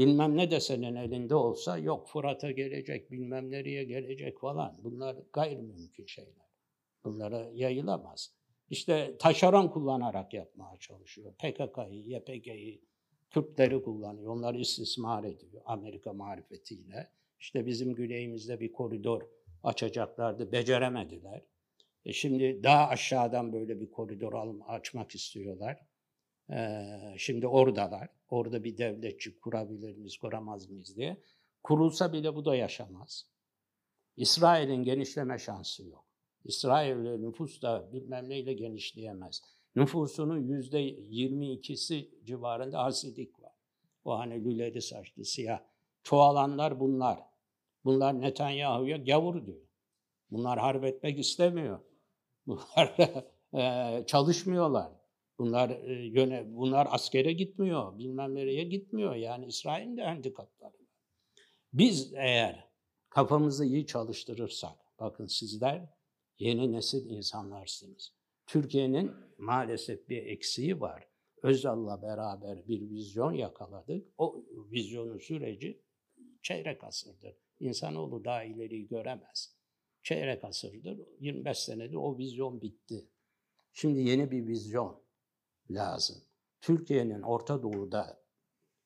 bilmem 0.00 0.36
ne 0.36 0.50
de 0.50 0.60
senin 0.60 0.94
elinde 0.94 1.34
olsa, 1.34 1.78
yok 1.78 2.08
Fırat'a 2.08 2.50
gelecek, 2.50 3.10
bilmem 3.10 3.50
nereye 3.50 3.84
gelecek 3.84 4.38
falan. 4.38 4.80
Bunlar 4.84 5.16
gayrimümkün 5.32 6.06
şeyler. 6.06 6.46
Bunlara 7.04 7.50
yayılamaz. 7.54 8.32
İşte 8.70 9.16
taşeron 9.18 9.68
kullanarak 9.68 10.34
yapmaya 10.34 10.76
çalışıyor. 10.76 11.34
PKK'yı, 11.34 12.02
YPG'yi, 12.04 12.82
Kürtleri 13.30 13.82
kullanıyor. 13.82 14.32
Onları 14.32 14.58
istismar 14.58 15.24
ediyor 15.24 15.62
Amerika 15.64 16.12
marifetiyle. 16.12 17.10
İşte 17.40 17.66
bizim 17.66 17.94
güneyimizde 17.94 18.60
bir 18.60 18.72
koridor 18.72 19.22
açacaklardı. 19.62 20.52
Beceremediler. 20.52 21.42
E 22.04 22.12
şimdi 22.12 22.62
daha 22.62 22.88
aşağıdan 22.88 23.52
böyle 23.52 23.80
bir 23.80 23.90
koridor 23.90 24.32
açmak 24.68 25.14
istiyorlar. 25.14 25.89
Şimdi 27.16 27.46
oradalar. 27.46 28.08
Orada 28.30 28.64
bir 28.64 28.78
devletçi 28.78 29.40
kurabilir 29.40 29.96
miyiz, 29.96 30.16
kuramaz 30.16 30.70
mıyız 30.70 30.96
diye. 30.96 31.16
Kurulsa 31.62 32.12
bile 32.12 32.34
bu 32.34 32.44
da 32.44 32.56
yaşamaz. 32.56 33.26
İsrail'in 34.16 34.84
genişleme 34.84 35.38
şansı 35.38 35.84
yok. 35.86 36.04
İsrail'le 36.44 37.22
nüfus 37.22 37.62
da 37.62 37.92
bilmem 37.92 38.28
neyle 38.28 38.52
genişleyemez. 38.52 39.42
Nüfusunun 39.76 40.38
yüzde 40.38 40.90
22'si 40.90 42.24
civarında 42.24 42.84
Hasidik 42.84 43.42
var. 43.42 43.52
O 44.04 44.18
hani 44.18 44.44
lüleli 44.44 44.82
saçlı 44.82 45.24
siyah. 45.24 45.60
Çoğalanlar 46.02 46.80
bunlar. 46.80 47.18
Bunlar 47.84 48.20
Netanyahu'ya 48.20 48.96
gavur 48.96 49.46
diyor. 49.46 49.62
Bunlar 50.30 50.58
harp 50.58 50.84
etmek 50.84 51.18
istemiyor. 51.18 51.80
Bunlar 52.46 52.96
çalışmıyorlar. 54.06 54.99
Bunlar 55.40 55.70
e, 55.70 55.92
yöne, 55.92 56.56
bunlar 56.56 56.88
askere 56.90 57.32
gitmiyor, 57.32 57.98
bilmem 57.98 58.34
nereye 58.34 58.64
gitmiyor. 58.64 59.14
Yani 59.14 59.46
İsrail'in 59.46 59.96
de 59.96 60.02
handikapları. 60.02 60.76
Biz 61.72 62.12
eğer 62.14 62.68
kafamızı 63.10 63.64
iyi 63.64 63.86
çalıştırırsak, 63.86 64.76
bakın 64.98 65.26
sizler 65.26 65.88
yeni 66.38 66.72
nesil 66.72 67.10
insanlarsınız. 67.10 68.12
Türkiye'nin 68.46 69.12
maalesef 69.38 70.08
bir 70.08 70.26
eksiği 70.26 70.80
var. 70.80 71.08
Özal'la 71.42 72.02
beraber 72.02 72.68
bir 72.68 72.90
vizyon 72.90 73.32
yakaladık. 73.32 74.06
O 74.18 74.44
vizyonun 74.72 75.18
süreci 75.18 75.82
çeyrek 76.42 76.84
asırdır. 76.84 77.36
İnsanoğlu 77.60 78.24
daha 78.24 78.44
ileriyi 78.44 78.88
göremez. 78.88 79.56
Çeyrek 80.02 80.44
asırdır, 80.44 81.00
25 81.20 81.58
senedir 81.58 81.94
o 81.94 82.18
vizyon 82.18 82.62
bitti. 82.62 83.08
Şimdi 83.72 84.00
yeni 84.00 84.30
bir 84.30 84.46
vizyon 84.46 85.09
lazım. 85.74 86.16
Türkiye'nin 86.60 87.22
Orta 87.22 87.62
Doğu'da 87.62 88.20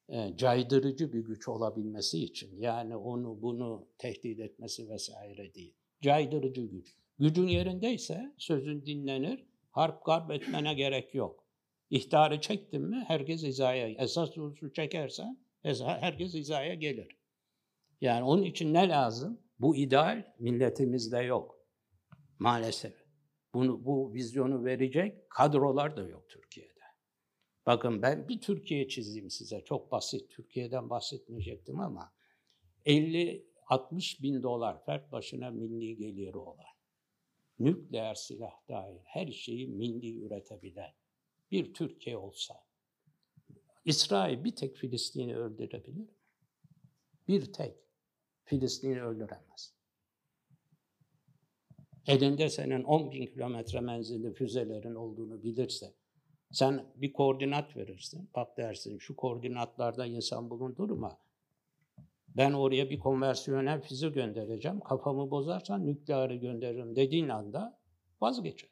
e, 0.08 0.36
caydırıcı 0.36 1.12
bir 1.12 1.20
güç 1.20 1.48
olabilmesi 1.48 2.24
için 2.24 2.60
yani 2.60 2.96
onu 2.96 3.42
bunu 3.42 3.88
tehdit 3.98 4.40
etmesi 4.40 4.88
vesaire 4.88 5.54
değil. 5.54 5.74
Caydırıcı 6.02 6.62
güç. 6.62 6.96
Gücün 7.18 7.46
yerindeyse 7.46 8.34
sözün 8.38 8.86
dinlenir, 8.86 9.46
harp 9.70 10.04
garp 10.04 10.30
etmene 10.30 10.74
gerek 10.74 11.14
yok. 11.14 11.44
İhtarı 11.90 12.40
çektin 12.40 12.82
mi 12.82 13.04
herkes 13.08 13.42
hizaya, 13.42 13.88
esas 13.88 14.38
usul 14.38 14.72
çekersen 14.72 15.38
herkes 15.86 16.34
hizaya 16.34 16.74
gelir. 16.74 17.18
Yani 18.00 18.24
onun 18.24 18.42
için 18.42 18.74
ne 18.74 18.88
lazım? 18.88 19.40
Bu 19.58 19.76
ideal 19.76 20.34
milletimizde 20.38 21.18
yok. 21.18 21.58
Maalesef. 22.38 23.04
Bunu, 23.54 23.84
bu 23.84 24.14
vizyonu 24.14 24.64
verecek 24.64 25.30
kadrolar 25.30 25.96
da 25.96 26.02
yok 26.02 26.28
Türkiye'de. 26.28 26.73
Bakın 27.66 28.02
ben 28.02 28.28
bir 28.28 28.40
Türkiye 28.40 28.88
çizeyim 28.88 29.30
size. 29.30 29.64
Çok 29.64 29.92
basit. 29.92 30.30
Türkiye'den 30.30 30.90
bahsetmeyecektim 30.90 31.80
ama 31.80 32.12
50-60 32.86 34.22
bin 34.22 34.42
dolar 34.42 34.84
fert 34.84 35.12
başına 35.12 35.50
milli 35.50 35.96
geliri 35.96 36.36
olan 36.38 36.74
nükleer 37.58 38.14
silah 38.14 38.68
dahil 38.68 38.98
her 39.04 39.26
şeyi 39.26 39.68
milli 39.68 40.20
üretebilen 40.20 40.92
bir 41.50 41.74
Türkiye 41.74 42.16
olsa, 42.16 42.54
İsrail 43.84 44.44
bir 44.44 44.56
tek 44.56 44.76
Filistin'i 44.76 45.36
öldürebilir 45.36 45.96
mi? 45.96 46.14
Bir 47.28 47.52
tek 47.52 47.76
Filistin'i 48.44 49.02
öldüremez. 49.02 49.74
Elinde 52.06 52.48
senin 52.48 52.84
10 52.84 53.12
bin 53.12 53.26
kilometre 53.26 53.80
menzilli 53.80 54.34
füzelerin 54.34 54.94
olduğunu 54.94 55.42
bilirse, 55.42 55.94
sen 56.54 56.86
bir 56.96 57.12
koordinat 57.12 57.76
verirsin. 57.76 58.30
Bak 58.34 58.56
dersin 58.56 58.98
şu 58.98 59.16
koordinatlarda 59.16 60.06
insan 60.06 60.50
bulundurma. 60.50 61.18
Ben 62.28 62.52
oraya 62.52 62.90
bir 62.90 62.98
konversiyonel 62.98 63.80
füze 63.80 64.08
göndereceğim. 64.08 64.80
Kafamı 64.80 65.30
bozarsan 65.30 65.86
nüklearı 65.86 66.34
gönderirim 66.34 66.96
dediğin 66.96 67.28
anda 67.28 67.78
vazgeçer. 68.20 68.70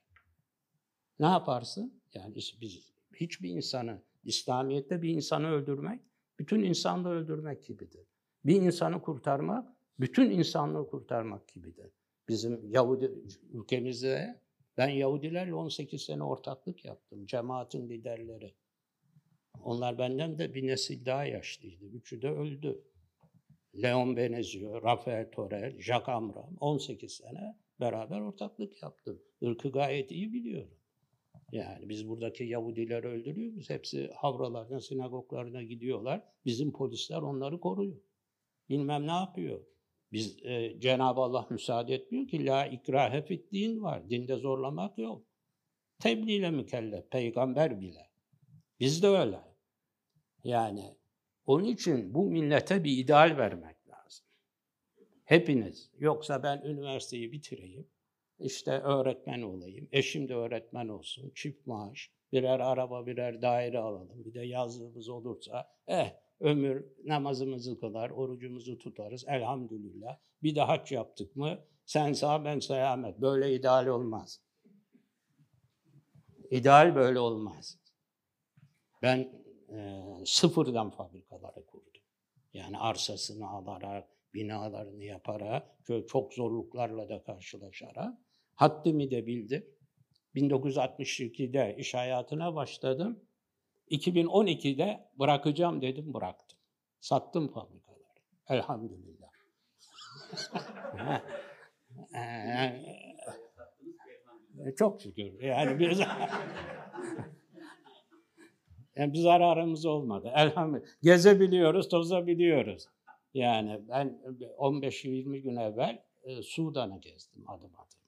Ne 1.20 1.26
yaparsın? 1.26 2.00
Yani 2.14 2.34
biz 2.34 2.92
hiçbir 3.14 3.50
insanı, 3.50 4.02
İslamiyet'te 4.24 5.02
bir 5.02 5.08
insanı 5.08 5.50
öldürmek, 5.50 6.00
bütün 6.38 6.62
insanlığı 6.62 7.10
öldürmek 7.10 7.66
gibidir. 7.66 8.06
Bir 8.44 8.62
insanı 8.62 9.02
kurtarmak, 9.02 9.68
bütün 10.00 10.30
insanlığı 10.30 10.90
kurtarmak 10.90 11.48
gibidir. 11.48 11.90
Bizim 12.28 12.70
Yahudi 12.70 13.12
ülkemizde 13.52 14.40
ben 14.76 14.88
Yahudilerle 14.88 15.54
18 15.54 16.02
sene 16.02 16.24
ortaklık 16.24 16.84
yaptım. 16.84 17.26
Cemaatin 17.26 17.88
liderleri. 17.88 18.54
Onlar 19.64 19.98
benden 19.98 20.38
de 20.38 20.54
bir 20.54 20.66
nesil 20.66 21.06
daha 21.06 21.24
yaşlıydı. 21.24 21.84
Üçü 21.84 22.22
de 22.22 22.30
öldü. 22.30 22.84
Leon 23.82 24.16
Benezio, 24.16 24.82
Rafael 24.82 25.30
Torel, 25.30 25.80
Jacques 25.80 26.08
Amram 26.08 26.56
18 26.60 27.12
sene 27.12 27.56
beraber 27.80 28.20
ortaklık 28.20 28.82
yaptım. 28.82 29.22
Irkı 29.40 29.72
gayet 29.72 30.10
iyi 30.10 30.32
biliyorum. 30.32 30.78
Yani 31.52 31.88
biz 31.88 32.08
buradaki 32.08 32.44
Yahudileri 32.44 33.06
öldürüyoruz. 33.06 33.70
Hepsi 33.70 34.10
havralarına, 34.16 34.80
sinagoglarına 34.80 35.62
gidiyorlar. 35.62 36.22
Bizim 36.44 36.72
polisler 36.72 37.22
onları 37.22 37.60
koruyor. 37.60 37.96
Bilmem 38.68 39.06
ne 39.06 39.12
yapıyor. 39.12 39.60
Biz 40.12 40.44
e, 40.44 40.80
Cenab-ı 40.80 41.20
Allah 41.20 41.46
müsaade 41.50 41.94
etmiyor 41.94 42.28
ki 42.28 42.46
la 42.46 42.66
ikrahe 42.66 43.22
fit 43.22 43.52
din 43.52 43.82
var. 43.82 44.10
Dinde 44.10 44.36
zorlamak 44.36 44.98
yok. 44.98 45.26
Tebliğ 45.98 46.32
ile 46.32 46.50
mükellef, 46.50 47.10
peygamber 47.10 47.80
bile. 47.80 48.10
Biz 48.80 49.02
de 49.02 49.08
öyle. 49.08 49.40
Yani 50.44 50.96
onun 51.46 51.64
için 51.64 52.14
bu 52.14 52.24
millete 52.24 52.84
bir 52.84 52.98
ideal 52.98 53.36
vermek 53.36 53.88
lazım. 53.88 54.26
Hepiniz. 55.24 55.90
Yoksa 55.98 56.42
ben 56.42 56.62
üniversiteyi 56.62 57.32
bitireyim, 57.32 57.88
işte 58.38 58.70
öğretmen 58.70 59.42
olayım, 59.42 59.88
eşim 59.92 60.28
de 60.28 60.34
öğretmen 60.34 60.88
olsun, 60.88 61.32
çift 61.34 61.66
maaş, 61.66 62.10
birer 62.32 62.60
araba, 62.60 63.06
birer 63.06 63.42
daire 63.42 63.78
alalım. 63.78 64.24
Bir 64.24 64.34
de 64.34 64.46
yazlığımız 64.46 65.08
olursa, 65.08 65.68
eh 65.86 66.12
ömür 66.42 66.84
namazımızı 67.04 67.80
kılar, 67.80 68.10
orucumuzu 68.10 68.78
tutarız 68.78 69.24
elhamdülillah. 69.28 70.18
Bir 70.42 70.54
de 70.54 70.60
hac 70.60 70.92
yaptık 70.92 71.36
mı 71.36 71.58
sen 71.86 72.12
sağ 72.12 72.44
ben 72.44 72.58
selamet. 72.58 73.20
Böyle 73.20 73.54
ideal 73.54 73.86
olmaz. 73.86 74.40
İdeal 76.50 76.94
böyle 76.94 77.18
olmaz. 77.18 77.78
Ben 79.02 79.18
e, 79.68 80.02
sıfırdan 80.24 80.90
fabrikaları 80.90 81.66
kurdum. 81.66 82.02
Yani 82.52 82.78
arsasını 82.78 83.48
alarak, 83.48 84.08
binalarını 84.34 85.04
yaparak, 85.04 85.78
çok 86.08 86.34
zorluklarla 86.34 87.08
da 87.08 87.22
karşılaşarak 87.22 88.18
haddimi 88.54 89.10
de 89.10 89.26
bildim. 89.26 89.66
1962'de 90.34 91.76
iş 91.78 91.94
hayatına 91.94 92.54
başladım. 92.54 93.20
2012'de 93.92 95.10
bırakacağım 95.18 95.82
dedim, 95.82 96.14
bıraktım. 96.14 96.58
Sattım 97.00 97.48
fabrikaları. 97.48 98.02
Elhamdülillah. 98.48 99.28
Çok 104.78 105.00
şükür. 105.00 105.42
Yani 105.42 105.78
biz 105.78 106.00
yani 108.96 109.12
bir 109.12 109.18
zararımız 109.18 109.86
olmadı. 109.86 110.32
Elhamdülillah. 110.34 110.86
Gezebiliyoruz, 111.02 111.88
tozabiliyoruz. 111.88 112.88
Yani 113.34 113.80
ben 113.88 114.22
15-20 114.58 115.38
gün 115.38 115.56
evvel 115.56 116.02
e, 116.22 116.42
Sudan'ı 116.42 117.00
gezdim 117.00 117.50
adım 117.50 117.70
adım. 117.74 117.98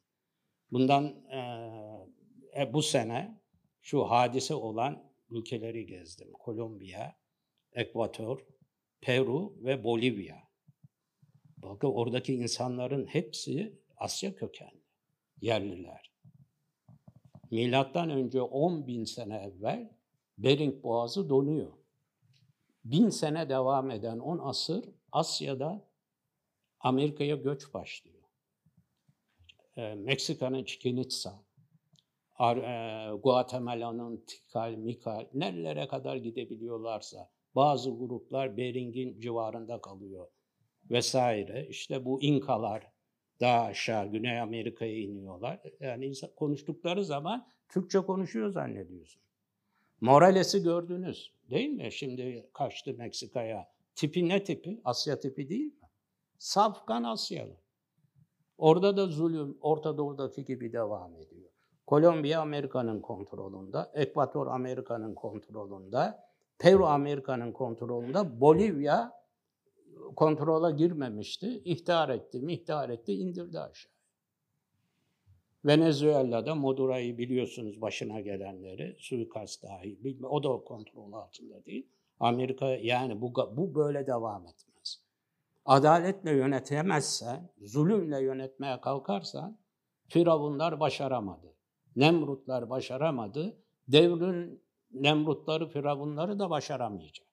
Bundan 0.73 1.05
e, 1.31 1.38
e, 2.57 2.73
bu 2.73 2.83
sene 2.83 3.40
şu 3.81 4.05
hadise 4.05 4.55
olan 4.55 5.13
ülkeleri 5.35 5.87
gezdim. 5.87 6.33
Kolombiya, 6.33 7.16
Ekvator, 7.73 8.47
Peru 9.01 9.55
ve 9.64 9.85
Bolivya. 9.85 10.42
Bakın 11.57 11.88
oradaki 11.88 12.35
insanların 12.35 13.07
hepsi 13.07 13.79
Asya 13.97 14.35
kökenli, 14.35 14.85
yerliler. 15.40 16.12
Milattan 17.51 18.11
önce 18.11 18.42
10 18.42 18.87
bin 18.87 19.05
sene 19.05 19.37
evvel 19.37 19.90
Bering 20.38 20.83
Boğazı 20.83 21.29
donuyor. 21.29 21.73
Bin 22.85 23.09
sene 23.09 23.49
devam 23.49 23.90
eden 23.90 24.18
10 24.18 24.38
asır 24.38 24.85
Asya'da 25.12 25.88
Amerika'ya 26.81 27.37
göç 27.37 27.75
başlıyor. 27.75 28.23
Ee, 29.77 29.94
Meksika'nın 29.94 30.64
Chichen 30.64 30.97
Itza, 30.97 31.44
Guatemala'nın 33.23 34.25
Tikal, 34.27 34.75
Mikal, 34.75 35.27
nerelere 35.35 35.88
kadar 35.88 36.16
gidebiliyorlarsa 36.16 37.31
bazı 37.55 37.90
gruplar 37.90 38.57
Bering'in 38.57 39.20
civarında 39.20 39.81
kalıyor 39.81 40.27
vesaire. 40.90 41.66
İşte 41.68 42.05
bu 42.05 42.23
İnkalar 42.23 42.87
daha 43.40 43.61
aşağı 43.61 44.07
Güney 44.07 44.40
Amerika'ya 44.40 44.99
iniyorlar. 44.99 45.61
Yani 45.81 46.12
konuştukları 46.37 47.05
zaman 47.05 47.49
Türkçe 47.68 47.99
konuşuyor 47.99 48.49
zannediyorsun. 48.51 49.23
Morales'i 50.01 50.62
gördünüz 50.62 51.33
değil 51.51 51.70
mi? 51.70 51.92
Şimdi 51.92 52.51
kaçtı 52.53 52.94
Meksika'ya. 52.94 53.68
Tipi 53.94 54.29
ne 54.29 54.44
tipi? 54.44 54.81
Asya 54.85 55.20
tipi 55.20 55.49
değil 55.49 55.66
mi? 55.66 55.88
Safkan 56.38 57.05
Asyalı. 57.05 57.57
Orada 58.59 58.97
da 58.97 59.07
zulüm 59.07 59.59
Orta 59.61 59.99
Doğu'daki 59.99 60.44
gibi 60.44 60.73
devam 60.73 61.16
ediyor. 61.16 61.51
Kolombiya 61.87 62.40
Amerika'nın 62.40 63.01
kontrolünde, 63.01 63.79
Ekvator 63.94 64.47
Amerika'nın 64.47 65.14
kontrolünde, 65.14 66.14
Peru 66.59 66.87
Amerika'nın 66.87 67.53
kontrolünde, 67.53 68.40
Bolivya 68.40 69.12
kontrola 70.16 70.70
girmemişti. 70.70 71.62
İhtihar 71.64 72.09
etti, 72.09 72.40
mihtihar 72.40 72.88
etti, 72.88 73.12
indirdi 73.12 73.61
aşağı. 73.61 73.92
Venezuela'da 75.64 76.55
Madura'yı 76.55 77.18
biliyorsunuz 77.18 77.81
başına 77.81 78.20
gelenleri, 78.20 78.97
suikast 78.99 79.62
dahi, 79.62 80.05
bilme, 80.05 80.27
o 80.27 80.42
da 80.42 80.64
kontrol 80.64 81.12
altında 81.12 81.64
değil. 81.64 81.87
Amerika 82.20 82.66
yani 82.66 83.20
bu, 83.20 83.35
bu 83.57 83.75
böyle 83.75 84.07
devam 84.07 84.47
etmez. 84.47 85.01
Adaletle 85.64 86.31
yönetemezsen, 86.31 87.51
zulümle 87.62 88.23
yönetmeye 88.23 88.81
kalkarsan, 88.81 89.59
Firavunlar 90.09 90.81
başaramadı. 90.81 91.55
Nemrutlar 91.96 92.70
başaramadı. 92.70 93.57
Devrin 93.88 94.64
Nemrutları, 94.90 95.68
Firavunları 95.68 96.38
da 96.38 96.50
başaramayacak. 96.50 97.26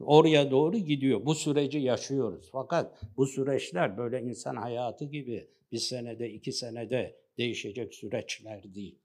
Oraya 0.00 0.50
doğru 0.50 0.76
gidiyor. 0.78 1.26
Bu 1.26 1.34
süreci 1.34 1.78
yaşıyoruz. 1.78 2.48
Fakat 2.52 3.02
bu 3.16 3.26
süreçler 3.26 3.96
böyle 3.98 4.22
insan 4.22 4.56
hayatı 4.56 5.04
gibi 5.04 5.50
bir 5.72 5.78
senede, 5.78 6.30
iki 6.30 6.52
senede 6.52 7.16
değişecek 7.38 7.94
süreçler 7.94 8.74
değil. 8.74 8.98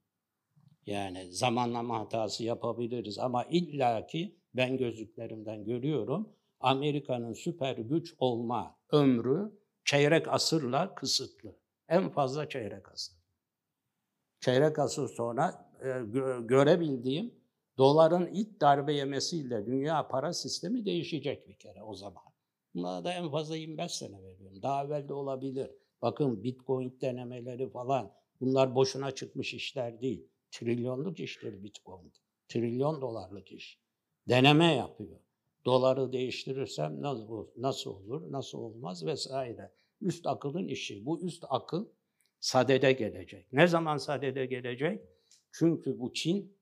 Yani 0.86 1.32
zamanlama 1.32 2.00
hatası 2.00 2.44
yapabiliriz 2.44 3.20
ama 3.20 3.46
illaki 3.46 4.36
ben 4.54 4.78
gözlüklerimden 4.78 5.66
görüyorum 5.66 6.30
Amerika'nın 6.60 7.34
süper 7.34 7.78
güç 7.78 8.16
olma 8.20 8.76
ömrü 8.92 9.52
çeyrek 9.86 10.28
asırla 10.28 10.96
kısıtlı. 10.96 11.56
En 11.90 12.10
fazla 12.10 12.50
çeyrek 12.50 12.92
asır. 12.92 13.17
Çeyrek 14.40 14.80
asır 14.80 15.08
sonra 15.08 15.72
e, 15.82 15.86
gö- 15.88 16.48
görebildiğim 16.48 17.36
doların 17.78 18.26
ilk 18.26 18.62
darbe 18.62 18.94
yemesiyle 18.94 19.66
dünya 19.66 20.08
para 20.08 20.34
sistemi 20.34 20.86
değişecek 20.86 21.48
bir 21.48 21.56
kere 21.56 21.84
o 21.84 21.96
zaman. 21.96 22.24
Buna 22.76 23.04
da 23.04 23.14
en 23.14 23.32
fazla 23.32 23.56
25 23.56 23.92
sene 23.92 24.24
veriyorum. 24.24 24.62
Daha 24.62 24.86
evvel 24.86 25.10
de 25.10 25.14
olabilir. 25.14 25.72
Bakın 26.02 26.44
Bitcoin 26.44 26.98
denemeleri 27.02 27.70
falan 27.70 28.12
bunlar 28.42 28.76
boşuna 28.76 29.12
çıkmış 29.12 29.54
işler 29.54 30.02
değil. 30.02 30.28
Trilyonluk 30.52 31.20
iştir 31.20 31.64
Bitcoin. 31.64 32.14
Trilyon 32.48 33.02
dolarlık 33.02 33.52
iş. 33.52 33.80
Deneme 34.30 34.76
yapıyor. 34.76 35.20
Doları 35.66 36.14
değiştirirsem 36.14 37.02
nasıl, 37.02 37.48
nasıl 37.58 37.92
olur, 37.92 38.32
nasıl 38.32 38.58
olmaz 38.58 39.06
vesaire. 39.06 39.72
Üst 40.02 40.28
akılın 40.28 40.68
işi. 40.68 41.06
Bu 41.06 41.22
üst 41.22 41.46
akıl 41.50 41.86
sadede 42.40 42.92
gelecek. 42.92 43.54
Ne 43.54 43.68
zaman 43.68 43.98
sadede 43.98 44.46
gelecek? 44.46 45.02
Çünkü 45.52 46.00
bu 46.00 46.14
Çin 46.14 46.58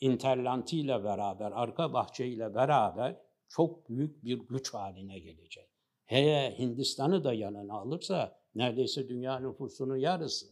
Interlanti 0.00 0.80
ile 0.80 1.04
beraber, 1.04 1.52
arka 1.52 1.92
bahçe 1.92 2.26
ile 2.26 2.54
beraber 2.54 3.16
çok 3.48 3.88
büyük 3.88 4.24
bir 4.24 4.38
güç 4.38 4.74
haline 4.74 5.18
gelecek. 5.18 5.68
He 6.04 6.54
Hindistan'ı 6.58 7.24
da 7.24 7.34
yanına 7.34 7.74
alırsa 7.74 8.40
neredeyse 8.54 9.08
dünya 9.08 9.38
nüfusunun 9.38 9.96
yarısı. 9.96 10.46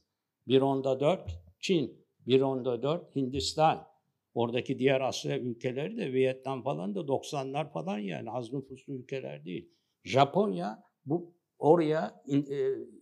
Bir 0.49 0.61
onda 0.61 1.01
dört 1.01 1.31
Çin, 1.61 2.07
bir 2.27 2.41
onda 2.41 2.83
dört 2.83 3.17
Hindistan. 3.17 3.89
Oradaki 4.35 4.79
diğer 4.79 5.01
Asya 5.01 5.39
ülkeleri 5.39 5.97
de 5.97 6.13
Vietnam 6.13 6.63
falan 6.63 6.95
da 6.95 7.01
90'lar 7.01 7.73
falan 7.73 7.99
yani 7.99 8.31
az 8.31 8.53
nüfuslu 8.53 8.93
ülkeler 8.93 9.45
değil. 9.45 9.71
Japonya 10.05 10.83
bu 11.07 11.35
oraya 11.59 12.23
e, 12.29 12.37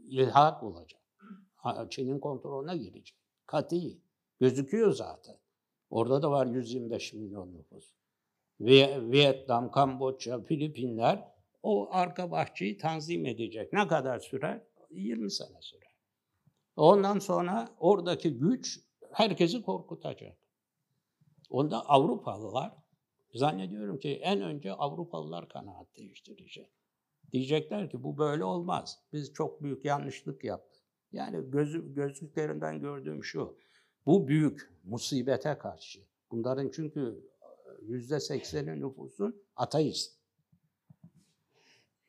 ilhak 0.09 0.63
olacak. 0.63 1.01
Çin'in 1.91 2.19
kontrolüne 2.19 2.77
girecek. 2.77 3.19
Katiyi. 3.47 4.01
Gözüküyor 4.41 4.93
zaten. 4.93 5.37
Orada 5.91 6.23
da 6.23 6.31
var 6.31 6.47
125 6.47 7.13
milyon 7.13 7.55
nüfus. 7.55 7.93
Vietnam, 8.61 9.71
Kamboçya, 9.71 10.41
Filipinler 10.41 11.33
o 11.63 11.89
arka 11.91 12.31
bahçeyi 12.31 12.79
tanzim 12.79 13.27
edecek. 13.27 13.73
Ne 13.73 13.89
kadar 13.89 14.19
sürer? 14.19 14.63
20 14.91 15.31
sene 15.31 15.63
sürer. 15.63 15.93
Ondan 16.77 17.19
sonra 17.19 17.69
oradaki 17.79 18.39
güç 18.39 18.81
herkesi 19.13 19.63
korkutacak. 19.63 20.39
Onda 21.51 21.89
Avrupalılar 21.89 22.73
zannediyorum 23.35 23.99
ki 23.99 24.21
en 24.23 24.41
önce 24.41 24.73
Avrupalılar 24.73 25.49
kanaat 25.49 25.97
değiştirecek. 25.97 26.71
Diyecekler 27.33 27.91
ki 27.91 28.05
bu 28.05 28.19
böyle 28.19 28.45
olmaz. 28.45 28.99
Biz 29.13 29.33
çok 29.33 29.63
büyük 29.63 29.85
yanlışlık 29.85 30.45
yaptık. 30.45 30.76
Yani 31.13 31.51
gözü, 31.51 31.95
gözlüklerinden 31.95 32.81
gördüğüm 32.81 33.25
şu. 33.25 33.57
Bu 34.07 34.29
büyük 34.29 34.73
musibete 34.85 35.59
karşı. 35.59 36.01
Bunların 36.31 36.71
çünkü 36.75 37.25
yüzde 37.83 38.21
sekseni 38.21 38.81
nüfusun 38.81 39.43
ateist. 39.57 40.17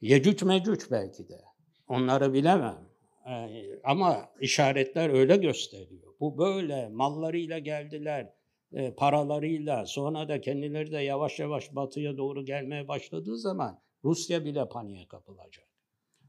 Yecüc 0.02 0.46
mecüc 0.46 0.92
belki 0.92 1.30
de. 1.30 1.42
Onları 1.88 2.34
bilemem. 2.34 2.88
Ee, 3.30 3.80
ama 3.84 4.30
işaretler 4.42 5.10
öyle 5.10 5.38
gösteriyor. 5.38 6.14
Bu 6.20 6.38
böyle 6.38 6.90
mallarıyla 6.90 7.60
geldiler, 7.60 8.34
e, 8.74 8.94
paralarıyla 8.94 9.86
sonra 9.86 10.30
da 10.30 10.42
kendileri 10.42 10.92
de 10.92 10.98
yavaş 10.98 11.40
yavaş 11.40 11.76
batıya 11.76 12.18
doğru 12.18 12.46
gelmeye 12.46 12.88
başladığı 12.88 13.38
zaman 13.38 13.80
Rusya 14.04 14.46
bile 14.46 14.70
paniğe 14.70 15.08
kapılacak. 15.08 15.68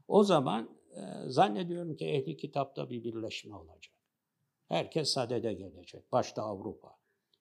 O 0.07 0.23
zaman 0.23 0.63
e, 0.63 0.78
zannediyorum 1.27 1.95
ki 1.95 2.05
ehli 2.05 2.37
kitapta 2.37 2.89
bir 2.89 3.03
birleşme 3.03 3.55
olacak. 3.55 3.93
Herkes 4.67 5.09
sadede 5.09 5.53
gelecek, 5.53 6.11
başta 6.11 6.43
Avrupa. 6.43 6.95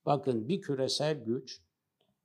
Bakın 0.07 0.49
bir 0.49 0.61
küresel 0.61 1.25
güç, 1.25 1.63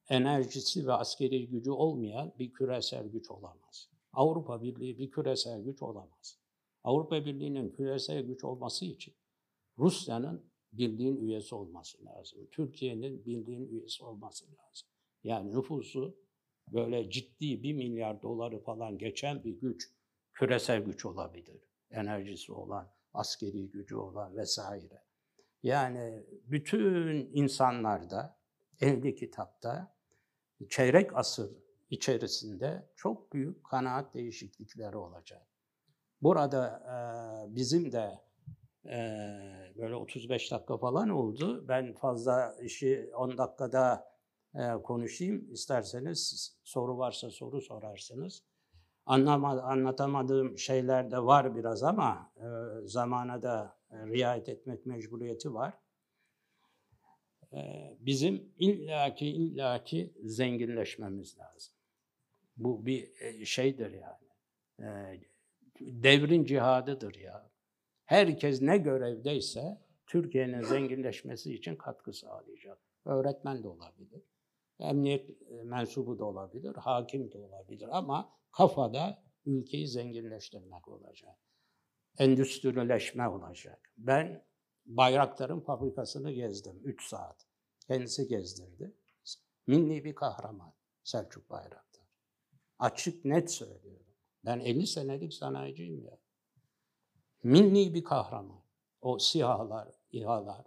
enerjisi 0.10 0.88
ve 0.88 0.94
askeri 0.94 1.48
gücü 1.48 1.72
olmayan 1.72 2.34
bir 2.40 2.54
küresel 2.54 3.08
güç 3.08 3.32
olamaz. 3.32 3.90
Avrupa 4.14 4.62
Birliği 4.62 4.98
bir 4.98 5.12
küresel 5.12 5.62
güç 5.62 5.82
olamaz. 5.82 6.40
Avrupa 6.84 7.26
Birliği'nin 7.26 7.70
küresel 7.70 8.22
güç 8.22 8.44
olması 8.44 8.86
için 8.86 9.14
Rusya'nın 9.78 10.46
birliğin 10.74 11.18
üyesi 11.18 11.56
olması 11.56 12.06
lazım. 12.06 12.48
Türkiye'nin 12.52 13.26
birliğin 13.26 13.68
üyesi 13.68 14.04
olması 14.04 14.46
lazım. 14.46 14.88
Yani 15.24 15.52
nüfusu 15.52 16.18
böyle 16.72 17.10
ciddi 17.10 17.64
bir 17.64 17.74
milyar 17.74 18.22
doları 18.22 18.60
falan 18.60 18.98
geçen 18.98 19.44
bir 19.44 19.52
güç, 19.52 19.90
küresel 20.44 20.82
güç 20.82 21.06
olabilir. 21.06 21.62
Enerjisi 21.92 22.54
olan, 22.54 22.92
askeri 23.14 23.70
gücü 23.70 23.96
olan 23.96 24.38
vesaire. 24.38 25.04
Yani 25.64 26.26
bütün 26.46 27.30
insanlarda, 27.34 28.38
ehli 28.82 29.16
kitapta 29.16 29.96
çeyrek 30.70 31.18
asır 31.18 31.52
içerisinde 31.90 32.90
çok 32.96 33.34
büyük 33.34 33.64
kanaat 33.64 34.14
değişiklikleri 34.14 34.98
olacak. 34.98 35.48
Burada 36.22 36.84
e, 37.50 37.56
bizim 37.56 37.92
de 37.92 38.20
e, 38.86 38.98
böyle 39.78 39.96
35 39.96 40.52
dakika 40.52 40.78
falan 40.78 41.10
oldu. 41.10 41.68
Ben 41.68 41.94
fazla 41.94 42.56
işi 42.62 43.12
10 43.16 43.38
dakikada 43.38 44.14
e, 44.56 44.72
konuşayım. 44.84 45.52
İsterseniz 45.52 46.52
soru 46.64 46.98
varsa 46.98 47.30
soru 47.30 47.62
sorarsınız. 47.62 48.44
Anlama, 49.06 49.62
anlatamadığım 49.62 50.58
şeyler 50.58 51.12
de 51.12 51.24
var 51.24 51.56
biraz 51.56 51.84
ama 51.84 52.32
e, 52.38 52.48
zamana 52.88 53.42
da 53.42 53.78
riayet 53.92 54.50
etmek 54.50 54.86
mecburiyeti 54.86 55.54
var. 55.54 55.74
E, 57.54 57.92
bizim 58.00 58.54
illaki 58.58 59.28
illaki 59.28 60.14
zenginleşmemiz 60.24 61.38
lazım. 61.38 61.74
Bu 62.58 62.86
bir 62.86 63.22
e, 63.22 63.46
şeydir 63.46 63.92
yani. 63.92 64.28
E, 64.80 65.20
devrin 65.80 66.46
cihadıdır 66.46 67.16
ya. 67.16 67.50
Herkes 68.06 68.62
ne 68.62 68.78
görevdeyse 68.78 69.82
Türkiye'nin 70.08 70.62
zenginleşmesi 70.62 71.54
için 71.54 71.76
katkı 71.76 72.14
sağlayacak. 72.14 72.78
Öğretmen 73.06 73.64
de 73.64 73.68
olabilir, 73.68 74.22
emniyet 74.80 75.30
e, 75.30 75.64
mensubu 75.64 76.20
da 76.20 76.26
olabilir, 76.26 76.76
hakim 76.76 77.32
de 77.32 77.38
olabilir 77.38 77.90
ama 77.92 78.34
kafada 78.54 79.24
ülkeyi 79.46 79.88
zenginleştirmek 79.88 80.88
olacak. 80.88 81.38
Endüstrileşme 82.18 83.28
olacak. 83.28 83.94
Ben 83.98 84.46
Bayraktar'ın 84.86 85.60
fabrikasını 85.60 86.32
gezdim 86.32 86.82
3 86.84 87.08
saat. 87.08 87.48
Kendisi 87.88 88.28
gezdirdi. 88.28 88.94
Milli 89.68 90.04
bir 90.04 90.16
kahraman 90.16 90.74
Selçuk 91.04 91.50
Bayraktar. 91.50 92.08
Açık 92.80 93.26
net 93.26 93.52
söylüyorum. 93.52 94.16
Ben 94.46 94.60
50 94.60 94.88
senelik 94.88 95.34
sanayiciyim 95.34 96.06
ya. 96.06 96.18
Milli 97.44 97.94
bir 97.94 98.04
kahraman. 98.04 98.64
O 99.02 99.20
SİHA'lar, 99.20 99.88
İHA'lar, 100.12 100.66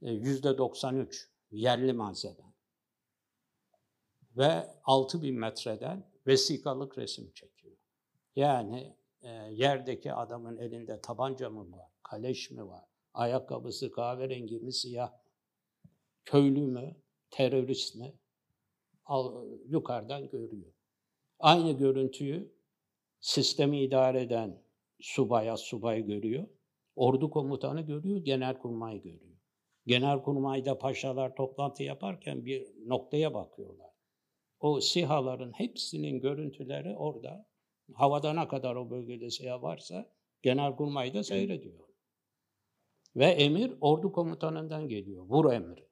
yüzde 0.00 0.58
93 0.58 1.30
yerli 1.50 1.92
malzeme. 1.92 2.52
Ve 4.36 4.66
6000 4.84 5.38
metreden 5.38 6.11
vesikalık 6.26 6.98
resim 6.98 7.32
çekiyor. 7.34 7.76
Yani 8.36 8.96
e, 9.22 9.28
yerdeki 9.50 10.12
adamın 10.12 10.56
elinde 10.56 11.00
tabanca 11.00 11.50
mı 11.50 11.72
var, 11.72 11.90
kaleş 12.02 12.50
mi 12.50 12.68
var, 12.68 12.84
ayakkabısı 13.14 13.90
kahverengi 13.90 14.60
mi, 14.60 14.72
siyah 14.72 15.12
mı, 15.12 15.18
köylü 16.24 16.66
mü, 16.66 16.96
terörist 17.30 17.96
mi, 17.96 18.14
al, 19.04 19.46
yukarıdan 19.66 20.28
görüyor. 20.28 20.72
Aynı 21.38 21.72
görüntüyü 21.72 22.52
sistemi 23.20 23.82
idare 23.82 24.22
eden 24.22 24.62
subaya 25.00 25.56
subay 25.56 26.02
görüyor. 26.02 26.48
Ordu 26.96 27.30
komutanı 27.30 27.80
görüyor, 27.80 28.18
genelkurmay 28.18 29.02
görüyor. 29.02 29.36
Genelkurmayda 29.86 30.78
paşalar 30.78 31.36
toplantı 31.36 31.82
yaparken 31.82 32.44
bir 32.44 32.88
noktaya 32.88 33.34
bakıyorlar. 33.34 33.91
O 34.62 34.80
sihaların 34.80 35.52
hepsinin 35.52 36.20
görüntüleri 36.20 36.96
orada. 36.96 37.46
Havada 37.94 38.32
ne 38.32 38.48
kadar 38.48 38.76
o 38.76 38.90
bölgede 38.90 39.30
siha 39.30 39.62
varsa 39.62 40.12
genelkurmayda 40.42 41.22
seyrediyor. 41.22 41.88
Ve 43.16 43.26
emir 43.26 43.72
ordu 43.80 44.12
komutanından 44.12 44.88
geliyor. 44.88 45.24
Vur 45.24 45.52
emri. 45.52 45.88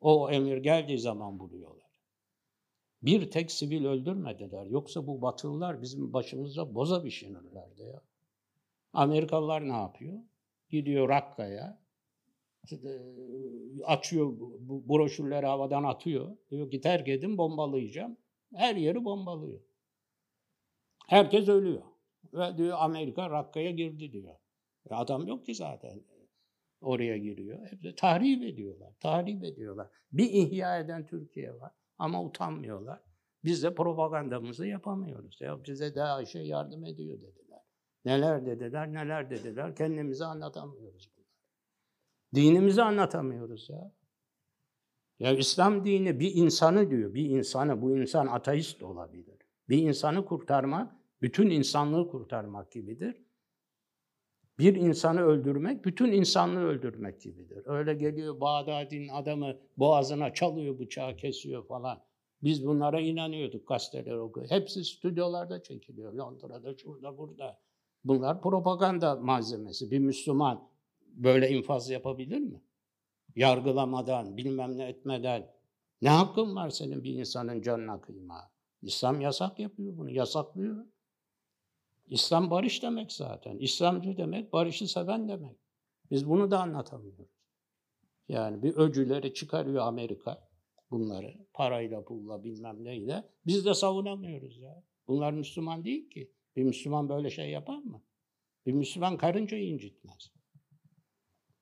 O 0.00 0.30
emir 0.30 0.56
geldiği 0.56 0.98
zaman 0.98 1.40
vuruyorlar. 1.40 1.88
Bir 3.02 3.30
tek 3.30 3.52
sivil 3.52 3.84
öldürmediler. 3.84 4.66
Yoksa 4.66 5.06
bu 5.06 5.22
batılılar 5.22 5.82
bizim 5.82 6.12
başımıza 6.12 6.74
boza 6.74 7.02
pişirirlerdi 7.02 7.82
ya. 7.82 8.02
Amerikalılar 8.92 9.68
ne 9.68 9.76
yapıyor? 9.76 10.18
Gidiyor 10.70 11.08
Rakka'ya, 11.08 11.78
açıyor, 13.84 14.32
bu 14.60 14.88
broşürleri 14.88 15.46
havadan 15.46 15.84
atıyor. 15.84 16.36
Diyor 16.50 16.70
ki 16.70 16.80
terk 16.80 17.08
edin 17.08 17.38
bombalayacağım. 17.38 18.16
Her 18.54 18.76
yeri 18.76 19.04
bombalıyor. 19.04 19.60
Herkes 21.08 21.48
ölüyor. 21.48 21.82
Ve 22.32 22.58
diyor 22.58 22.76
Amerika 22.80 23.30
Rakka'ya 23.30 23.70
girdi 23.70 24.12
diyor. 24.12 24.34
E 24.90 24.94
adam 24.94 25.26
yok 25.26 25.46
ki 25.46 25.54
zaten 25.54 26.00
oraya 26.80 27.16
giriyor. 27.16 27.66
Hepsi 27.66 27.94
tahrip 27.94 28.42
ediyorlar, 28.42 28.92
tahrip 29.00 29.44
ediyorlar. 29.44 29.88
Bir 30.12 30.30
ihya 30.30 30.78
eden 30.78 31.06
Türkiye 31.06 31.60
var. 31.60 31.72
Ama 31.98 32.24
utanmıyorlar. 32.24 33.00
Biz 33.44 33.62
de 33.62 33.74
propagandamızı 33.74 34.66
yapamıyoruz. 34.66 35.40
Ya 35.40 35.64
bize 35.64 35.94
daha 35.94 36.24
şey 36.24 36.46
yardım 36.46 36.84
ediyor 36.84 37.20
dediler. 37.20 37.60
Neler 38.04 38.46
dediler, 38.46 38.92
neler 38.92 39.30
dediler. 39.30 39.76
Kendimizi 39.76 40.24
anlatamıyoruz. 40.24 41.17
Dinimizi 42.34 42.82
anlatamıyoruz 42.82 43.70
ya. 43.70 43.92
Ya 45.18 45.32
İslam 45.36 45.84
dini 45.84 46.20
bir 46.20 46.34
insanı 46.34 46.90
diyor, 46.90 47.14
bir 47.14 47.30
insanı, 47.30 47.82
bu 47.82 47.96
insan 47.96 48.26
ateist 48.26 48.82
olabilir. 48.82 49.36
Bir 49.68 49.78
insanı 49.78 50.24
kurtarmak, 50.24 50.92
bütün 51.22 51.50
insanlığı 51.50 52.08
kurtarmak 52.08 52.72
gibidir. 52.72 53.24
Bir 54.58 54.74
insanı 54.74 55.20
öldürmek, 55.22 55.84
bütün 55.84 56.12
insanlığı 56.12 56.64
öldürmek 56.64 57.20
gibidir. 57.20 57.62
Öyle 57.64 57.94
geliyor 57.94 58.40
Bağdadi'nin 58.40 59.08
adamı 59.08 59.56
boğazına 59.76 60.34
çalıyor, 60.34 60.78
bıçağı 60.78 61.16
kesiyor 61.16 61.66
falan. 61.66 62.02
Biz 62.42 62.66
bunlara 62.66 63.00
inanıyorduk 63.00 63.68
gazeteler 63.68 64.16
okuyor. 64.16 64.50
Hepsi 64.50 64.84
stüdyolarda 64.84 65.62
çekiliyor. 65.62 66.12
Londra'da, 66.12 66.76
şurada, 66.76 67.18
burada. 67.18 67.58
Bunlar 68.04 68.42
propaganda 68.42 69.16
malzemesi. 69.16 69.90
Bir 69.90 69.98
Müslüman 69.98 70.68
böyle 71.18 71.50
infaz 71.50 71.90
yapabilir 71.90 72.38
mi? 72.38 72.62
Yargılamadan, 73.36 74.36
bilmem 74.36 74.78
ne 74.78 74.88
etmeden. 74.88 75.54
Ne 76.02 76.08
hakkın 76.08 76.56
var 76.56 76.70
senin 76.70 77.04
bir 77.04 77.14
insanın 77.14 77.62
canına 77.62 78.00
kıyma? 78.00 78.50
İslam 78.82 79.20
yasak 79.20 79.58
yapıyor 79.58 79.96
bunu, 79.96 80.10
yasaklıyor. 80.10 80.86
İslam 82.06 82.50
barış 82.50 82.82
demek 82.82 83.12
zaten. 83.12 83.58
İslamcı 83.58 84.16
demek, 84.16 84.52
barışı 84.52 84.88
seven 84.88 85.28
demek. 85.28 85.56
Biz 86.10 86.28
bunu 86.28 86.50
da 86.50 86.60
anlatamıyoruz. 86.60 87.28
Yani 88.28 88.62
bir 88.62 88.76
öcüleri 88.76 89.34
çıkarıyor 89.34 89.86
Amerika 89.86 90.48
bunları 90.90 91.46
parayla 91.52 92.04
pulla 92.04 92.44
bilmem 92.44 92.84
neyle. 92.84 93.24
Biz 93.46 93.64
de 93.64 93.74
savunamıyoruz 93.74 94.58
ya. 94.58 94.82
Bunlar 95.08 95.32
Müslüman 95.32 95.84
değil 95.84 96.10
ki. 96.10 96.32
Bir 96.56 96.62
Müslüman 96.62 97.08
böyle 97.08 97.30
şey 97.30 97.50
yapar 97.50 97.78
mı? 97.78 98.02
Bir 98.66 98.72
Müslüman 98.72 99.16
karıncayı 99.16 99.68
incitmez. 99.68 100.32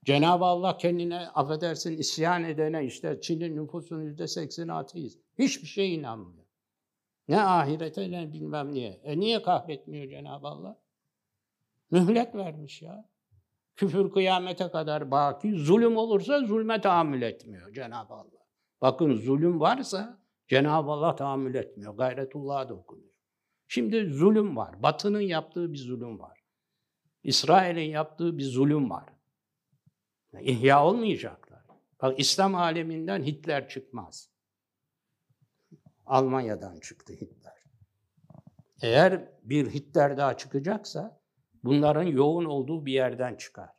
Cenab-ı 0.06 0.44
Allah 0.44 0.76
kendine 0.76 1.28
affedersin 1.28 1.98
isyan 1.98 2.44
edene 2.44 2.84
işte 2.84 3.20
Çin'in 3.20 3.56
nüfusunun 3.56 4.02
yüzde 4.02 4.26
sekseni 4.26 4.72
ateist. 4.72 5.20
Hiçbir 5.38 5.66
şeye 5.66 5.88
inanmıyor. 5.88 6.46
Ne 7.28 7.42
ahirete 7.42 8.10
ne 8.10 8.32
bilmem 8.32 8.72
niye. 8.72 9.00
E 9.04 9.20
niye 9.20 9.42
kahretmiyor 9.42 10.08
Cenab-ı 10.08 10.46
Allah? 10.46 10.78
Mühlet 11.90 12.34
vermiş 12.34 12.82
ya. 12.82 13.08
Küfür 13.76 14.10
kıyamete 14.10 14.68
kadar 14.68 15.10
baki. 15.10 15.52
Zulüm 15.54 15.96
olursa 15.96 16.40
zulme 16.40 16.80
tahammül 16.80 17.22
etmiyor 17.22 17.72
Cenab-ı 17.72 18.14
Allah. 18.14 18.46
Bakın 18.80 19.14
zulüm 19.14 19.60
varsa 19.60 20.18
Cenab-ı 20.48 20.90
Allah 20.90 21.16
tahammül 21.16 21.54
etmiyor. 21.54 21.96
Gayretullah'a 21.96 22.68
dokunuyor. 22.68 23.14
Şimdi 23.68 24.06
zulüm 24.06 24.56
var. 24.56 24.82
Batı'nın 24.82 25.20
yaptığı 25.20 25.72
bir 25.72 25.78
zulüm 25.78 26.18
var. 26.20 26.38
İsrail'in 27.22 27.90
yaptığı 27.90 28.38
bir 28.38 28.44
zulüm 28.44 28.90
var. 28.90 29.15
İhya 30.40 30.84
olmayacaklar. 30.84 31.60
Bak 32.02 32.20
İslam 32.20 32.54
aleminden 32.54 33.22
Hitler 33.22 33.68
çıkmaz. 33.68 34.30
Almanya'dan 36.06 36.80
çıktı 36.80 37.12
Hitler. 37.12 37.64
Eğer 38.82 39.28
bir 39.42 39.70
Hitler 39.70 40.16
daha 40.16 40.36
çıkacaksa 40.36 41.20
bunların 41.64 42.02
yoğun 42.02 42.44
olduğu 42.44 42.86
bir 42.86 42.92
yerden 42.92 43.34
çıkar. 43.34 43.70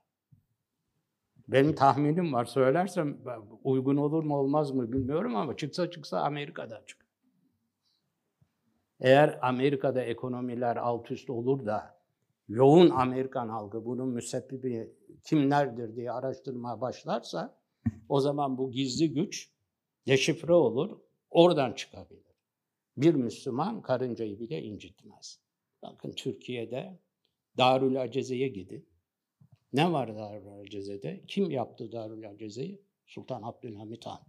Benim 1.48 1.76
tahminim 1.76 2.34
var. 2.34 2.46
Söylersem 2.46 3.18
uygun 3.64 3.98
olur 3.98 4.24
mu 4.24 4.38
olmaz 4.38 4.72
mı 4.72 4.92
bilmiyorum 4.92 5.36
ama 5.36 5.58
çıksa 5.58 5.92
çıksa 5.92 6.22
Amerika'dan 6.22 6.82
çıkar. 6.86 7.08
Eğer 9.00 9.40
Amerika'da 9.42 10.02
ekonomiler 10.02 10.76
alt 10.76 11.12
üst 11.12 11.30
olur 11.30 11.66
da 11.66 11.97
yoğun 12.48 12.90
Amerikan 12.90 13.50
halkı 13.50 13.86
bunun 13.86 14.10
müsebbibi 14.10 14.94
kimlerdir 15.24 15.96
diye 15.96 16.12
araştırmaya 16.12 16.82
başlarsa 16.82 17.60
o 18.10 18.20
zaman 18.20 18.58
bu 18.58 18.72
gizli 18.72 19.14
güç 19.14 19.52
deşifre 20.08 20.54
olur, 20.54 21.00
oradan 21.30 21.74
çıkabilir. 21.74 22.24
Bir 22.98 23.14
Müslüman 23.14 23.82
karıncayı 23.82 24.40
bile 24.40 24.64
incitmez. 24.64 25.40
Bakın 25.84 26.12
Türkiye'de 26.12 27.00
Darül 27.58 28.02
Aceze'ye 28.02 28.48
gidin. 28.48 28.90
Ne 29.74 29.92
var 29.92 30.16
Darül 30.16 30.48
Aceze'de? 30.48 31.24
Kim 31.28 31.52
yaptı 31.52 31.92
Darül 31.92 32.30
Aceze'yi? 32.30 32.82
Sultan 33.06 33.44
Abdülhamit 33.44 34.06
Han. 34.06 34.20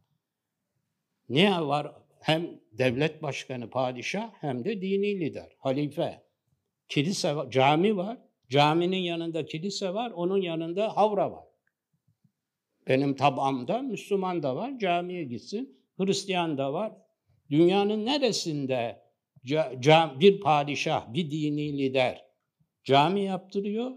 Ne 1.28 1.66
var? 1.66 1.94
Hem 2.20 2.60
devlet 2.72 3.22
başkanı, 3.22 3.70
padişah 3.70 4.32
hem 4.34 4.64
de 4.64 4.80
dini 4.80 5.20
lider, 5.20 5.56
halife. 5.58 6.27
Kilise 6.88 7.36
var, 7.36 7.50
cami 7.50 7.96
var. 7.96 8.18
Caminin 8.48 8.96
yanında 8.96 9.46
kilise 9.46 9.94
var, 9.94 10.10
onun 10.10 10.42
yanında 10.42 10.96
havra 10.96 11.32
var. 11.32 11.44
Benim 12.86 13.16
tabamda 13.16 13.82
Müslüman 13.82 14.42
da 14.42 14.56
var, 14.56 14.78
camiye 14.78 15.24
gitsin. 15.24 15.78
Hristiyan 15.98 16.58
da 16.58 16.72
var. 16.72 16.92
Dünyanın 17.50 18.06
neresinde 18.06 19.02
bir 20.20 20.40
padişah, 20.40 21.14
bir 21.14 21.30
dini 21.30 21.78
lider 21.78 22.24
cami 22.84 23.24
yaptırıyor, 23.24 23.90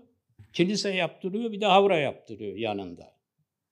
kilise 0.53 0.89
yaptırıyor, 0.89 1.51
bir 1.51 1.61
de 1.61 1.65
havra 1.65 1.97
yaptırıyor 1.97 2.55
yanında. 2.57 3.11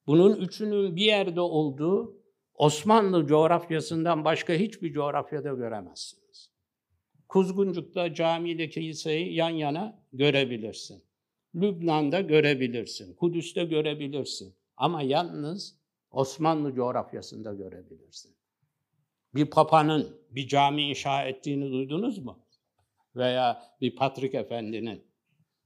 Bunun 0.08 0.36
üçünün 0.36 0.96
bir 0.96 1.06
yerde 1.06 1.42
olduğu 1.42 2.20
Osmanlı 2.54 3.28
coğrafyasından 3.28 4.26
başka 4.26 4.54
hiçbir 4.54 4.94
coğrafyada 4.94 5.54
göremezsiniz. 5.54 6.29
Kuzguncuk'ta 7.30 8.14
camiyle 8.14 8.70
kiliseyi 8.70 9.34
yan 9.34 9.50
yana 9.50 10.04
görebilirsin. 10.14 11.04
Lübnan'da 11.56 12.22
görebilirsin, 12.22 13.16
Kudüs'te 13.16 13.66
görebilirsin. 13.66 14.56
Ama 14.78 15.02
yalnız 15.02 15.80
Osmanlı 16.12 16.74
coğrafyasında 16.74 17.54
görebilirsin. 17.54 18.36
Bir 19.36 19.46
papanın 19.46 20.22
bir 20.30 20.48
cami 20.48 20.82
inşa 20.82 21.24
ettiğini 21.24 21.72
duydunuz 21.72 22.18
mu? 22.18 22.40
Veya 23.16 23.64
bir 23.82 23.96
patrik 23.96 24.36
efendinin 24.36 25.04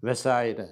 vesaire. 0.03 0.70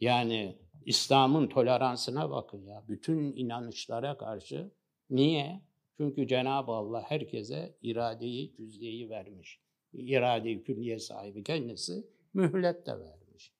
Yani 0.00 0.58
İslam'ın 0.84 1.46
toleransına 1.46 2.30
bakın 2.30 2.64
ya. 2.66 2.84
Bütün 2.88 3.36
inanışlara 3.36 4.18
karşı. 4.18 4.70
Niye? 5.10 5.60
Çünkü 5.96 6.26
Cenab-ı 6.26 6.72
Allah 6.72 7.02
herkese 7.08 7.78
iradeyi, 7.82 8.56
cüzdeyi 8.56 9.10
vermiş. 9.10 9.60
İrade-i 9.92 10.62
külliye 10.62 10.98
sahibi 10.98 11.42
kendisi 11.44 12.06
mühlet 12.34 12.86
de 12.86 12.98
vermiş. 13.00 13.52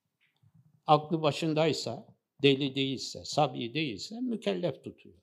Aklı 0.87 1.23
başındaysa, 1.23 2.07
deli 2.43 2.75
değilse, 2.75 3.25
sabi 3.25 3.75
değilse 3.75 4.21
mükellef 4.21 4.85
tutuyor. 4.85 5.17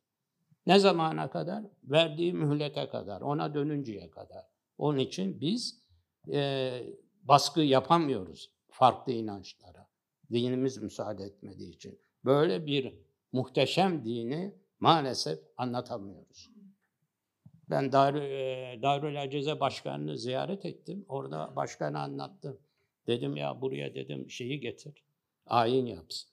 Ne 0.67 0.79
zamana 0.79 1.29
kadar? 1.29 1.63
Verdiği 1.83 2.33
mühlete 2.33 2.89
kadar, 2.89 3.21
ona 3.21 3.53
dönünceye 3.53 4.09
kadar. 4.09 4.43
Onun 4.77 4.97
için 4.97 5.41
biz 5.41 5.81
e, 6.31 6.71
baskı 7.23 7.61
yapamıyoruz 7.61 8.51
farklı 8.69 9.11
inançlara. 9.11 9.87
Dinimiz 10.31 10.77
müsaade 10.77 11.23
etmediği 11.23 11.73
için. 11.75 11.99
Böyle 12.25 12.65
bir 12.65 12.93
muhteşem 13.31 14.05
dini 14.05 14.55
maalesef 14.79 15.39
anlatamıyoruz. 15.57 16.49
Ben 17.69 17.91
Dar 17.91 18.13
e, 18.13 18.81
Darül 18.81 19.21
Aceze 19.21 19.59
Başkanı'nı 19.59 20.17
ziyaret 20.17 20.65
ettim. 20.65 21.05
Orada 21.07 21.55
başkanı 21.55 21.99
anlattım. 21.99 22.59
Dedim 23.07 23.37
ya 23.37 23.61
buraya 23.61 23.95
dedim 23.95 24.29
şeyi 24.29 24.59
getir. 24.59 25.03
Ayin 25.45 25.85
yapsın. 25.85 26.29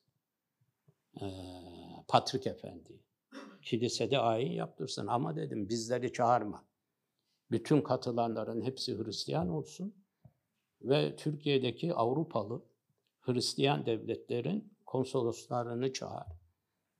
Patrik 2.08 2.46
Efendi. 2.46 3.00
Kilisede 3.62 4.18
ayin 4.18 4.52
yaptırsın 4.52 5.06
ama 5.06 5.36
dedim 5.36 5.68
bizleri 5.68 6.12
çağırma. 6.12 6.64
Bütün 7.50 7.80
katılanların 7.80 8.62
hepsi 8.62 8.98
Hristiyan 8.98 9.48
olsun 9.48 9.94
ve 10.82 11.16
Türkiye'deki 11.16 11.94
Avrupalı 11.94 12.62
Hristiyan 13.20 13.86
devletlerin 13.86 14.74
konsoloslarını 14.86 15.92
çağır. 15.92 16.41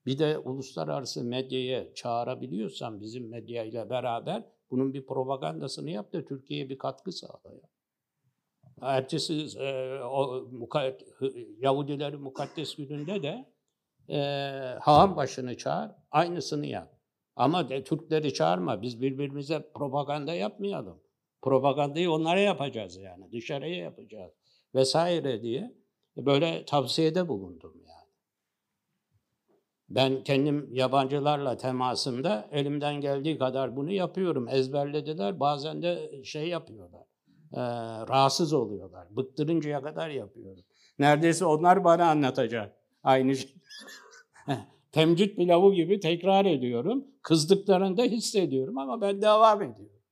Bir 0.07 0.19
de 0.19 0.39
uluslararası 0.39 1.25
medyaya 1.25 1.95
çağırabiliyorsan 1.95 3.01
bizim 3.01 3.29
medya 3.29 3.65
ile 3.65 3.91
beraber 3.91 4.45
bunun 4.71 4.95
bir 4.95 5.07
propagandasını 5.07 5.91
yap 5.91 6.13
da 6.13 6.25
Türkiye'ye 6.25 6.69
bir 6.69 6.79
katkı 6.79 7.13
sağla. 7.13 7.53
Ya. 7.53 7.69
Ertesi 8.83 9.59
e, 9.59 9.99
o, 10.03 10.49
muka, 10.53 10.97
Yahudilerin 11.59 12.21
mukaddes 12.21 12.75
gününde 12.75 13.23
de 13.23 13.53
e, 14.09 14.19
hağam 14.81 15.17
başını 15.17 15.57
çağır, 15.57 15.91
aynısını 16.11 16.67
yap. 16.67 16.99
Ama 17.37 17.69
de, 17.69 17.85
Türkleri 17.85 18.35
çağırma, 18.35 18.83
biz 18.83 19.01
birbirimize 19.01 19.71
propaganda 19.75 20.35
yapmayalım. 20.35 21.03
Propagandayı 21.43 22.11
onlara 22.11 22.41
yapacağız 22.41 22.97
yani, 22.97 23.33
dışarıya 23.33 23.77
yapacağız 23.77 24.33
vesaire 24.75 25.43
diye 25.43 25.75
böyle 26.17 26.65
tavsiyede 26.65 27.29
bulundum 27.29 27.75
yani. 27.77 27.92
Ben 29.95 30.25
kendim 30.25 30.75
yabancılarla 30.75 31.57
temasımda 31.57 32.49
elimden 32.53 33.01
geldiği 33.01 33.39
kadar 33.39 33.77
bunu 33.77 33.93
yapıyorum. 33.93 34.49
Ezberlediler, 34.49 35.41
bazen 35.41 35.83
de 35.83 36.25
şey 36.25 36.49
yapıyorlar, 36.49 37.07
e, 37.53 37.61
rahatsız 38.09 38.53
oluyorlar. 38.53 39.17
Bıktırıncaya 39.17 39.83
kadar 39.83 40.09
yapıyorum. 40.09 40.65
Neredeyse 40.99 41.45
onlar 41.45 41.85
bana 41.85 42.11
anlatacak 42.11 42.77
aynı 43.03 43.37
şey. 43.37 43.55
Temcit 44.93 45.37
pilavı 45.37 45.75
gibi 45.75 46.01
tekrar 46.01 46.45
ediyorum. 46.45 47.07
Kızdıklarını 47.23 47.97
da 47.97 48.03
hissediyorum 48.03 48.79
ama 48.79 49.01
ben 49.01 49.23
devam 49.23 49.63
ediyorum. 49.63 50.03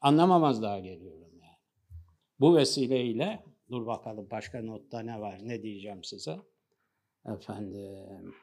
Anlamamazlığa 0.00 0.78
geliyorum 0.78 1.30
yani. 1.42 1.58
Bu 2.40 2.56
vesileyle 2.56 3.44
dur 3.70 3.86
bakalım 3.86 4.28
başka 4.30 4.62
notta 4.62 5.00
ne 5.00 5.20
var 5.20 5.38
ne 5.42 5.62
diyeceğim 5.62 6.04
size. 6.04 6.36
Efendim 7.26 8.34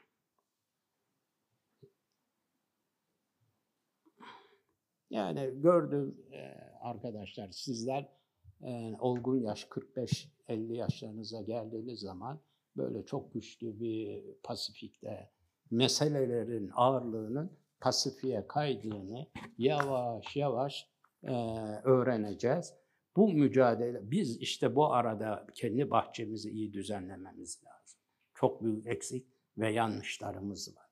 Yani 5.12 5.62
gördüm 5.62 6.18
arkadaşlar 6.82 7.52
sizler 7.52 8.10
olgun 9.00 9.40
yaş 9.40 9.64
45-50 9.64 10.74
yaşlarınıza 10.74 11.42
geldiğiniz 11.42 12.00
zaman 12.00 12.40
böyle 12.78 13.06
çok 13.06 13.34
güçlü 13.34 13.80
bir 13.80 14.24
Pasifik'te 14.44 15.30
meselelerin 15.72 16.72
ağırlığının 16.74 17.52
Pasifik'e 17.80 18.48
kaydığını 18.48 19.28
yavaş 19.58 20.36
yavaş 20.36 20.90
öğreneceğiz. 21.84 22.74
Bu 23.16 23.34
mücadele, 23.34 24.12
biz 24.12 24.38
işte 24.38 24.76
bu 24.76 24.94
arada 24.94 25.48
kendi 25.56 25.92
bahçemizi 25.92 26.50
iyi 26.50 26.74
düzenlememiz 26.74 27.64
lazım. 27.66 28.00
Çok 28.34 28.64
büyük 28.64 28.88
eksik 28.88 29.28
ve 29.58 29.72
yanlışlarımız 29.72 30.78
var. 30.78 30.91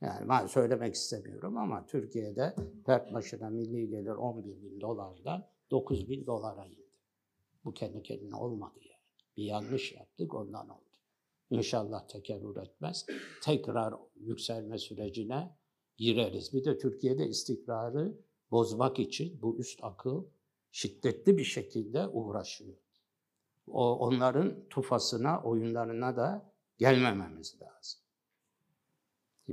Yani 0.00 0.28
ben 0.28 0.46
söylemek 0.46 0.94
istemiyorum 0.94 1.56
ama 1.56 1.86
Türkiye'de 1.86 2.54
fert 2.86 3.14
başına 3.14 3.50
milli 3.50 3.88
gelir 3.88 4.10
11 4.10 4.62
bin 4.62 4.80
dolardan 4.80 5.46
9 5.70 6.08
bin 6.08 6.26
dolara 6.26 6.66
indi. 6.66 6.90
Bu 7.64 7.74
kendi 7.74 8.02
kendine 8.02 8.36
olmadı 8.36 8.78
yani. 8.80 9.00
Bir 9.36 9.44
yanlış 9.44 9.92
yaptık 9.92 10.34
ondan 10.34 10.68
oldu. 10.68 10.90
İnşallah 11.50 12.08
tekerrür 12.08 12.56
etmez. 12.56 13.06
Tekrar 13.42 13.94
yükselme 14.16 14.78
sürecine 14.78 15.56
gireriz. 15.96 16.52
Bir 16.52 16.64
de 16.64 16.78
Türkiye'de 16.78 17.28
istikrarı 17.28 18.18
bozmak 18.50 18.98
için 18.98 19.42
bu 19.42 19.58
üst 19.58 19.84
akıl 19.84 20.24
şiddetli 20.70 21.38
bir 21.38 21.44
şekilde 21.44 22.08
uğraşıyor. 22.08 22.76
O 23.66 23.98
onların 23.98 24.68
tufasına, 24.70 25.42
oyunlarına 25.42 26.16
da 26.16 26.52
gelmememiz 26.78 27.60
lazım. 27.60 28.00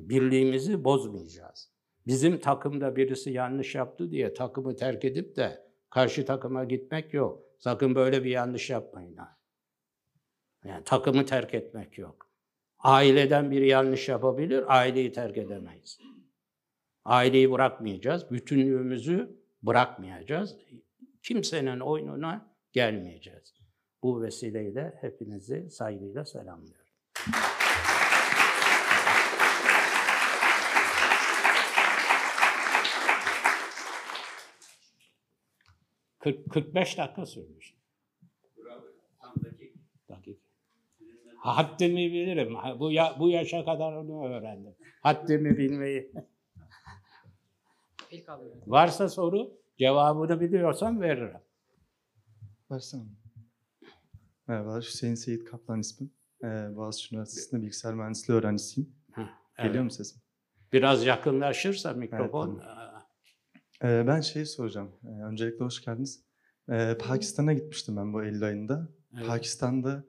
Birliğimizi 0.01 0.83
bozmayacağız. 0.83 1.71
Bizim 2.07 2.39
takımda 2.39 2.95
birisi 2.95 3.31
yanlış 3.31 3.75
yaptı 3.75 4.11
diye 4.11 4.33
takımı 4.33 4.75
terk 4.75 5.05
edip 5.05 5.35
de 5.35 5.67
karşı 5.89 6.25
takıma 6.25 6.63
gitmek 6.63 7.13
yok. 7.13 7.43
Sakın 7.59 7.95
böyle 7.95 8.23
bir 8.23 8.29
yanlış 8.29 8.69
yapmayın. 8.69 9.17
Yani 10.65 10.83
takımı 10.83 11.25
terk 11.25 11.53
etmek 11.53 11.97
yok. 11.97 12.27
Aileden 12.79 13.51
biri 13.51 13.67
yanlış 13.67 14.09
yapabilir, 14.09 14.63
aileyi 14.67 15.11
terk 15.11 15.37
edemeyiz. 15.37 15.99
Aileyi 17.05 17.51
bırakmayacağız, 17.51 18.31
bütünlüğümüzü 18.31 19.39
bırakmayacağız. 19.63 20.55
Kimsenin 21.23 21.79
oyununa 21.79 22.55
gelmeyeceğiz. 22.73 23.53
Bu 24.03 24.21
vesileyle 24.21 24.97
hepinizi 25.01 25.69
saygıyla 25.69 26.25
selamlıyorum. 26.25 26.87
40, 36.27 36.49
45 36.49 36.97
dakika 36.97 37.25
sürmüş. 37.25 37.77
Dakika. 40.09 40.41
Haddimi 41.37 42.11
bilirim. 42.11 42.55
Bu, 42.79 42.91
ya, 42.91 43.15
bu 43.19 43.29
yaşa 43.29 43.65
kadar 43.65 43.93
onu 43.93 44.27
öğrendim. 44.27 44.75
Haddimi 45.01 45.57
bilmeyi. 45.57 46.11
Varsa 48.67 49.09
soru, 49.09 49.51
cevabını 49.77 50.41
biliyorsam 50.41 51.01
veririm. 51.01 51.41
Versene. 52.71 53.03
Merhabalar, 54.47 54.83
Hüseyin 54.83 55.15
Seyit 55.15 55.45
Kaplan 55.45 55.79
ismim. 55.79 56.11
Ee, 56.43 56.47
Boğaziçi 56.75 57.15
Üniversitesi'nde 57.15 57.61
bilgisayar 57.61 57.93
mühendisliği 57.93 58.39
öğrencisiyim. 58.39 58.95
Geliyor 59.57 59.75
evet. 59.75 59.83
mu 59.83 59.91
sesim? 59.91 60.21
Biraz 60.73 61.05
yakınlaşırsa 61.05 61.93
mikrofon. 61.93 62.61
Ee, 63.83 64.07
ben 64.07 64.21
şeyi 64.21 64.45
soracağım. 64.45 64.91
Ee, 65.03 65.07
öncelikle 65.07 65.65
hoş 65.65 65.85
geldiniz. 65.85 66.23
Ee, 66.69 66.97
Pakistan'a 66.99 67.53
gitmiştim 67.53 67.97
ben 67.97 68.13
bu 68.13 68.23
Eylül 68.23 68.43
ayında. 68.43 68.89
Evet. 69.17 69.27
Pakistan'da 69.27 70.05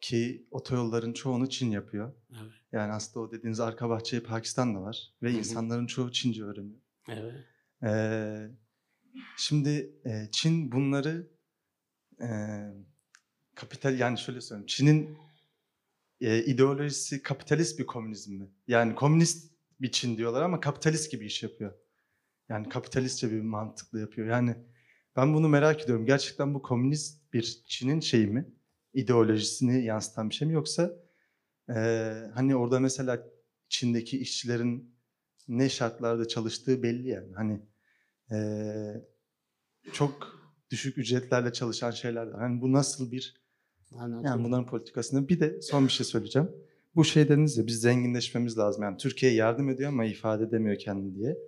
ki 0.00 0.46
otoyolların 0.50 1.12
çoğunu 1.12 1.48
Çin 1.48 1.70
yapıyor. 1.70 2.12
Evet. 2.30 2.52
Yani 2.72 2.92
aslında 2.92 3.26
o 3.26 3.32
dediğiniz 3.32 3.60
arka 3.60 3.88
bahçeyi 3.90 4.22
Pakistan'da 4.22 4.82
var. 4.82 5.12
Ve 5.22 5.28
Hı 5.30 5.34
hı. 5.34 5.38
insanların 5.38 5.86
çoğu 5.86 6.12
Çince 6.12 6.44
öğreniyor. 6.44 6.80
Evet. 7.08 7.34
Ee, 7.82 8.50
şimdi 9.36 10.00
e, 10.04 10.28
Çin 10.32 10.72
bunları 10.72 11.30
e, 12.20 12.28
kapital 13.54 13.98
yani 13.98 14.18
şöyle 14.18 14.40
söyleyeyim. 14.40 14.66
Çin'in 14.66 15.18
e, 16.20 16.44
ideolojisi 16.44 17.22
kapitalist 17.22 17.78
bir 17.78 17.86
komünizm 17.86 18.34
mi? 18.34 18.50
Yani 18.68 18.94
komünist 18.94 19.52
bir 19.80 19.92
Çin 19.92 20.16
diyorlar 20.16 20.42
ama 20.42 20.60
kapitalist 20.60 21.10
gibi 21.10 21.26
iş 21.26 21.42
yapıyor. 21.42 21.74
Yani 22.48 22.68
kapitalistçe 22.68 23.30
bir 23.30 23.40
mantıklı 23.40 24.00
yapıyor. 24.00 24.28
Yani 24.28 24.56
ben 25.16 25.34
bunu 25.34 25.48
merak 25.48 25.82
ediyorum. 25.82 26.06
Gerçekten 26.06 26.54
bu 26.54 26.62
komünist 26.62 27.32
bir 27.32 27.62
Çin'in 27.66 28.00
şeyi 28.00 28.26
mi? 28.26 28.52
İdeolojisini 28.94 29.84
yansıtan 29.84 30.30
bir 30.30 30.34
şey 30.34 30.48
mi? 30.48 30.54
Yoksa 30.54 30.92
e, 31.68 31.74
hani 32.34 32.56
orada 32.56 32.80
mesela 32.80 33.26
Çin'deki 33.68 34.18
işçilerin 34.18 34.94
ne 35.48 35.68
şartlarda 35.68 36.28
çalıştığı 36.28 36.82
belli 36.82 37.08
yani. 37.08 37.32
Hani 37.34 37.60
eee, 38.30 39.04
çok 39.92 40.40
düşük 40.70 40.98
ücretlerle 40.98 41.52
çalışan 41.52 41.90
şeyler. 41.90 42.26
Hani 42.26 42.60
bu 42.60 42.72
nasıl 42.72 43.10
bir 43.10 43.34
Anladım. 43.92 44.24
yani 44.24 44.44
bunların 44.44 44.66
politikasını 44.66 45.28
bir 45.28 45.40
de 45.40 45.62
son 45.62 45.86
bir 45.86 45.92
şey 45.92 46.06
söyleyeceğim. 46.06 46.50
Bu 46.96 47.04
şey 47.04 47.28
dediniz 47.28 47.56
ya 47.58 47.66
biz 47.66 47.80
zenginleşmemiz 47.80 48.58
lazım. 48.58 48.82
Yani 48.82 48.96
Türkiye 48.96 49.32
yardım 49.32 49.70
ediyor 49.70 49.88
ama 49.88 50.04
ifade 50.04 50.44
edemiyor 50.44 50.78
kendini 50.78 51.14
diye. 51.14 51.38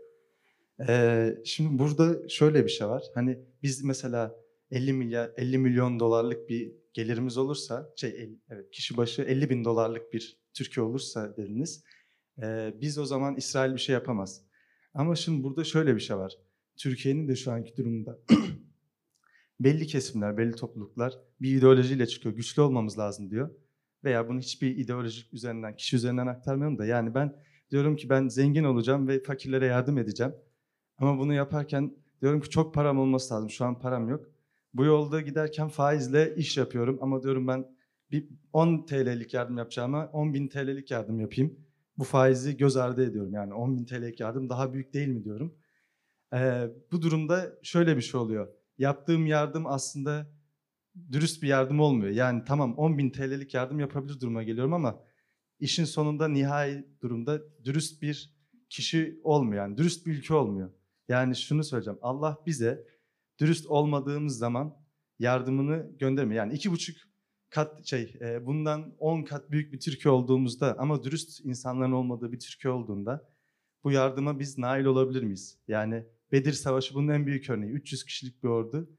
Eee, 0.81 1.39
şimdi 1.45 1.79
burada 1.79 2.29
şöyle 2.29 2.65
bir 2.65 2.71
şey 2.71 2.89
var. 2.89 3.03
Hani 3.15 3.39
biz 3.63 3.85
mesela 3.85 4.37
50 4.71 4.93
milyar 4.93 5.31
50 5.37 5.59
milyon 5.59 6.01
dolarlık 6.01 6.49
bir 6.49 6.73
gelirimiz 6.93 7.37
olursa 7.39 7.93
şey 7.97 8.31
evet 8.51 8.71
kişi 8.71 8.97
başı 8.97 9.23
50 9.23 9.51
bin 9.51 9.65
dolarlık 9.65 10.13
bir 10.13 10.39
Türkiye 10.55 10.87
olursa 10.87 11.37
dediniz. 11.37 11.85
eee, 12.43 12.75
biz 12.81 12.99
o 12.99 13.05
zaman 13.05 13.37
İsrail 13.37 13.73
bir 13.75 13.79
şey 13.81 13.93
yapamaz. 13.93 14.43
Ama 14.95 15.17
şimdi 15.17 15.43
burada 15.45 15.65
şöyle 15.65 15.95
bir 15.97 16.01
şey 16.01 16.17
var. 16.17 16.39
Türkiye'nin 16.77 17.29
de 17.29 17.37
şu 17.37 17.53
anki 17.53 17.77
durumunda 17.77 18.19
belli 19.61 19.87
kesimler, 19.87 20.37
belli 20.37 20.53
topluluklar 20.55 21.19
bir 21.41 21.57
ideolojiyle 21.59 22.07
çıkıyor. 22.07 22.35
Güçlü 22.35 22.63
olmamız 22.63 22.99
lazım 22.99 23.31
diyor. 23.31 23.51
Veya 24.05 24.29
bunu 24.29 24.41
hiçbir 24.41 24.77
ideolojik 24.77 25.35
üzerinden, 25.35 25.77
kişi 25.77 25.97
üzerinden 25.97 26.27
aktarmıyorum 26.27 26.79
da. 26.79 26.87
Yani 26.87 27.15
ben 27.15 27.37
diyorum 27.71 27.97
ki 27.97 28.09
ben 28.09 28.29
zengin 28.29 28.65
olacağım 28.65 29.09
ve 29.09 29.23
fakirlere 29.23 29.67
yardım 29.67 29.99
edeceğim. 29.99 30.35
Ama 30.99 31.19
bunu 31.19 31.35
yaparken 31.35 31.97
diyorum 32.23 32.41
ki 32.41 32.51
çok 32.51 32.75
param 32.75 32.99
olması 32.99 33.35
lazım. 33.35 33.51
Şu 33.51 33.65
an 33.65 33.79
param 33.79 34.09
yok. 34.09 34.27
Bu 34.75 34.85
yolda 34.85 35.21
giderken 35.21 35.69
faizle 35.69 36.35
iş 36.37 36.57
yapıyorum. 36.57 36.99
Ama 37.01 37.23
diyorum 37.23 37.49
ben 37.49 37.67
bir 38.11 38.29
10 38.53 38.87
TL'lik 38.87 39.35
yardım 39.35 39.59
yapacağıma 39.59 40.07
10 40.13 40.35
bin 40.35 40.49
TL'lik 40.49 40.91
yardım 40.91 41.21
yapayım. 41.21 41.59
Bu 41.99 42.05
faizi 42.05 42.57
göz 42.57 42.77
ardı 42.77 43.11
ediyorum. 43.11 43.33
Yani 43.33 43.55
10 43.55 43.77
bin 43.77 43.85
TL'lik 43.85 44.21
yardım 44.21 44.49
daha 44.49 44.73
büyük 44.73 44.95
değil 44.95 45.09
mi 45.09 45.25
diyorum. 45.25 45.55
Ee, 46.35 46.69
bu 46.93 47.03
durumda 47.03 47.53
şöyle 47.63 47.97
bir 47.97 48.03
şey 48.03 48.21
oluyor. 48.21 48.49
Yaptığım 48.79 49.27
yardım 49.27 49.67
aslında 49.67 50.27
dürüst 51.13 51.43
bir 51.43 51.49
yardım 51.49 51.81
olmuyor. 51.81 52.11
Yani 52.11 52.43
tamam 52.47 52.75
10 52.75 52.99
bin 52.99 53.11
TL'lik 53.11 53.55
yardım 53.55 53.81
yapabilir 53.81 54.21
duruma 54.21 54.43
geliyorum 54.43 54.73
ama 54.73 55.01
işin 55.61 55.85
sonunda 55.85 56.29
nihai 56.29 56.87
durumda 57.03 57.41
dürüst 57.65 58.03
bir 58.03 58.35
kişi 58.69 59.21
olmuyor. 59.25 59.63
Yani 59.63 59.79
dürüst 59.79 60.07
bir 60.07 60.19
ülke 60.19 60.35
olmuyor. 60.35 60.71
Yani 61.09 61.37
şunu 61.37 61.65
söyleyeceğim. 61.65 61.99
Allah 62.03 62.39
bize 62.47 62.87
dürüst 63.39 63.67
olmadığımız 63.67 64.39
zaman 64.39 64.77
yardımını 65.19 65.91
göndermiyor. 65.99 66.37
Yani 66.45 66.55
iki 66.55 66.71
buçuk 66.71 66.97
kat 67.51 67.87
şey 67.87 68.17
e, 68.21 68.47
bundan 68.47 68.95
10 68.99 69.23
kat 69.23 69.51
büyük 69.51 69.73
bir 69.73 69.81
Türkiye 69.81 70.13
olduğumuzda 70.13 70.77
ama 70.79 71.05
dürüst 71.05 71.41
insanların 71.45 71.93
olmadığı 71.93 72.33
bir 72.33 72.39
Türkiye 72.39 72.73
olduğunda 72.73 73.29
bu 73.85 73.91
yardıma 73.91 74.39
biz 74.39 74.59
nail 74.59 74.85
olabilir 74.85 75.23
miyiz? 75.23 75.59
Yani 75.69 76.07
Bedir 76.33 76.53
Savaşı 76.53 76.95
bunun 76.95 77.09
en 77.09 77.27
büyük 77.27 77.51
örneği. 77.51 77.73
300 77.73 78.05
kişilik 78.05 78.43
bir 78.43 78.49
ordu 78.49 78.91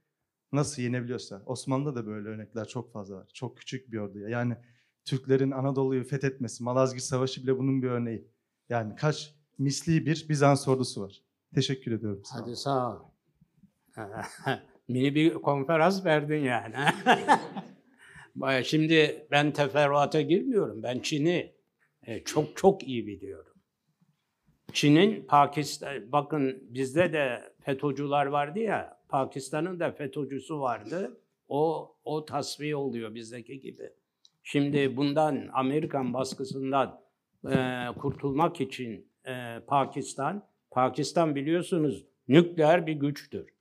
nasıl 0.52 0.82
yenebiliyorsa. 0.82 1.44
Osmanlı'da 1.46 1.96
da 1.96 2.06
böyle 2.08 2.30
örnekler 2.30 2.68
çok 2.68 2.94
fazla 2.94 3.16
var. 3.16 3.28
Çok 3.34 3.58
küçük 3.58 3.92
bir 3.92 3.98
orduya. 3.98 4.30
Yani 4.30 4.58
Türklerin 5.06 5.52
Anadolu'yu 5.52 6.04
fethetmesi, 6.04 6.64
Malazgirt 6.64 7.04
Savaşı 7.04 7.44
bile 7.44 7.58
bunun 7.58 7.82
bir 7.82 7.88
örneği. 7.88 8.28
Yani 8.70 8.96
kaç 8.96 9.36
misli 9.58 10.06
bir 10.06 10.26
Bizans 10.30 10.68
ordusu 10.68 11.02
var. 11.02 11.24
Teşekkür 11.56 11.92
ediyorum. 11.92 12.22
Sağ. 12.26 12.42
Hadi 12.42 12.56
sağ 12.56 12.94
ol. 12.94 13.00
Mini 14.88 15.16
bir 15.16 15.34
konferans 15.34 16.06
verdin 16.06 16.44
yani. 16.44 16.76
Şimdi 18.64 19.28
ben 19.32 19.52
teferruata 19.52 20.22
girmiyorum. 20.22 20.84
Ben 20.84 21.00
Çin'i 21.00 21.56
e, 22.04 22.24
çok 22.24 22.58
çok 22.58 22.88
iyi 22.88 23.08
biliyorum. 23.08 23.54
Çin'in 24.74 25.26
Pakistan, 25.28 26.12
bakın 26.12 26.64
bizde 26.70 27.14
de 27.14 27.54
FETÖ'cüler 27.60 28.26
vardı 28.26 28.60
ya, 28.60 29.00
Pakistan'ın 29.10 29.80
da 29.80 29.92
FETÖ'cüsü 29.92 30.60
vardı. 30.60 31.22
O, 31.48 31.96
o 32.04 32.26
tasfiye 32.26 32.76
oluyor 32.76 33.16
bizdeki 33.16 33.60
gibi. 33.60 33.90
Şimdi 34.44 34.98
bundan 34.98 35.50
Amerikan 35.54 36.14
baskısından 36.14 37.02
e, 37.52 37.86
kurtulmak 37.98 38.62
için 38.62 39.12
e, 39.28 39.60
Pakistan, 39.68 40.50
Pakistan 40.72 41.36
biliyorsunuz 41.36 42.06
nükleer 42.28 42.88
bir 42.88 42.94
güçtür. 42.94 43.54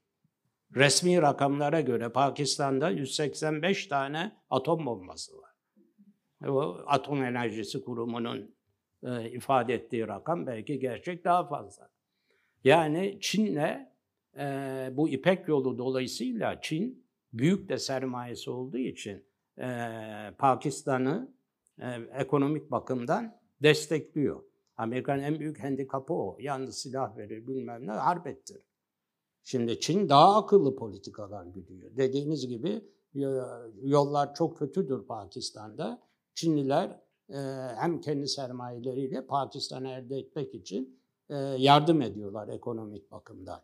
Resmi 0.74 1.22
rakamlara 1.22 1.80
göre 1.80 2.09
Pakistan'da 2.09 2.90
185 2.90 3.86
tane 3.86 4.36
atom 4.50 4.86
bombası 4.86 5.32
var. 5.38 5.50
O 6.48 6.78
Atom 6.86 7.24
Enerjisi 7.24 7.84
Kurumu'nun 7.84 8.54
e, 9.02 9.30
ifade 9.30 9.74
ettiği 9.74 10.09
rakam 10.09 10.46
belki 10.46 10.78
gerçek 10.78 11.24
daha 11.24 11.46
fazla. 11.46 11.90
Yani 12.64 13.18
Çin'le 13.20 13.88
e, 14.38 14.88
bu 14.92 15.09
İpek 15.09 15.48
yolu 15.48 15.78
dolayısıyla 15.78 16.61
Çin 16.61 17.04
büyük 17.32 17.68
de 17.68 17.78
sermayesi 17.78 18.50
olduğu 18.50 18.78
için 18.78 19.24
eee, 19.59 20.34
Pakistan'ı 20.38 21.34
eee, 21.80 22.00
ekonomik 22.14 22.70
bakımdan 22.70 23.40
destekliyor. 23.62 24.42
Amerika'nın 24.79 25.22
en 25.22 25.41
büyük 25.41 25.64
handikapı 25.64 26.14
o. 26.14 26.37
Yalnız 26.41 26.79
silah 26.79 27.16
verir 27.16 27.47
bilmem 27.47 27.87
ne 27.87 27.91
harp 27.93 28.26
ettirir. 28.26 28.62
Şimdi 29.43 29.81
Çin 29.81 30.09
daha 30.09 30.37
akıllı 30.37 30.76
politikalar 30.76 31.47
güdüyor. 31.47 31.97
Dediğiniz 31.97 32.47
gibi 32.49 32.85
yo- 33.14 33.45
yollar 33.83 34.35
çok 34.35 34.59
kötüdür 34.59 35.07
Pakistan'da. 35.07 36.03
Çinliler 36.35 37.01
e, 37.29 37.39
hem 37.76 38.01
kendi 38.01 38.29
sermayeleriyle 38.29 39.26
Pakistan'ı 39.26 39.89
elde 39.89 40.16
etmek 40.16 40.55
için 40.55 41.01
e, 41.29 41.37
yardım 41.37 42.03
ediyorlar 42.03 42.49
ekonomik 42.49 43.11
bakımdan. 43.11 43.61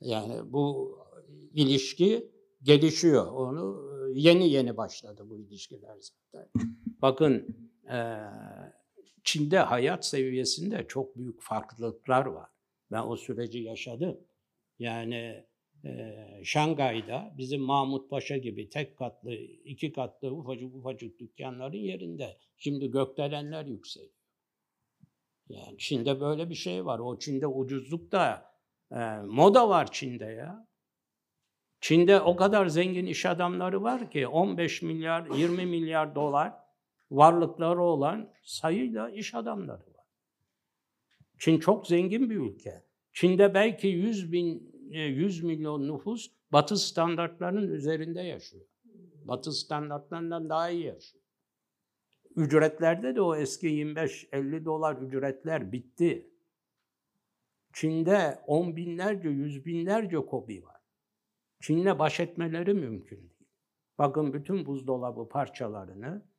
Yani 0.00 0.52
bu 0.52 0.98
ilişki 1.52 2.32
gelişiyor. 2.62 3.26
Onu 3.26 3.90
e, 4.08 4.20
yeni 4.20 4.48
yeni 4.50 4.76
başladı 4.76 5.22
bu 5.30 5.38
ilişkiler 5.38 5.96
zaten. 6.00 6.50
Bakın 7.02 7.56
e, 7.90 7.98
Çin'de 9.24 9.58
hayat 9.58 10.06
seviyesinde 10.06 10.86
çok 10.88 11.16
büyük 11.16 11.42
farklılıklar 11.42 12.26
var. 12.26 12.50
Ben 12.92 13.02
o 13.02 13.16
süreci 13.16 13.58
yaşadım. 13.58 14.20
Yani 14.78 15.46
e, 15.84 16.14
Şangay'da 16.44 17.34
bizim 17.38 17.60
Mahmut 17.60 18.10
Paşa 18.10 18.36
gibi 18.36 18.68
tek 18.68 18.96
katlı, 18.96 19.34
iki 19.64 19.92
katlı 19.92 20.30
ufacık 20.30 20.74
ufacık 20.74 21.18
dükkanların 21.18 21.76
yerinde 21.76 22.36
şimdi 22.56 22.90
gökdelenler 22.90 23.66
yükseliyor. 23.66 24.12
Yani 25.48 25.78
Çin'de 25.78 26.20
böyle 26.20 26.50
bir 26.50 26.54
şey 26.54 26.86
var. 26.86 26.98
O 26.98 27.18
Çin'de 27.18 27.46
ucuzluk 27.46 28.12
da 28.12 28.54
e, 28.92 29.16
moda 29.26 29.68
var 29.68 29.92
Çin'de 29.92 30.24
ya. 30.24 30.68
Çin'de 31.80 32.20
o 32.20 32.36
kadar 32.36 32.66
zengin 32.66 33.06
iş 33.06 33.26
adamları 33.26 33.82
var 33.82 34.10
ki 34.10 34.26
15 34.26 34.82
milyar, 34.82 35.26
20 35.36 35.66
milyar 35.66 36.14
dolar 36.14 36.63
varlıkları 37.16 37.82
olan 37.82 38.32
sayıyla 38.42 39.10
iş 39.10 39.34
adamları 39.34 39.86
var. 39.94 40.06
Çin 41.38 41.58
çok 41.58 41.86
zengin 41.86 42.30
bir 42.30 42.36
ülke. 42.36 42.84
Çin'de 43.12 43.54
belki 43.54 43.88
100 43.88 44.32
bin, 44.32 44.74
e, 44.90 45.00
100 45.00 45.42
milyon 45.42 45.88
nüfus 45.88 46.30
Batı 46.52 46.76
standartlarının 46.76 47.72
üzerinde 47.72 48.20
yaşıyor. 48.20 48.66
Batı 49.24 49.52
standartlarından 49.52 50.48
daha 50.48 50.70
iyi 50.70 50.84
yaşıyor. 50.84 51.24
Ücretlerde 52.36 53.16
de 53.16 53.20
o 53.20 53.36
eski 53.36 53.66
25-50 53.66 54.64
dolar 54.64 54.96
ücretler 54.96 55.72
bitti. 55.72 56.30
Çin'de 57.72 58.42
on 58.46 58.76
binlerce, 58.76 59.28
yüz 59.28 59.66
binlerce 59.66 60.16
kobi 60.16 60.64
var. 60.64 60.80
Çin'le 61.60 61.98
baş 61.98 62.20
etmeleri 62.20 62.74
mümkün 62.74 63.16
değil. 63.16 63.48
Bakın 63.98 64.32
bütün 64.32 64.66
buzdolabı 64.66 65.28
parçalarını 65.28 66.06
e, 66.06 66.33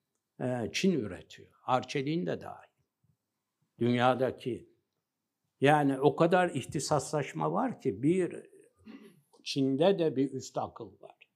Çin 0.71 0.91
üretiyor. 0.91 1.49
Arçelik'in 1.63 2.25
de 2.25 2.41
dahil. 2.41 2.69
Dünyadaki 3.79 4.69
yani 5.61 5.99
o 5.99 6.15
kadar 6.15 6.49
ihtisaslaşma 6.49 7.51
var 7.51 7.81
ki 7.81 8.03
bir 8.03 8.35
Çin'de 9.43 9.99
de 9.99 10.15
bir 10.15 10.31
üst 10.31 10.57
akıl 10.57 11.01
var. 11.01 11.29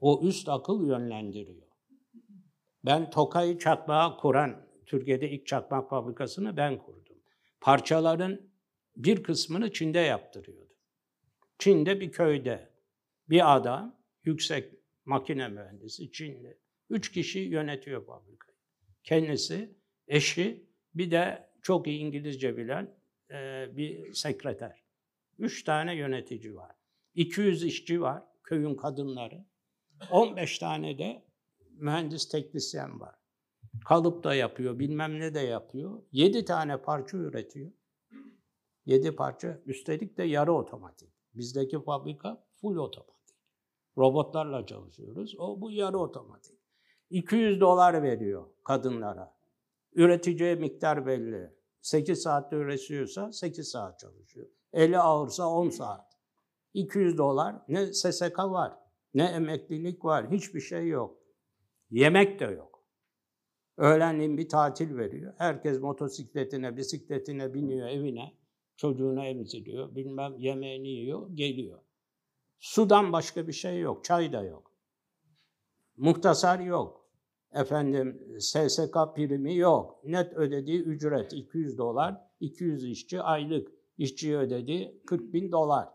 O 0.00 0.26
üst 0.26 0.48
akıl 0.48 0.86
yönlendiriyor. 0.86 1.68
Ben 2.84 3.10
Tokay 3.10 3.58
çakmağı 3.58 4.16
kuran, 4.16 4.66
Türkiye'de 4.86 5.30
ilk 5.30 5.46
çakmak 5.46 5.90
fabrikasını 5.90 6.56
ben 6.56 6.78
kurdum. 6.78 7.16
Parçaların 7.60 8.40
bir 8.96 9.22
kısmını 9.22 9.72
Çin'de 9.72 9.98
yaptırıyordu. 9.98 10.72
Çin'de 11.58 12.00
bir 12.00 12.12
köyde 12.12 12.70
bir 13.28 13.56
adam, 13.56 13.96
yüksek 14.24 14.74
makine 15.04 15.48
mühendisi 15.48 16.12
Çinli. 16.12 16.61
Üç 16.92 17.12
kişi 17.12 17.38
yönetiyor 17.38 18.06
fabrikayı. 18.06 18.58
Kendisi, 19.04 19.76
eşi, 20.08 20.66
bir 20.94 21.10
de 21.10 21.50
çok 21.62 21.86
iyi 21.86 21.98
İngilizce 21.98 22.56
bilen 22.56 22.94
e, 23.30 23.66
bir 23.76 24.14
sekreter. 24.14 24.82
Üç 25.38 25.64
tane 25.64 25.96
yönetici 25.96 26.54
var. 26.54 26.76
200 27.14 27.64
işçi 27.64 28.00
var, 28.00 28.22
köyün 28.44 28.74
kadınları. 28.74 29.44
15 30.10 30.58
tane 30.58 30.98
de 30.98 31.24
mühendis 31.70 32.28
teknisyen 32.28 33.00
var. 33.00 33.14
Kalıp 33.84 34.24
da 34.24 34.34
yapıyor, 34.34 34.78
bilmem 34.78 35.20
ne 35.20 35.34
de 35.34 35.40
yapıyor. 35.40 36.02
7 36.12 36.44
tane 36.44 36.82
parça 36.82 37.16
üretiyor. 37.16 37.72
7 38.86 39.16
parça, 39.16 39.60
üstelik 39.66 40.18
de 40.18 40.22
yarı 40.22 40.52
otomatik. 40.52 41.10
Bizdeki 41.34 41.82
fabrika 41.84 42.44
full 42.60 42.76
otomatik. 42.76 43.36
Robotlarla 43.98 44.66
çalışıyoruz. 44.66 45.34
O 45.38 45.60
bu 45.60 45.70
yarı 45.70 45.98
otomatik. 45.98 46.62
200 47.12 47.60
dolar 47.60 48.02
veriyor 48.02 48.46
kadınlara. 48.64 49.34
Üreteceği 49.94 50.56
miktar 50.56 51.06
belli. 51.06 51.50
8 51.80 52.22
saatte 52.22 52.56
üretiyorsa 52.56 53.32
8 53.32 53.68
saat 53.68 53.98
çalışıyor. 53.98 54.46
Eli 54.72 54.98
ağırsa 54.98 55.46
10 55.46 55.68
saat. 55.68 56.12
200 56.74 57.18
dolar 57.18 57.56
ne 57.68 57.92
SSK 57.92 58.38
var, 58.38 58.72
ne 59.14 59.24
emeklilik 59.24 60.04
var, 60.04 60.30
hiçbir 60.30 60.60
şey 60.60 60.88
yok. 60.88 61.18
Yemek 61.90 62.40
de 62.40 62.44
yok. 62.44 62.84
Öğlenleyin 63.76 64.38
bir 64.38 64.48
tatil 64.48 64.96
veriyor. 64.96 65.34
Herkes 65.38 65.80
motosikletine, 65.80 66.76
bisikletine 66.76 67.54
biniyor 67.54 67.88
evine. 67.88 68.34
Çocuğuna 68.76 69.26
emziriyor, 69.26 69.94
bilmem 69.94 70.34
yemeğini 70.38 70.88
yiyor, 70.88 71.30
geliyor. 71.30 71.78
Sudan 72.58 73.12
başka 73.12 73.46
bir 73.48 73.52
şey 73.52 73.80
yok, 73.80 74.04
çay 74.04 74.32
da 74.32 74.42
yok. 74.42 74.72
Muhtasar 75.96 76.60
yok. 76.60 77.01
Efendim 77.54 78.36
SSK 78.38 78.96
primi 79.14 79.56
yok. 79.56 80.04
Net 80.04 80.32
ödediği 80.32 80.82
ücret 80.82 81.32
200 81.32 81.78
dolar, 81.78 82.20
200 82.40 82.84
işçi 82.84 83.22
aylık. 83.22 83.72
İşçiye 83.98 84.38
ödediği 84.38 85.02
40 85.06 85.32
bin 85.32 85.52
dolar. 85.52 85.88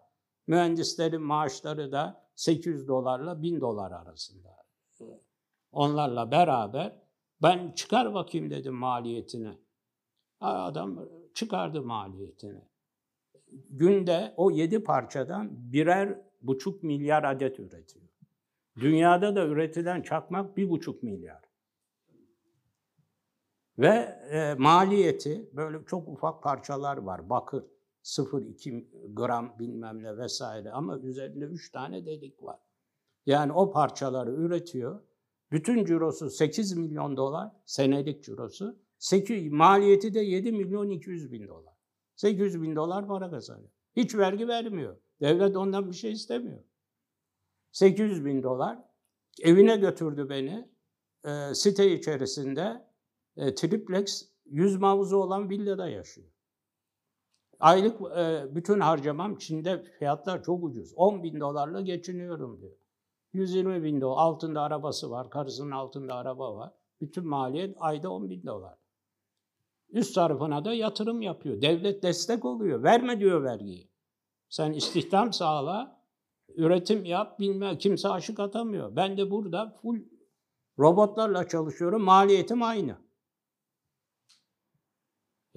Mühendislerin 0.48 1.22
maaşları 1.22 1.92
da 1.92 2.28
800 2.36 2.88
dolarla 2.88 3.42
1000 3.42 3.62
dolar 3.62 3.92
arasında. 3.92 4.58
Onlarla 5.72 6.32
beraber 6.32 7.00
ben 7.42 7.72
çıkar 7.72 8.14
bakayım 8.14 8.50
dedim 8.50 8.74
maliyetini. 8.74 9.58
Adam 10.40 11.10
çıkardı 11.34 11.82
maliyetini. 11.82 12.62
Günde 13.70 14.34
o 14.38 14.52
yedi 14.52 14.84
parçadan 14.84 15.50
birer 15.52 16.20
buçuk 16.42 16.84
milyar 16.84 17.24
adet 17.24 17.60
üretiyor. 17.60 18.06
Dünyada 18.76 19.36
da 19.36 19.46
üretilen 19.46 20.02
çakmak 20.02 20.58
bir 20.58 20.70
buçuk 20.70 21.04
milyar. 21.04 21.47
Ve 23.80 24.20
e, 24.32 24.54
maliyeti 24.58 25.50
böyle 25.54 25.86
çok 25.86 26.08
ufak 26.08 26.44
parçalar 26.44 26.98
var. 26.98 27.30
Bakır 27.30 27.64
0,2 28.04 29.14
gram 29.14 29.56
bilmem 29.60 30.04
ne 30.04 30.18
vesaire 30.18 30.72
ama 30.72 31.00
üzerinde 31.00 31.46
3 31.46 31.72
tane 31.72 32.06
delik 32.06 32.44
var. 32.44 32.60
Yani 33.26 33.52
o 33.52 33.72
parçaları 33.72 34.32
üretiyor. 34.32 35.02
Bütün 35.52 35.86
cirosu 35.86 36.30
8 36.30 36.78
milyon 36.78 37.18
dolar, 37.18 37.52
senelik 37.66 38.24
cirosu. 38.24 38.80
8, 38.98 39.52
maliyeti 39.52 40.14
de 40.14 40.20
7 40.20 40.52
milyon 40.52 40.90
200 40.90 41.32
bin 41.32 41.48
dolar. 41.48 41.74
800 42.16 42.62
bin 42.62 42.76
dolar 42.76 43.08
para 43.08 43.30
kazanıyor. 43.30 43.70
Hiç 43.96 44.16
vergi 44.16 44.48
vermiyor. 44.48 44.98
Devlet 45.22 45.58
ondan 45.58 45.90
bir 45.90 45.96
şey 45.96 46.12
istemiyor. 46.12 46.64
800 47.72 48.26
bin 48.26 48.44
dolar. 48.44 48.80
Evine 49.42 49.76
götürdü 49.78 50.30
beni. 50.30 50.70
E, 51.26 51.56
site 51.56 51.92
içerisinde 51.92 52.87
e, 53.38 53.56
triplex 53.56 54.30
100 54.46 54.78
mavuzu 54.78 55.18
olan 55.18 55.50
villada 55.50 55.90
yaşıyor. 55.90 56.28
Aylık 57.60 58.02
e, 58.18 58.56
bütün 58.56 58.80
harcamam 58.80 59.38
Çin'de 59.38 59.84
fiyatlar 60.00 60.44
çok 60.44 60.64
ucuz. 60.64 60.94
10 60.96 61.24
bin 61.24 61.40
dolarla 61.40 61.82
geçiniyorum 61.82 62.62
diyor. 62.62 62.78
120 63.34 63.84
bin 63.84 64.02
dolar. 64.02 64.16
Altında 64.18 64.62
arabası 64.62 65.12
var. 65.12 65.30
Karısının 65.30 65.72
altında 65.72 66.16
araba 66.16 66.56
var. 66.56 66.74
Bütün 67.02 67.28
maliyet 67.28 67.76
ayda 67.80 68.12
10 68.12 68.30
bin 68.30 68.46
dolar. 68.46 68.78
Üst 69.90 70.16
tarafına 70.16 70.66
da 70.66 70.74
yatırım 70.74 71.22
yapıyor. 71.22 71.62
Devlet 71.62 72.04
destek 72.04 72.46
oluyor. 72.46 72.84
Verme 72.84 73.20
diyor 73.20 73.44
vergiyi. 73.44 73.92
Sen 74.50 74.74
istihdam 74.74 75.34
sağla, 75.34 76.02
üretim 76.56 77.06
yap, 77.06 77.40
bilmem 77.40 77.78
kimse 77.78 78.10
aşık 78.10 78.40
atamıyor. 78.40 78.96
Ben 78.96 79.18
de 79.18 79.32
burada 79.32 79.76
full 79.82 80.00
robotlarla 80.80 81.48
çalışıyorum. 81.48 82.04
Maliyetim 82.04 82.64
aynı. 82.64 83.07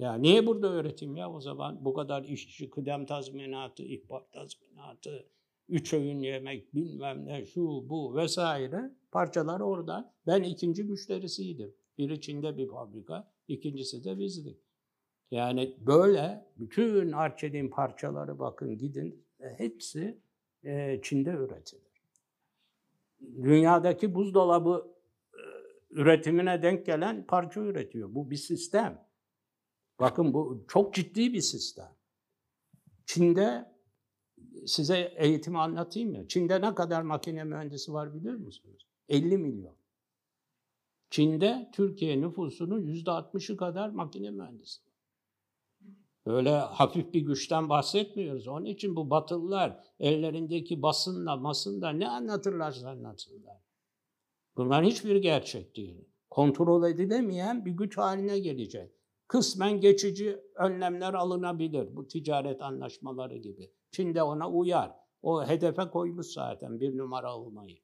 Ya 0.01 0.13
niye 0.13 0.47
burada 0.47 0.67
öğretim 0.73 1.15
ya 1.15 1.31
o 1.31 1.41
zaman? 1.41 1.85
Bu 1.85 1.93
kadar 1.93 2.23
işçi, 2.23 2.69
kıdem 2.69 3.05
tazminatı, 3.05 3.83
ihbar 3.83 4.23
tazminatı, 4.31 5.29
üç 5.69 5.93
öğün 5.93 6.19
yemek, 6.19 6.75
bilmem 6.75 7.25
ne, 7.25 7.45
şu, 7.45 7.61
bu 7.89 8.15
vesaire 8.15 8.95
parçalar 9.11 9.59
orada. 9.59 10.13
Ben 10.27 10.43
ikinci 10.43 10.83
müşterisiydim. 10.83 11.75
Biri 11.97 12.21
Çin'de 12.21 12.57
bir 12.57 12.67
fabrika, 12.67 13.31
ikincisi 13.47 14.03
de 14.03 14.19
bizdik. 14.19 14.57
Yani 15.31 15.77
böyle 15.79 16.45
bütün 16.59 17.11
Arçelik'in 17.11 17.69
parçaları 17.69 18.39
bakın 18.39 18.77
gidin 18.77 19.25
hepsi 19.57 20.21
e, 20.63 20.99
Çin'de 21.03 21.29
üretilir. 21.29 21.91
dünyadaki 23.21 24.15
buzdolabı 24.15 24.95
e, 25.33 25.41
üretimine 25.91 26.61
denk 26.63 26.85
gelen 26.85 27.27
parça 27.27 27.61
üretiyor. 27.61 28.15
Bu 28.15 28.31
bir 28.31 28.35
sistem. 28.35 29.10
Bakın 30.01 30.33
bu 30.33 30.65
çok 30.67 30.93
ciddi 30.93 31.33
bir 31.33 31.41
sistem. 31.41 31.95
Çin'de 33.05 33.71
size 34.65 35.13
eğitimi 35.15 35.59
anlatayım 35.59 36.13
ya. 36.13 36.27
Çin'de 36.27 36.61
ne 36.61 36.75
kadar 36.75 37.01
makine 37.01 37.43
mühendisi 37.43 37.93
var 37.93 38.13
biliyor 38.13 38.35
musunuz? 38.35 38.87
50 39.09 39.37
milyon. 39.37 39.75
Çin'de 41.09 41.69
Türkiye 41.73 42.21
nüfusunun 42.21 42.81
yüzde 42.81 43.09
60'ı 43.09 43.57
kadar 43.57 43.89
makine 43.89 44.31
mühendisi. 44.31 44.81
Öyle 46.25 46.51
hafif 46.51 47.13
bir 47.13 47.21
güçten 47.21 47.69
bahsetmiyoruz. 47.69 48.47
Onun 48.47 48.65
için 48.65 48.95
bu 48.95 49.09
batılılar 49.09 49.83
ellerindeki 49.99 50.81
basınla 50.81 51.35
masınla 51.35 51.89
ne 51.89 52.07
anlatırlarsa 52.07 52.89
anlatsınlar. 52.89 53.57
Bunların 54.57 54.89
hiçbir 54.89 55.15
gerçek 55.15 55.75
değil. 55.75 56.05
Kontrol 56.29 56.89
edilemeyen 56.89 57.65
bir 57.65 57.71
güç 57.71 57.97
haline 57.97 58.39
gelecek. 58.39 59.00
Kısmen 59.31 59.79
geçici 59.79 60.39
önlemler 60.55 61.13
alınabilir. 61.13 61.95
Bu 61.95 62.07
ticaret 62.07 62.61
anlaşmaları 62.61 63.37
gibi. 63.37 63.71
Çin 63.91 64.15
de 64.15 64.23
ona 64.23 64.49
uyar. 64.49 64.91
O 65.21 65.47
hedefe 65.47 65.83
koymuş 65.83 66.27
zaten 66.27 66.79
bir 66.79 66.97
numara 66.97 67.37
olmayı. 67.37 67.77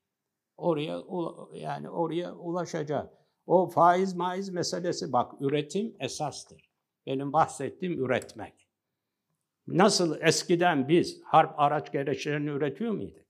Oraya 0.57 1.01
yani 1.53 1.89
oraya 1.89 2.35
ulaşacak. 2.35 3.13
O 3.45 3.69
faiz 3.69 4.13
maiz 4.13 4.49
meselesi 4.49 5.13
bak 5.13 5.41
üretim 5.41 5.95
esastır. 5.99 6.71
Benim 7.05 7.33
bahsettiğim 7.33 8.05
üretmek. 8.05 8.67
Nasıl 9.67 10.21
eskiden 10.21 10.89
biz 10.89 11.21
harp 11.23 11.59
araç 11.59 11.91
gereçlerini 11.91 12.49
üretiyor 12.49 12.91
muyduk? 12.91 13.25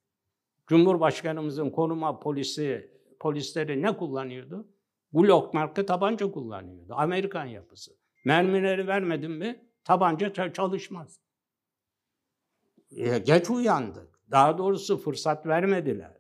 Cumhurbaşkanımızın 0.68 1.70
konuma 1.70 2.20
polisi, 2.20 2.92
polisleri 3.20 3.82
ne 3.82 3.98
kullanıyordu? 3.98 4.68
Glock 5.14 5.54
marka 5.54 5.86
tabanca 5.86 6.32
kullanıyordu. 6.32 6.94
Amerikan 6.94 7.46
yapısı. 7.46 8.07
Mermileri 8.28 8.88
vermedin 8.88 9.32
mi 9.32 9.66
tabanca 9.84 10.54
çalışmaz. 10.54 11.20
E, 12.92 13.18
geç 13.18 13.50
uyandık. 13.50 14.20
Daha 14.32 14.58
doğrusu 14.58 14.98
fırsat 14.98 15.46
vermediler. 15.46 16.18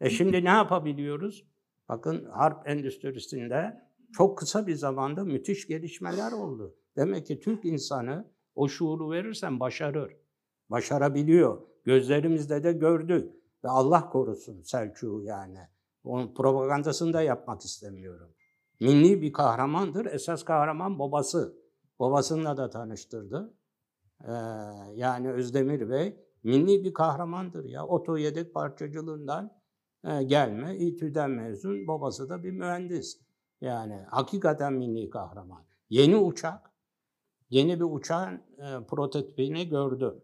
E 0.00 0.10
şimdi 0.10 0.44
ne 0.44 0.48
yapabiliyoruz? 0.48 1.46
Bakın 1.88 2.24
harp 2.24 2.68
endüstrisinde 2.68 3.82
çok 4.12 4.38
kısa 4.38 4.66
bir 4.66 4.74
zamanda 4.74 5.24
müthiş 5.24 5.66
gelişmeler 5.66 6.32
oldu. 6.32 6.76
Demek 6.96 7.26
ki 7.26 7.40
Türk 7.40 7.64
insanı 7.64 8.30
o 8.54 8.68
şuuru 8.68 9.10
verirsen 9.10 9.60
başarır. 9.60 10.16
Başarabiliyor. 10.70 11.62
Gözlerimizde 11.84 12.64
de 12.64 12.72
gördük. 12.72 13.32
Ve 13.64 13.68
Allah 13.68 14.08
korusun 14.08 14.62
Selçuk'u 14.62 15.22
yani. 15.22 15.60
Onun 16.04 16.34
propagandasını 16.34 17.12
da 17.12 17.22
yapmak 17.22 17.62
istemiyorum. 17.62 18.36
Milli 18.80 19.22
bir 19.22 19.32
kahramandır. 19.32 20.06
Esas 20.06 20.44
kahraman 20.44 20.98
babası. 20.98 21.56
Babasıyla 21.98 22.56
da 22.56 22.70
tanıştırdı. 22.70 23.54
Ee, 24.24 24.32
yani 24.94 25.32
Özdemir 25.32 25.90
Bey 25.90 26.16
milli 26.42 26.84
bir 26.84 26.94
kahramandır 26.94 27.64
ya. 27.64 27.86
Oto 27.86 28.16
yedek 28.16 28.54
parçacılığından 28.54 29.60
e, 30.04 30.22
gelme, 30.22 30.76
İTÜ'den 30.76 31.30
mezun. 31.30 31.86
Babası 31.86 32.28
da 32.28 32.44
bir 32.44 32.50
mühendis. 32.50 33.20
Yani 33.60 34.04
hakikaten 34.10 34.72
milli 34.72 35.10
kahraman. 35.10 35.64
Yeni 35.90 36.16
uçak, 36.16 36.72
yeni 37.50 37.80
bir 37.80 37.84
uçağın 37.84 38.34
e, 38.34 38.86
prototipini 38.88 39.68
gördüm. 39.68 40.14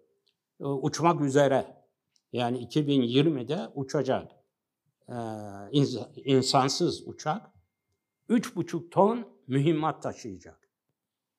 E, 0.60 0.64
uçmak 0.64 1.20
üzere. 1.20 1.82
Yani 2.32 2.64
2020'de 2.64 3.68
uçacak. 3.74 4.32
E, 5.08 5.16
insansız 6.24 7.08
uçak. 7.08 7.51
3,5 8.28 8.90
ton 8.90 9.28
mühimmat 9.46 10.02
taşıyacak. 10.02 10.68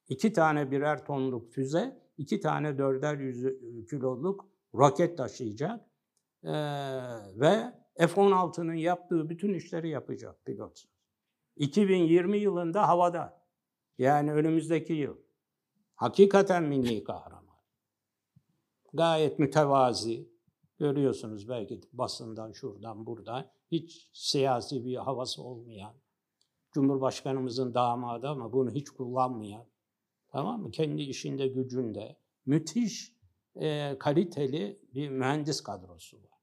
İki 0.09 0.33
tane 0.33 0.71
birer 0.71 1.05
tonluk 1.05 1.51
füze, 1.51 2.01
iki 2.17 2.39
tane 2.39 2.77
dörder 2.77 3.17
yüz 3.17 3.43
kiloluk 3.89 4.45
roket 4.75 5.17
taşıyacak. 5.17 5.89
Ee, 6.43 6.51
ve 7.35 7.73
F-16'nın 7.97 8.73
yaptığı 8.73 9.29
bütün 9.29 9.53
işleri 9.53 9.89
yapacak 9.89 10.45
pilot. 10.45 10.83
2020 11.55 12.37
yılında 12.37 12.87
havada. 12.87 13.43
Yani 13.97 14.33
önümüzdeki 14.33 14.93
yıl. 14.93 15.17
Hakikaten 15.95 16.63
milli 16.63 17.03
kahraman. 17.03 17.57
Gayet 18.93 19.39
mütevazi. 19.39 20.33
Görüyorsunuz 20.79 21.49
belki 21.49 21.81
basından 21.93 22.51
şuradan 22.51 23.05
buradan. 23.05 23.51
Hiç 23.71 24.09
siyasi 24.13 24.85
bir 24.85 24.95
havası 24.95 25.43
olmayan. 25.43 25.93
Cumhurbaşkanımızın 26.73 27.73
damadı 27.73 28.27
ama 28.27 28.53
bunu 28.53 28.71
hiç 28.71 28.89
kullanmayan. 28.89 29.65
Tamam 30.31 30.61
mı? 30.61 30.71
Kendi 30.71 31.01
işinde 31.01 31.47
gücünde. 31.47 32.15
Müthiş 32.45 33.13
e, 33.55 33.97
kaliteli 33.99 34.79
bir 34.93 35.09
mühendis 35.09 35.61
kadrosu 35.61 36.17
var. 36.17 36.39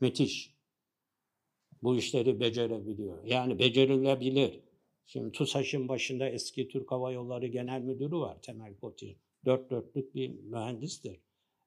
Müthiş. 0.00 0.56
Bu 1.82 1.96
işleri 1.96 2.40
becerebiliyor. 2.40 3.24
Yani 3.24 3.58
becerilebilir. 3.58 4.60
Şimdi 5.06 5.32
TUSAŞ'ın 5.32 5.88
başında 5.88 6.28
eski 6.28 6.68
Türk 6.68 6.92
Hava 6.92 7.12
Yolları 7.12 7.46
Genel 7.46 7.80
Müdürü 7.80 8.16
var 8.16 8.42
Temel 8.42 8.74
Potir. 8.74 9.16
Dört 9.44 9.70
dörtlük 9.70 10.14
bir 10.14 10.30
mühendistir. 10.30 11.20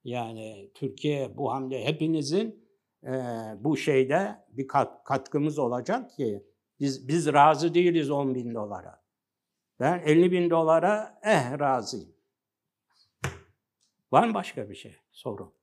Yani 0.04 0.72
Türkiye 0.74 1.38
bu 1.38 1.52
hamle 1.52 1.86
hepinizin 1.86 2.66
e, 3.04 3.12
bu 3.60 3.78
şeyde 3.78 4.36
bir 4.50 4.68
kat, 4.68 5.04
katkımız 5.04 5.60
olacak 5.60 6.12
ki 6.12 6.44
biz, 6.80 7.08
biz 7.08 7.34
razı 7.34 7.74
değiliz 7.74 8.10
10 8.12 8.36
bin 8.36 8.54
dolara. 8.56 9.02
Ben 9.80 10.00
50 10.06 10.32
bin 10.32 10.50
dolara 10.50 11.20
eh 11.24 11.60
razıyım. 11.60 12.10
Var 14.12 14.28
mı 14.28 14.34
başka 14.34 14.70
bir 14.70 14.76
şey? 14.76 14.96
Soru. 15.12 15.54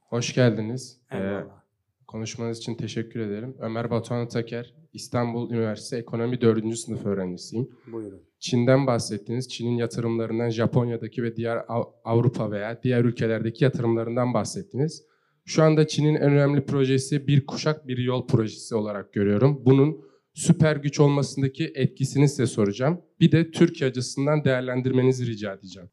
Hoş 0.00 0.34
geldiniz. 0.34 1.00
Ee, 1.10 1.18
Eyvallah. 1.18 1.62
konuşmanız 2.06 2.58
için 2.58 2.74
teşekkür 2.74 3.20
ederim. 3.20 3.56
Ömer 3.60 3.90
Batuhan 3.90 4.28
Taker, 4.28 4.74
İstanbul 4.92 5.50
Üniversitesi 5.50 5.96
Ekonomi 5.96 6.40
4. 6.40 6.76
sınıf 6.78 7.06
öğrencisiyim. 7.06 7.70
Buyurun. 7.86 8.22
Çin'den 8.38 8.86
bahsettiniz. 8.86 9.48
Çin'in 9.48 9.76
yatırımlarından 9.76 10.50
Japonya'daki 10.50 11.22
ve 11.22 11.36
diğer 11.36 11.56
Av- 11.68 11.92
Avrupa 12.04 12.50
veya 12.50 12.82
diğer 12.82 13.04
ülkelerdeki 13.04 13.64
yatırımlarından 13.64 14.34
bahsettiniz. 14.34 15.04
Şu 15.44 15.62
anda 15.62 15.86
Çin'in 15.86 16.14
en 16.14 16.32
önemli 16.32 16.66
projesi 16.66 17.26
bir 17.26 17.46
kuşak 17.46 17.88
bir 17.88 17.98
yol 17.98 18.26
projesi 18.26 18.74
olarak 18.74 19.12
görüyorum. 19.12 19.62
Bunun 19.66 20.04
süper 20.34 20.76
güç 20.76 21.00
olmasındaki 21.00 21.72
etkisini 21.74 22.28
size 22.28 22.46
soracağım. 22.46 23.00
Bir 23.20 23.32
de 23.32 23.50
Türkiye 23.50 23.90
açısından 23.90 24.44
değerlendirmenizi 24.44 25.26
rica 25.26 25.52
edeceğim. 25.52 25.90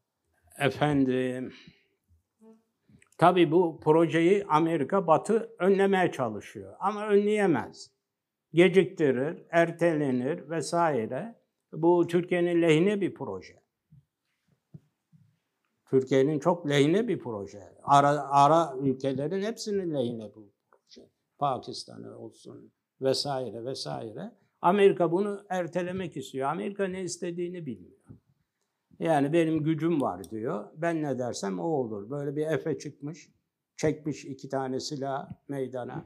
Efendim, 0.59 1.53
tabii 3.17 3.51
bu 3.51 3.79
projeyi 3.83 4.45
Amerika 4.45 5.07
Batı 5.07 5.49
önlemeye 5.59 6.11
çalışıyor 6.11 6.73
ama 6.79 7.07
önleyemez. 7.07 7.91
Geciktirir, 8.53 9.37
ertelenir 9.49 10.49
vesaire. 10.49 11.35
Bu 11.73 12.07
Türkiye'nin 12.07 12.61
lehine 12.61 13.01
bir 13.01 13.13
proje. 13.13 13.53
Türkiye'nin 15.89 16.39
çok 16.39 16.69
lehine 16.69 17.07
bir 17.07 17.19
proje. 17.19 17.61
Ara, 17.83 18.29
ara 18.29 18.73
ülkelerin 18.81 19.41
hepsinin 19.41 19.93
lehine 19.93 20.35
bu 20.35 20.51
proje. 20.71 21.09
Pakistan'ı 21.37 22.17
olsun 22.17 22.71
vesaire 23.01 23.65
vesaire. 23.65 24.31
Amerika 24.61 25.11
bunu 25.11 25.45
ertelemek 25.49 26.17
istiyor. 26.17 26.49
Amerika 26.49 26.87
ne 26.87 27.03
istediğini 27.03 27.65
bilmiyor. 27.65 27.99
Yani 28.99 29.33
benim 29.33 29.63
gücüm 29.63 30.01
var 30.01 30.29
diyor. 30.29 30.65
Ben 30.75 31.03
ne 31.03 31.19
dersem 31.19 31.59
o 31.59 31.63
olur. 31.63 32.09
Böyle 32.09 32.35
bir 32.35 32.47
Efe 32.47 32.77
çıkmış. 32.77 33.29
Çekmiş 33.77 34.25
iki 34.25 34.49
tane 34.49 34.79
silah 34.79 35.29
meydana. 35.47 36.05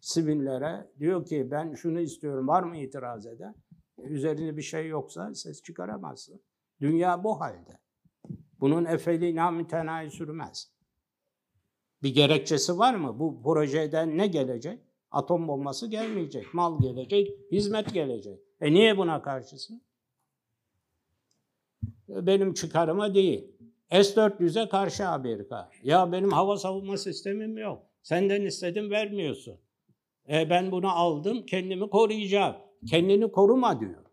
Sivillere. 0.00 0.90
Diyor 0.98 1.26
ki 1.26 1.48
ben 1.50 1.74
şunu 1.74 2.00
istiyorum. 2.00 2.48
Var 2.48 2.62
mı 2.62 2.76
itiraz 2.76 3.26
eden? 3.26 3.54
Üzerinde 3.98 4.56
bir 4.56 4.62
şey 4.62 4.88
yoksa 4.88 5.34
ses 5.34 5.62
çıkaramazsın. 5.62 6.40
Dünya 6.80 7.24
bu 7.24 7.40
halde. 7.40 7.78
Bunun 8.60 8.84
efeli 8.84 9.36
namütenayi 9.36 10.10
sürmez. 10.10 10.72
Bir 12.02 12.14
gerekçesi 12.14 12.78
var 12.78 12.94
mı? 12.94 13.18
Bu 13.18 13.42
projeden 13.42 14.18
ne 14.18 14.26
gelecek? 14.26 14.80
Atom 15.10 15.48
bombası 15.48 15.86
gelmeyecek. 15.86 16.54
Mal 16.54 16.80
gelecek, 16.80 17.30
hizmet 17.52 17.94
gelecek. 17.94 18.40
E 18.60 18.72
niye 18.72 18.98
buna 18.98 19.22
karşısın? 19.22 19.82
benim 22.08 22.54
çıkarıma 22.54 23.14
değil. 23.14 23.52
S-400'e 23.90 24.68
karşı 24.68 25.08
Amerika. 25.08 25.70
Ya 25.82 26.12
benim 26.12 26.30
hava 26.30 26.56
savunma 26.56 26.96
sistemim 26.96 27.58
yok. 27.58 27.82
Senden 28.02 28.42
istedim 28.42 28.90
vermiyorsun. 28.90 29.58
E 30.28 30.50
ben 30.50 30.72
bunu 30.72 30.90
aldım 30.90 31.46
kendimi 31.46 31.90
koruyacağım. 31.90 32.56
Kendini 32.90 33.32
koruma 33.32 33.80
diyor. 33.80 34.04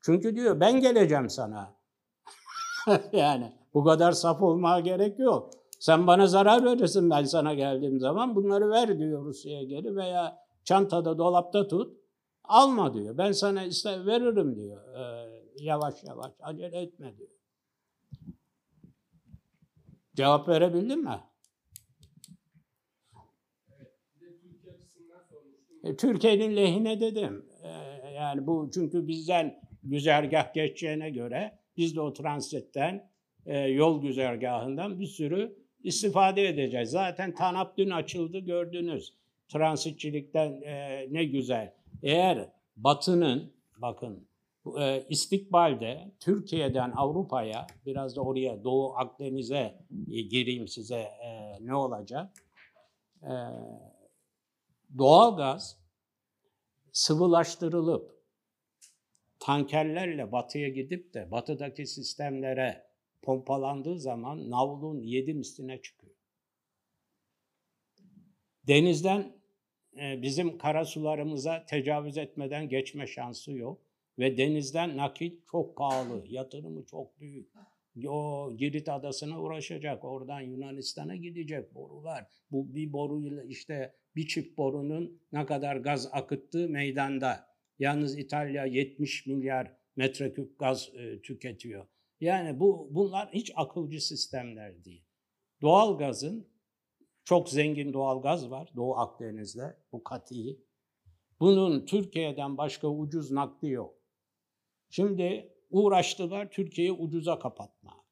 Çünkü 0.00 0.36
diyor 0.36 0.60
ben 0.60 0.80
geleceğim 0.80 1.30
sana. 1.30 1.76
yani 3.12 3.52
bu 3.76 3.84
kadar 3.84 4.12
saf 4.12 4.42
olmaya 4.42 4.80
gerek 4.80 5.18
yok. 5.18 5.50
Sen 5.78 6.06
bana 6.06 6.26
zarar 6.26 6.64
verirsin 6.64 7.10
ben 7.10 7.24
sana 7.24 7.54
geldiğim 7.54 8.00
zaman 8.00 8.34
bunları 8.34 8.70
ver 8.70 8.98
diyor 8.98 9.24
Rusya'ya 9.24 9.62
geri 9.62 9.96
veya 9.96 10.38
çantada 10.64 11.18
dolapta 11.18 11.68
tut. 11.68 11.96
Alma 12.44 12.94
diyor. 12.94 13.18
Ben 13.18 13.32
sana 13.32 13.64
iste 13.64 14.06
veririm 14.06 14.56
diyor. 14.56 14.94
Ee, 14.94 15.30
yavaş 15.60 16.04
yavaş 16.04 16.32
acele 16.40 16.80
etme 16.80 17.16
diyor. 17.16 17.30
Cevap 20.14 20.48
verebildin 20.48 21.04
mi? 21.04 21.20
E, 25.84 25.96
Türkiye'nin 25.96 26.56
lehine 26.56 27.00
dedim. 27.00 27.46
E, 27.62 27.68
yani 28.10 28.46
bu 28.46 28.70
çünkü 28.74 29.08
bizden 29.08 29.60
güzergah 29.82 30.54
geçeceğine 30.54 31.10
göre 31.10 31.58
biz 31.76 31.96
de 31.96 32.00
o 32.00 32.12
transitten 32.12 33.15
e, 33.46 33.58
yol 33.58 34.02
güzergahından 34.02 35.00
bir 35.00 35.06
sürü 35.06 35.56
istifade 35.82 36.48
edeceğiz. 36.48 36.90
Zaten 36.90 37.34
TANAP 37.34 37.78
dün 37.78 37.90
açıldı 37.90 38.38
gördünüz. 38.38 39.12
Transitçilikten 39.48 40.62
e, 40.62 41.06
ne 41.10 41.24
güzel. 41.24 41.72
Eğer 42.02 42.48
Batı'nın 42.76 43.52
bakın 43.78 44.28
e, 44.80 45.04
istikbalde 45.08 46.12
Türkiye'den 46.20 46.92
Avrupa'ya 46.96 47.66
biraz 47.86 48.16
da 48.16 48.20
oraya 48.20 48.64
Doğu 48.64 48.94
Akdeniz'e 48.96 49.78
e, 50.10 50.20
gireyim 50.20 50.68
size 50.68 50.96
e, 50.98 51.56
ne 51.60 51.74
olacak? 51.74 52.32
E, 53.22 53.32
doğalgaz 54.98 55.78
sıvılaştırılıp 56.92 58.16
tankerlerle 59.38 60.32
batıya 60.32 60.68
gidip 60.68 61.14
de 61.14 61.30
batıdaki 61.30 61.86
sistemlere 61.86 62.85
pompalandığı 63.26 63.98
zaman 63.98 64.50
navlun 64.50 65.02
yedi 65.02 65.34
misline 65.34 65.82
çıkıyor. 65.82 66.14
Denizden 68.66 69.36
e, 70.00 70.22
bizim 70.22 70.58
karasularımıza 70.58 71.66
tecavüz 71.66 72.18
etmeden 72.18 72.68
geçme 72.68 73.06
şansı 73.06 73.52
yok. 73.52 73.82
Ve 74.18 74.36
denizden 74.36 74.96
nakil 74.96 75.32
çok 75.50 75.76
pahalı, 75.76 76.24
yatırımı 76.28 76.86
çok 76.86 77.20
büyük. 77.20 77.48
O 78.08 78.52
Girit 78.56 78.88
adasına 78.88 79.42
uğraşacak, 79.42 80.04
oradan 80.04 80.40
Yunanistan'a 80.40 81.16
gidecek 81.16 81.74
borular. 81.74 82.26
Bu 82.50 82.74
bir 82.74 82.92
boruyla 82.92 83.44
işte 83.44 83.94
bir 84.16 84.26
çift 84.26 84.58
borunun 84.58 85.22
ne 85.32 85.46
kadar 85.46 85.76
gaz 85.76 86.08
akıttığı 86.12 86.68
meydanda. 86.68 87.46
Yalnız 87.78 88.18
İtalya 88.18 88.64
70 88.64 89.26
milyar 89.26 89.72
metreküp 89.96 90.58
gaz 90.58 90.90
e, 90.94 91.22
tüketiyor. 91.22 91.86
Yani 92.20 92.60
bu 92.60 92.88
bunlar 92.90 93.28
hiç 93.32 93.52
akılcı 93.56 94.00
sistemler 94.00 94.84
değil. 94.84 95.04
Doğal 95.62 95.98
gazın 95.98 96.48
çok 97.24 97.48
zengin 97.48 97.92
doğal 97.92 98.22
gaz 98.22 98.50
var 98.50 98.72
Doğu 98.76 98.96
Akdeniz'de 98.96 99.76
bu 99.92 100.04
katiyi. 100.04 100.66
Bunun 101.40 101.86
Türkiye'den 101.86 102.56
başka 102.56 102.88
ucuz 102.88 103.30
nakli 103.30 103.70
yok. 103.70 103.94
Şimdi 104.90 105.52
uğraştılar 105.70 106.50
Türkiye'yi 106.50 106.92
ucuza 106.92 107.38
kapatma. 107.38 108.06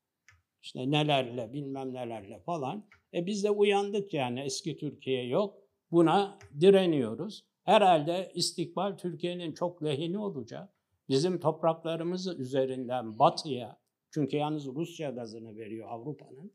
İşte 0.62 0.90
nelerle 0.90 1.52
bilmem 1.52 1.94
nelerle 1.94 2.40
falan. 2.40 2.88
E 3.14 3.26
biz 3.26 3.44
de 3.44 3.50
uyandık 3.50 4.14
yani 4.14 4.40
eski 4.40 4.76
Türkiye 4.76 5.26
yok. 5.26 5.58
Buna 5.90 6.38
direniyoruz. 6.60 7.44
Herhalde 7.64 8.32
istikbal 8.34 8.96
Türkiye'nin 8.96 9.52
çok 9.52 9.84
lehine 9.84 10.18
olacak. 10.18 10.74
Bizim 11.08 11.40
topraklarımız 11.40 12.38
üzerinden 12.38 13.18
batıya, 13.18 13.80
çünkü 14.14 14.36
yalnız 14.36 14.66
Rusya 14.66 15.10
gazını 15.10 15.56
veriyor 15.56 15.88
Avrupa'nın. 15.90 16.52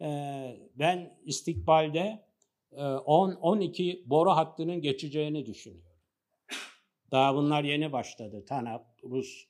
Ee, 0.00 0.56
ben 0.74 1.18
istikbalde 1.24 2.24
10-12 2.72 4.10
boru 4.10 4.30
hattının 4.30 4.80
geçeceğini 4.80 5.46
düşünüyorum. 5.46 6.00
Daha 7.10 7.34
bunlar 7.34 7.64
yeni 7.64 7.92
başladı. 7.92 8.44
TANAP, 8.44 8.86
Rus, 9.04 9.44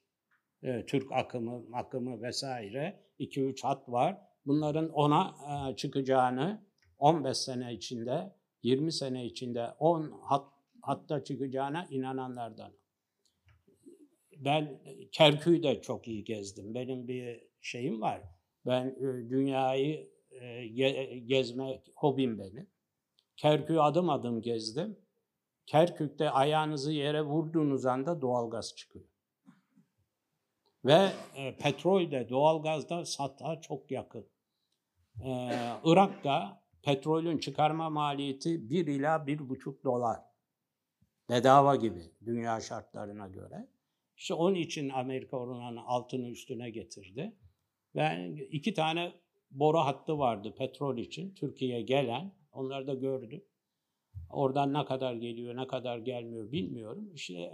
e, 0.63 0.87
Türk 0.87 1.13
akımı, 1.13 1.65
akımı 1.73 2.23
vesaire 2.23 3.01
2-3 3.19 3.63
hat 3.63 3.89
var. 3.89 4.21
Bunların 4.47 4.89
ona 4.89 5.35
e, 5.71 5.77
çıkacağını 5.77 6.65
15 6.99 7.37
sene 7.37 7.75
içinde, 7.75 8.33
20 8.63 8.93
sene 8.93 9.27
içinde 9.27 9.67
10 9.79 10.11
hat, 10.23 10.47
hatta 10.83 11.25
çıkacağına 11.25 11.87
inananlardan. 11.91 12.73
Ben 14.39 14.81
Kerkük'ü 15.13 15.63
de 15.63 15.83
çok 15.83 16.09
iyi 16.09 16.25
gezdim. 16.25 16.75
Benim 16.75 17.09
bir 17.09 17.41
şeyim 17.61 18.01
var. 18.01 18.23
Ben 18.67 18.87
e, 18.87 19.31
dünyayı 19.31 20.11
e, 20.31 20.67
ge, 20.67 21.19
gezmek 21.27 21.91
hobim 21.97 22.39
benim. 22.39 22.71
Kerkük'ü 23.37 23.79
adım 23.79 24.11
adım 24.11 24.43
gezdim. 24.43 24.99
Kerkük'te 25.67 26.31
ayağınızı 26.31 26.93
yere 26.93 27.23
vurduğunuz 27.23 27.87
anda 27.87 28.21
doğalgaz 28.21 28.77
çıkıyor. 28.77 29.05
Ve 30.85 31.09
e, 31.37 31.57
petrol 31.57 32.11
de 32.11 32.29
doğalgaz 32.29 32.89
da 32.89 33.05
sata 33.05 33.61
çok 33.61 33.91
yakın. 33.91 34.27
Ee, 35.25 35.73
Irak'ta 35.85 36.63
petrolün 36.83 37.39
çıkarma 37.39 37.91
maliyeti 37.91 38.71
1 38.71 38.87
ila 38.87 39.17
1,5 39.17 39.85
dolar. 39.85 40.21
Bedava 41.31 41.77
gibi 41.77 42.13
dünya 42.27 42.61
şartlarına 42.61 43.29
göre. 43.29 43.69
İşte 44.17 44.35
onun 44.35 44.55
için 44.55 44.89
Amerika 44.89 45.37
oranın 45.37 45.77
altını 45.77 46.29
üstüne 46.29 46.71
getirdi. 46.71 47.33
Ve 47.95 48.35
iki 48.51 48.75
tane 48.75 49.13
boru 49.51 49.79
hattı 49.79 50.19
vardı 50.19 50.55
petrol 50.59 50.99
için 50.99 51.35
Türkiye'ye 51.35 51.83
gelen. 51.83 52.33
Onları 52.53 52.87
da 52.87 52.95
gördüm. 52.95 53.45
Oradan 54.31 54.75
ne 54.75 54.85
kadar 54.85 55.15
geliyor, 55.15 55.57
ne 55.57 55.67
kadar 55.67 55.99
gelmiyor 55.99 56.53
bilmiyorum. 56.53 57.11
İşte 57.15 57.51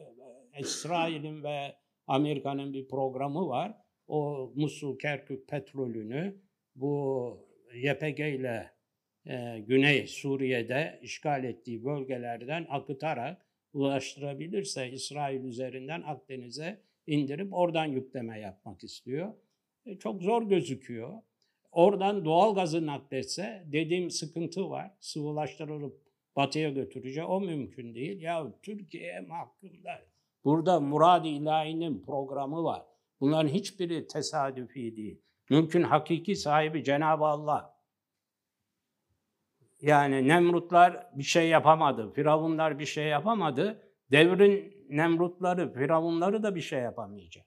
İsrail'in 0.58 1.42
ve 1.42 1.76
Amerika'nın 2.06 2.72
bir 2.72 2.88
programı 2.88 3.48
var. 3.48 3.76
O 4.06 4.52
Musul 4.54 4.98
Kerkük 4.98 5.48
petrolünü 5.48 6.40
bu 6.74 7.48
YPG 7.74 8.20
ile 8.20 8.70
e, 9.26 9.58
Güney 9.66 10.06
Suriye'de 10.06 11.00
işgal 11.02 11.44
ettiği 11.44 11.84
bölgelerden 11.84 12.66
akıtarak 12.70 13.46
ulaştırabilirse 13.72 14.90
İsrail 14.90 15.44
üzerinden 15.44 16.02
Akdeniz'e 16.02 16.82
indirip 17.06 17.52
oradan 17.52 17.84
yükleme 17.84 18.40
yapmak 18.40 18.84
istiyor. 18.84 19.34
E, 19.86 19.98
çok 19.98 20.22
zor 20.22 20.42
gözüküyor. 20.42 21.12
Oradan 21.72 22.24
doğal 22.24 22.54
gazı 22.54 22.86
nakletse 22.86 23.64
dediğim 23.66 24.10
sıkıntı 24.10 24.70
var. 24.70 24.90
Sıvılaştırılıp 25.00 26.00
batıya 26.36 26.70
götüreceği 26.70 27.26
o 27.26 27.40
mümkün 27.40 27.94
değil. 27.94 28.20
Ya 28.20 28.46
Türkiye 28.62 29.20
mahkumlar. 29.20 30.02
Burada 30.44 30.80
Murad-ı 30.80 31.28
İlahi'nin 31.28 32.02
programı 32.02 32.64
var. 32.64 32.82
Bunların 33.20 33.48
hiçbiri 33.48 34.06
tesadüfi 34.06 34.96
değil. 34.96 35.22
Mümkün 35.50 35.82
hakiki 35.82 36.36
sahibi 36.36 36.84
Cenab-ı 36.84 37.24
Allah. 37.24 37.79
Yani 39.82 40.28
Nemrutlar 40.28 41.06
bir 41.14 41.22
şey 41.22 41.48
yapamadı, 41.48 42.12
Firavunlar 42.12 42.78
bir 42.78 42.86
şey 42.86 43.06
yapamadı. 43.06 43.82
Devrin 44.10 44.74
Nemrutları, 44.90 45.72
Firavunları 45.72 46.42
da 46.42 46.54
bir 46.54 46.60
şey 46.60 46.80
yapamayacak. 46.80 47.46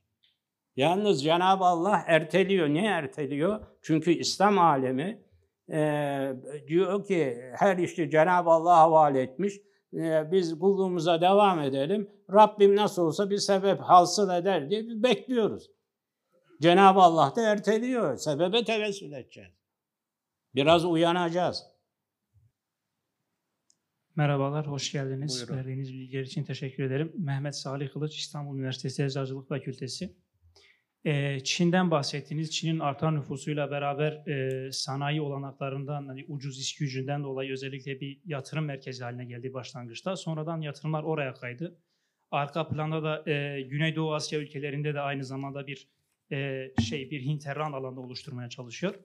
Yalnız 0.76 1.24
Cenab-ı 1.24 1.64
Allah 1.64 2.04
erteliyor. 2.08 2.70
Niye 2.70 2.92
erteliyor? 2.92 3.60
Çünkü 3.82 4.12
İslam 4.12 4.60
alemi 4.60 5.22
e, 5.72 6.34
diyor 6.68 7.06
ki 7.06 7.38
her 7.56 7.78
işi 7.78 8.10
Cenab-ı 8.10 8.50
Allah 8.50 8.78
havale 8.78 9.22
etmiş. 9.22 9.54
E, 9.94 10.32
biz 10.32 10.60
kulluğumuza 10.60 11.22
devam 11.22 11.60
edelim. 11.60 12.10
Rabbim 12.34 12.76
nasıl 12.76 13.02
olsa 13.02 13.30
bir 13.30 13.38
sebep 13.38 13.80
hasıl 13.80 14.30
eder 14.30 14.70
diye 14.70 14.88
biz 14.88 15.04
bekliyoruz. 15.04 15.72
Cenab-ı 16.62 17.00
Allah 17.00 17.34
da 17.36 17.42
erteliyor. 17.42 18.18
Sebebe 18.18 18.64
tevessül 18.64 19.12
edeceğiz. 19.12 19.52
Biraz 20.56 20.86
uyanacağız. 20.86 21.73
Merhabalar, 24.16 24.68
hoş 24.68 24.92
geldiniz. 24.92 25.38
Buyurun. 25.38 25.58
Verdiğiniz 25.58 25.94
bilgiler 25.94 26.22
için 26.22 26.44
teşekkür 26.44 26.84
ederim. 26.84 27.12
Mehmet 27.18 27.56
Salih 27.56 27.90
Kılıç, 27.94 28.18
İstanbul 28.18 28.58
Üniversitesi 28.58 29.04
Eczacılık 29.04 29.50
Fakültesi. 29.50 30.16
Ee, 31.06 31.40
Çin'den 31.44 31.92
bahsettiniz. 31.92 32.52
Çin'in 32.52 32.80
artan 32.80 33.16
nüfusuyla 33.16 33.72
beraber 33.72 34.28
e, 34.28 34.72
sanayi 34.72 35.22
olanaklarından, 35.22 36.08
hani 36.08 36.26
ucuz 36.28 36.60
iş 36.60 36.76
gücünden 36.76 37.24
dolayı 37.24 37.52
özellikle 37.52 38.02
bir 38.02 38.20
yatırım 38.26 38.66
merkezi 38.66 39.04
haline 39.04 39.26
geldi 39.26 39.54
başlangıçta. 39.54 40.16
Sonradan 40.16 40.62
yatırımlar 40.62 41.04
oraya 41.04 41.34
kaydı. 41.34 41.78
Arka 42.32 42.68
planda 42.68 43.04
da 43.04 43.32
e, 43.32 43.62
Güneydoğu 43.62 44.14
Asya 44.14 44.40
ülkelerinde 44.40 44.94
de 44.94 45.00
aynı 45.00 45.24
zamanda 45.24 45.68
bir 45.68 45.88
e, 46.32 46.70
şey 46.82 47.12
bir 47.12 47.22
hinterland 47.22 47.74
alanı 47.74 48.02
oluşturmaya 48.02 48.50
çalışıyor. 48.50 48.96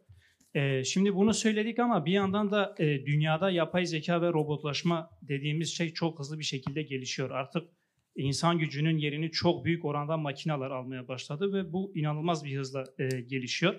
Ee, 0.55 0.85
şimdi 0.85 1.15
bunu 1.15 1.35
söyledik 1.35 1.79
ama 1.79 2.05
bir 2.05 2.13
yandan 2.13 2.51
da 2.51 2.75
e, 2.79 3.07
dünyada 3.07 3.51
yapay 3.51 3.87
zeka 3.87 4.23
ve 4.23 4.29
robotlaşma 4.29 5.11
dediğimiz 5.23 5.77
şey 5.77 5.93
çok 5.93 6.19
hızlı 6.19 6.39
bir 6.39 6.45
şekilde 6.45 6.83
gelişiyor. 6.83 7.31
Artık 7.31 7.69
insan 8.17 8.59
gücünün 8.59 8.99
yerini 8.99 9.31
çok 9.31 9.65
büyük 9.65 9.85
oranda 9.85 10.17
makineler 10.17 10.71
almaya 10.71 11.09
başladı 11.09 11.53
ve 11.53 11.73
bu 11.73 11.93
inanılmaz 11.95 12.45
bir 12.45 12.59
hızla 12.59 12.85
e, 12.99 13.09
gelişiyor. 13.21 13.75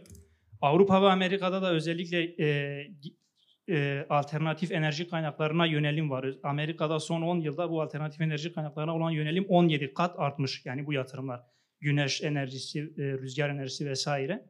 Avrupa 0.62 1.02
ve 1.02 1.06
Amerika'da 1.06 1.62
da 1.62 1.72
özellikle 1.72 2.36
e, 3.70 4.06
alternatif 4.10 4.72
enerji 4.72 5.08
kaynaklarına 5.08 5.66
yönelim 5.66 6.10
var. 6.10 6.26
Amerika'da 6.44 7.00
son 7.00 7.22
10 7.22 7.40
yılda 7.40 7.70
bu 7.70 7.82
alternatif 7.82 8.22
enerji 8.22 8.54
kaynaklarına 8.54 8.96
olan 8.96 9.12
yönelim 9.12 9.46
17 9.50 9.94
kat 9.94 10.20
artmış. 10.20 10.66
Yani 10.66 10.86
bu 10.86 10.94
yatırımlar. 10.94 11.42
Güneş 11.80 12.24
enerjisi, 12.24 12.94
rüzgar 12.98 13.50
enerjisi 13.50 13.86
vesaire. 13.86 14.46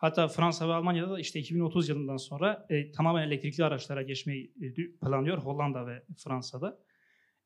Hatta 0.00 0.28
Fransa 0.28 0.68
ve 0.68 0.72
Almanya'da 0.72 1.10
da 1.10 1.20
işte 1.20 1.40
2030 1.40 1.88
yılından 1.88 2.16
sonra 2.16 2.66
e, 2.70 2.92
tamamen 2.92 3.26
elektrikli 3.26 3.64
araçlara 3.64 4.02
geçmeyi 4.02 4.52
e, 4.62 4.98
planlıyor 5.00 5.38
Hollanda 5.38 5.86
ve 5.86 6.02
Fransa'da. 6.16 6.78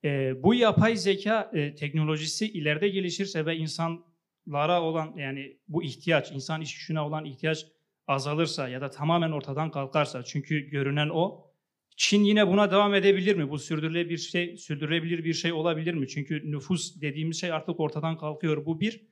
E, 0.04 0.42
bu 0.42 0.54
yapay 0.54 0.96
zeka 0.96 1.50
e, 1.54 1.74
teknolojisi 1.74 2.52
ileride 2.52 2.88
gelişirse 2.88 3.46
ve 3.46 3.56
insanlara 3.56 4.82
olan 4.82 5.14
yani 5.16 5.56
bu 5.68 5.82
ihtiyaç, 5.82 6.32
insan 6.32 6.60
iş 6.60 6.78
gücüne 6.78 7.00
olan 7.00 7.24
ihtiyaç 7.24 7.66
azalırsa 8.06 8.68
ya 8.68 8.80
da 8.80 8.90
tamamen 8.90 9.30
ortadan 9.30 9.70
kalkarsa 9.70 10.22
çünkü 10.22 10.60
görünen 10.60 11.08
o. 11.08 11.50
Çin 11.96 12.24
yine 12.24 12.48
buna 12.48 12.70
devam 12.70 12.94
edebilir 12.94 13.36
mi? 13.36 13.50
Bu 13.50 13.58
sürdürülebilir 13.58 14.10
bir 14.10 14.18
şey, 14.18 14.56
sürdürülebilir 14.56 15.24
bir 15.24 15.34
şey 15.34 15.52
olabilir 15.52 15.94
mi? 15.94 16.08
Çünkü 16.08 16.50
nüfus 16.50 17.00
dediğimiz 17.00 17.40
şey 17.40 17.52
artık 17.52 17.80
ortadan 17.80 18.18
kalkıyor. 18.18 18.66
Bu 18.66 18.80
bir. 18.80 19.06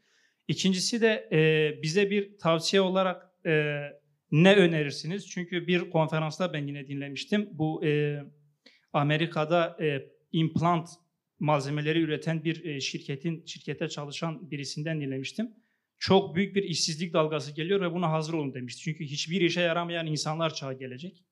İkincisi 0.49 1.01
de 1.01 1.28
e, 1.32 1.82
bize 1.82 2.11
bir 2.11 2.38
tavsiye 2.38 2.82
olarak 2.82 3.32
e, 3.47 3.82
ne 4.32 4.57
önerirsiniz? 4.57 5.30
Çünkü 5.30 5.66
bir 5.66 5.90
konferansta 5.90 6.53
ben 6.53 6.66
yine 6.66 6.86
dinlemiştim. 6.88 7.49
Bu 7.53 7.84
e, 7.86 8.22
Amerika'da 8.93 9.76
e, 9.80 10.07
implant 10.32 10.88
malzemeleri 11.38 12.01
üreten 12.01 12.45
bir 12.45 12.64
e, 12.64 12.80
şirketin 12.80 13.45
şirkete 13.47 13.88
çalışan 13.88 14.51
birisinden 14.51 15.01
dinlemiştim. 15.01 15.51
Çok 15.99 16.36
büyük 16.36 16.57
bir 16.57 16.62
işsizlik 16.62 17.12
dalgası 17.12 17.53
geliyor 17.53 17.80
ve 17.80 17.93
buna 17.93 18.12
hazır 18.12 18.34
olun 18.34 18.55
demişti. 18.55 18.82
Çünkü 18.82 19.05
hiçbir 19.05 19.40
işe 19.40 19.61
yaramayan 19.61 20.07
insanlar 20.07 20.55
çağı 20.55 20.78
gelecek. 20.78 21.24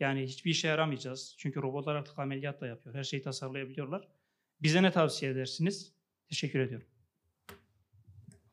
Yani 0.00 0.22
hiçbir 0.22 0.50
işe 0.50 0.68
yaramayacağız. 0.68 1.34
Çünkü 1.38 1.62
robotlar 1.62 1.94
artık 1.94 2.18
ameliyat 2.18 2.60
da 2.60 2.66
yapıyor. 2.66 2.94
Her 2.94 3.04
şeyi 3.04 3.22
tasarlayabiliyorlar. 3.22 4.08
Bize 4.62 4.82
ne 4.82 4.90
tavsiye 4.90 5.30
edersiniz? 5.30 5.92
Teşekkür 6.28 6.58
ediyorum. 6.60 6.86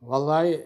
Vallahi 0.01 0.63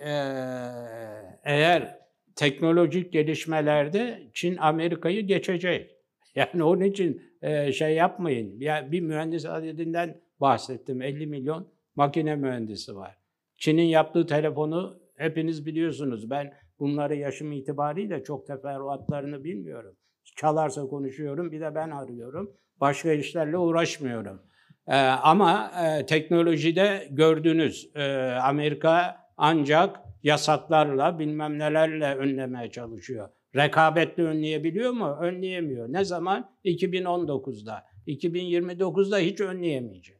eğer 1.43 1.98
teknolojik 2.39 3.13
gelişmelerde 3.13 4.29
Çin 4.33 4.57
Amerika'yı 4.57 5.27
geçecek. 5.27 5.95
Yani 6.35 6.63
onun 6.63 6.81
için 6.81 7.21
eee, 7.43 7.71
şey 7.73 7.95
yapmayın. 7.95 8.59
Ya 8.59 8.91
bir 8.91 9.01
mühendis 9.01 9.45
adedinden 9.45 10.21
bahsettim. 10.41 11.01
50 11.01 11.27
milyon 11.27 11.67
makine 11.95 12.35
mühendisi 12.35 12.95
var. 12.95 13.17
Çin'in 13.57 13.83
yaptığı 13.83 14.27
telefonu 14.27 14.99
hepiniz 15.15 15.65
biliyorsunuz. 15.65 16.29
Ben 16.29 16.53
bunları 16.79 17.15
yaşım 17.15 17.51
itibariyle 17.51 18.23
çok 18.23 18.47
teferruatlarını 18.47 19.43
bilmiyorum. 19.43 19.95
Çalarsa 20.35 20.81
konuşuyorum, 20.81 21.51
bir 21.51 21.61
de 21.61 21.75
ben 21.75 21.89
arıyorum. 21.89 22.51
Başka 22.81 23.11
işlerle 23.11 23.57
uğraşmıyorum. 23.57 24.41
Ee, 24.87 24.95
ama 25.03 25.71
e, 25.85 26.05
teknolojide 26.05 27.07
gördünüz 27.11 27.89
e, 27.95 28.03
Amerika 28.43 29.17
ancak 29.37 30.08
yasaklarla 30.23 31.19
bilmem 31.19 31.59
nelerle 31.59 32.15
önlemeye 32.15 32.71
çalışıyor. 32.71 33.29
Rekabetle 33.55 34.23
önleyebiliyor 34.23 34.91
mu? 34.91 35.17
Önleyemiyor. 35.21 35.93
Ne 35.93 36.05
zaman? 36.05 36.51
2019'da. 36.65 37.83
2029'da 38.07 39.17
hiç 39.17 39.41
önleyemeyecek. 39.41 40.19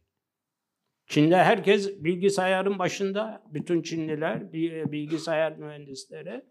Çin'de 1.08 1.38
herkes 1.38 2.04
bilgisayarın 2.04 2.80
başında, 2.80 3.44
bütün 3.54 3.82
Çinliler, 3.82 4.54
bi- 4.54 4.92
bilgisayar 4.92 5.58
mühendisleri. 5.58 6.46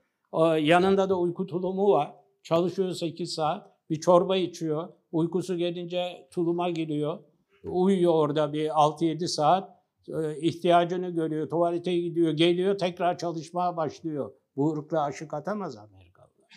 Yanında 0.61 1.09
da 1.09 1.19
uyku 1.19 1.47
tulumu 1.47 1.91
var. 1.93 2.15
Çalışıyor 2.43 2.91
8 2.93 3.35
saat, 3.35 3.71
bir 3.91 4.01
çorba 4.01 4.37
içiyor. 4.37 4.89
Uykusu 5.13 5.57
gelince 5.57 6.29
tuluma 6.31 6.71
giriyor. 6.71 7.19
Uyuyor 7.65 8.13
orada 8.15 8.53
bir 8.53 8.69
6-7 8.69 9.27
saat. 9.29 9.78
Ee, 10.09 10.39
ihtiyacını 10.41 11.11
görüyor, 11.11 11.49
tuvalete 11.49 11.97
gidiyor, 11.97 12.33
geliyor, 12.33 12.79
tekrar 12.79 13.19
çalışmaya 13.19 13.77
başlıyor. 13.77 14.33
Bu 14.57 14.73
ırkla 14.73 15.03
aşık 15.03 15.35
atamaz 15.35 15.77
Amerikalılar. 15.77 16.49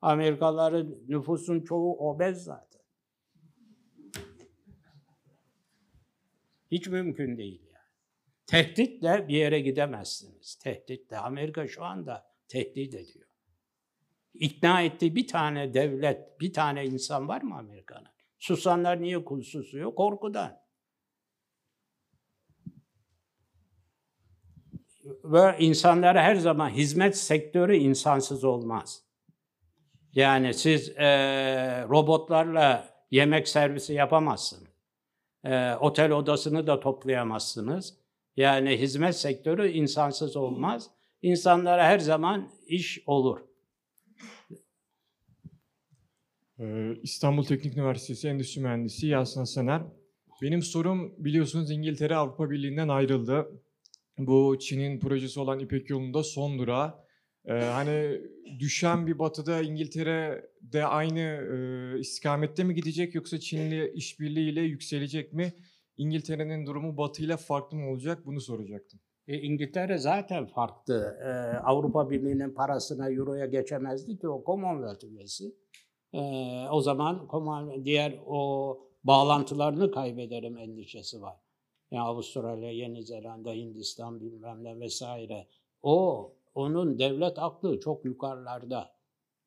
Amerikalıların 0.00 0.94
nüfusun 1.08 1.60
çoğu 1.60 1.96
obez 1.96 2.44
zaten. 2.44 2.82
Hiç 6.70 6.88
mümkün 6.88 7.38
değil 7.38 7.62
yani. 7.62 7.78
Tehditle 8.46 9.28
bir 9.28 9.36
yere 9.36 9.60
gidemezsiniz. 9.60 10.54
Tehditle. 10.54 11.18
Amerika 11.18 11.68
şu 11.68 11.84
anda 11.84 12.26
tehdit 12.48 12.94
ediyor. 12.94 13.28
İkna 14.34 14.82
ettiği 14.82 15.16
bir 15.16 15.26
tane 15.26 15.74
devlet, 15.74 16.40
bir 16.40 16.52
tane 16.52 16.86
insan 16.86 17.28
var 17.28 17.42
mı 17.42 17.58
Amerika'nın? 17.58 18.08
Susanlar 18.38 19.02
niye 19.02 19.24
susuyor? 19.42 19.94
Korkudan. 19.94 20.67
Ve 25.24 25.56
insanlara 25.58 26.22
her 26.22 26.36
zaman 26.36 26.70
hizmet 26.70 27.16
sektörü 27.16 27.76
insansız 27.76 28.44
olmaz. 28.44 29.02
Yani 30.12 30.54
siz 30.54 30.88
eee, 30.88 31.84
robotlarla 31.88 32.88
yemek 33.10 33.48
servisi 33.48 33.92
yapamazsınız. 33.92 34.68
Eee, 35.44 35.76
otel 35.80 36.10
odasını 36.12 36.66
da 36.66 36.80
toplayamazsınız. 36.80 37.98
Yani 38.36 38.80
hizmet 38.80 39.16
sektörü 39.16 39.68
insansız 39.68 40.36
olmaz. 40.36 40.90
İnsanlara 41.22 41.84
her 41.84 41.98
zaman 41.98 42.50
iş 42.66 43.02
olur. 43.06 43.40
Ee, 46.58 46.94
İstanbul 47.02 47.44
Teknik 47.44 47.76
Üniversitesi 47.76 48.28
Endüstri 48.28 48.60
Mühendisi 48.60 49.06
Yasin 49.06 49.44
Sener. 49.44 49.82
Benim 50.42 50.62
sorum 50.62 51.24
biliyorsunuz 51.24 51.70
İngiltere 51.70 52.16
Avrupa 52.16 52.50
Birliği'nden 52.50 52.88
ayrıldı. 52.88 53.62
Bu 54.18 54.58
Çin'in 54.58 55.00
projesi 55.00 55.40
olan 55.40 55.58
İpek 55.58 55.90
yolunda 55.90 56.22
son 56.22 56.58
durağı. 56.58 56.94
Ee, 57.44 57.52
hani 57.52 58.20
düşen 58.58 59.06
bir 59.06 59.18
batıda 59.18 59.62
İngiltere 59.62 60.50
de 60.62 60.86
aynı 60.86 61.20
e, 61.20 62.00
istikamette 62.00 62.64
mi 62.64 62.74
gidecek 62.74 63.14
yoksa 63.14 63.40
Çin'le 63.40 63.94
işbirliğiyle 63.94 64.60
yükselecek 64.60 65.32
mi? 65.32 65.52
İngiltere'nin 65.96 66.66
durumu 66.66 66.96
batıyla 66.96 67.36
farklı 67.36 67.76
mı 67.76 67.90
olacak 67.90 68.26
bunu 68.26 68.40
soracaktım. 68.40 69.00
E, 69.28 69.38
İngiltere 69.38 69.98
zaten 69.98 70.46
farklı. 70.46 71.18
E, 71.24 71.28
Avrupa 71.58 72.10
Birliği'nin 72.10 72.50
parasına, 72.50 73.10
euroya 73.10 73.46
geçemezdi 73.46 74.18
ki 74.18 74.28
o 74.28 74.44
Commonwealth 74.46 75.04
üyesi. 75.04 75.54
E, 76.12 76.20
o 76.70 76.80
zaman 76.80 77.28
diğer 77.84 78.18
o 78.26 78.78
bağlantılarını 79.04 79.90
kaybederim 79.90 80.58
endişesi 80.58 81.22
var. 81.22 81.36
Yani 81.90 82.04
Avustralya, 82.04 82.70
Yeni 82.70 83.02
Zelanda, 83.02 83.52
Hindistan 83.52 84.20
bilmem 84.20 84.64
ne 84.64 84.80
vesaire. 84.80 85.46
O, 85.82 86.32
onun 86.54 86.98
devlet 86.98 87.38
aklı 87.38 87.80
çok 87.80 88.04
yukarılarda. 88.04 88.98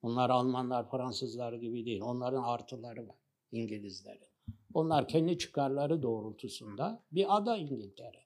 Onlar 0.02 0.30
Almanlar, 0.30 0.90
Fransızlar 0.92 1.54
gibi 1.54 1.86
değil. 1.86 2.02
Onların 2.02 2.44
artıları 2.44 3.08
var, 3.08 3.18
İngilizlerin. 3.52 4.28
Onlar 4.74 5.08
kendi 5.08 5.38
çıkarları 5.38 6.02
doğrultusunda 6.02 7.04
bir 7.12 7.38
ada 7.38 7.58
İngiltere. 7.58 8.22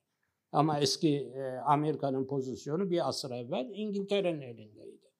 Ama 0.52 0.80
eski 0.80 1.18
e, 1.18 1.56
Amerika'nın 1.56 2.26
pozisyonu 2.26 2.90
bir 2.90 3.08
asır 3.08 3.30
evvel 3.30 3.70
İngiltere'nin 3.74 4.40
elindeydi. 4.40 5.12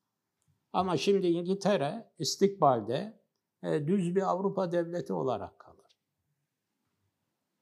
Ama 0.72 0.96
şimdi 0.96 1.26
İngiltere 1.26 2.12
istikbalde 2.18 3.20
e, 3.62 3.86
düz 3.86 4.16
bir 4.16 4.30
Avrupa 4.30 4.72
devleti 4.72 5.12
olarak. 5.12 5.55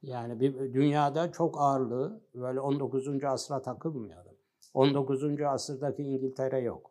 Yani 0.04 0.40
bir, 0.40 0.74
dünyada 0.74 1.32
çok 1.32 1.60
ağırlığı 1.60 2.20
böyle 2.34 2.60
19. 2.60 3.24
asra 3.24 3.62
takılmayalım. 3.62 4.34
19. 4.74 5.40
asırdaki 5.40 6.02
İngiltere 6.02 6.60
yok. 6.60 6.90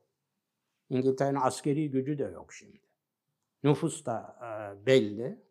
İngiltere'nin 0.89 1.39
askeri 1.41 1.91
gücü 1.91 2.17
de 2.17 2.23
yok 2.23 2.53
şimdi. 2.53 2.81
Nüfus 3.63 4.05
da 4.05 4.35
e, 4.41 4.85
belli. 4.85 5.43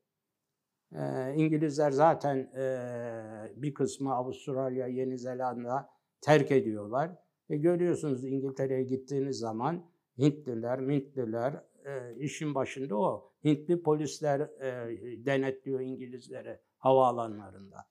E, 0.93 1.35
İngilizler 1.35 1.91
zaten 1.91 2.37
e, 2.37 3.53
bir 3.57 3.75
kısmı 3.75 4.15
Avustralya, 4.15 4.87
Yeni 4.87 5.19
Zelanda 5.19 5.91
terk 6.21 6.53
ediyorlar. 6.53 7.11
E, 7.51 7.57
görüyorsunuz 7.57 8.25
İngiltere'ye 8.25 8.83
gittiğiniz 8.83 9.39
zaman 9.39 9.91
Hintliler, 10.19 10.81
Mintliler 10.81 11.65
e, 11.85 12.17
işin 12.17 12.55
başında 12.55 12.97
o. 12.97 13.33
Hintli 13.45 13.83
polisler 13.83 14.41
e, 14.41 15.27
denetliyor 15.27 15.81
İngilizleri 15.81 16.59
havaalanlarında. 16.83 17.87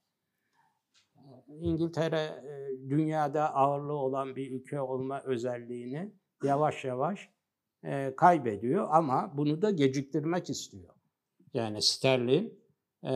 İngiltere 1.47 2.19
e, 2.19 2.89
dünyada 2.89 3.55
ağırlığı 3.55 3.97
olan 3.97 4.35
bir 4.35 4.51
ülke 4.51 4.81
olma 4.81 5.21
özelliğini 5.21 6.13
yavaş 6.43 6.85
yavaş 6.85 7.29
e, 7.83 8.15
kaybediyor 8.15 8.87
ama 8.91 9.31
bunu 9.37 9.61
da 9.61 9.71
geciktirmek 9.71 10.49
istiyor. 10.49 10.95
Yani 11.53 11.81
sterlin 11.81 12.61
e, 13.03 13.11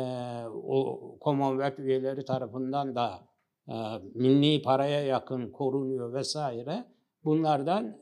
o 0.48 1.18
Commonwealth 1.22 1.80
üyeleri 1.80 2.26
tarafından 2.26 2.96
da 2.96 3.28
milli 4.14 4.62
paraya 4.62 5.06
yakın 5.06 5.52
korunuyor 5.52 6.14
vesaire. 6.14 6.86
Bunlardan 7.24 7.98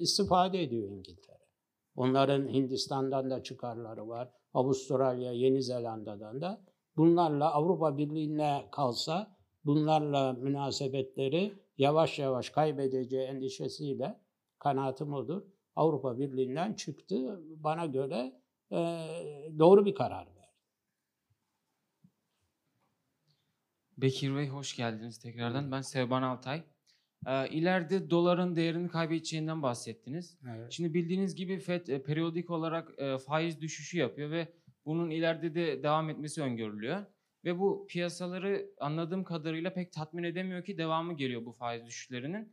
istifade 0.00 0.62
ediyor 0.62 0.88
İngiltere. 0.88 1.38
Onların 1.96 2.48
Hindistan'dan 2.48 3.30
da 3.30 3.42
çıkarları 3.42 4.08
var, 4.08 4.30
Avustralya, 4.54 5.32
Yeni 5.32 5.62
Zelanda'dan 5.62 6.40
da 6.40 6.60
bunlarla 6.98 7.52
Avrupa 7.52 7.98
Birliği'ne 7.98 8.68
kalsa 8.72 9.36
bunlarla 9.64 10.32
münasebetleri 10.32 11.54
yavaş 11.78 12.18
yavaş 12.18 12.50
kaybedeceği 12.50 13.22
endişesiyle 13.22 14.20
kanaatim 14.58 15.12
odur. 15.12 15.42
Avrupa 15.76 16.18
Birliği'nden 16.18 16.74
çıktı. 16.74 17.40
Bana 17.56 17.86
göre 17.86 18.42
e, 18.72 18.76
doğru 19.58 19.86
bir 19.86 19.94
karar 19.94 20.26
verdi. 20.26 20.38
Bekir 23.96 24.36
Bey 24.36 24.48
hoş 24.48 24.76
geldiniz 24.76 25.18
tekrardan. 25.18 25.72
Ben 25.72 25.80
Sevban 25.80 26.22
Altay. 26.22 26.62
İleride 27.50 28.10
doların 28.10 28.56
değerini 28.56 28.88
kaybedeceğinden 28.88 29.62
bahsettiniz. 29.62 30.38
Şimdi 30.70 30.94
bildiğiniz 30.94 31.34
gibi 31.34 31.58
FED 31.58 31.86
e, 31.86 32.02
periyodik 32.02 32.50
olarak 32.50 32.98
e, 32.98 33.18
faiz 33.18 33.60
düşüşü 33.60 33.98
yapıyor 33.98 34.30
ve 34.30 34.48
bunun 34.88 35.10
ileride 35.10 35.54
de 35.54 35.82
devam 35.82 36.10
etmesi 36.10 36.42
öngörülüyor. 36.42 37.04
Ve 37.44 37.58
bu 37.58 37.86
piyasaları 37.88 38.70
anladığım 38.80 39.24
kadarıyla 39.24 39.74
pek 39.74 39.92
tatmin 39.92 40.22
edemiyor 40.22 40.64
ki 40.64 40.78
devamı 40.78 41.16
geliyor 41.16 41.44
bu 41.44 41.52
faiz 41.52 41.86
düşüşlerinin. 41.86 42.52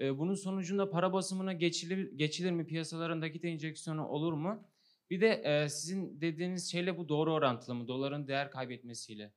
E, 0.00 0.18
bunun 0.18 0.34
sonucunda 0.34 0.90
para 0.90 1.12
basımına 1.12 1.52
geçilir, 1.52 2.12
geçilir 2.16 2.50
mi? 2.50 2.66
Piyasaların 2.66 3.20
nakit 3.20 3.44
enjeksiyonu 3.44 4.08
olur 4.08 4.32
mu? 4.32 4.68
Bir 5.10 5.20
de 5.20 5.28
e, 5.28 5.68
sizin 5.68 6.20
dediğiniz 6.20 6.72
şeyle 6.72 6.98
bu 6.98 7.08
doğru 7.08 7.32
orantılı 7.32 7.74
mı? 7.74 7.88
Doların 7.88 8.28
değer 8.28 8.50
kaybetmesiyle. 8.50 9.32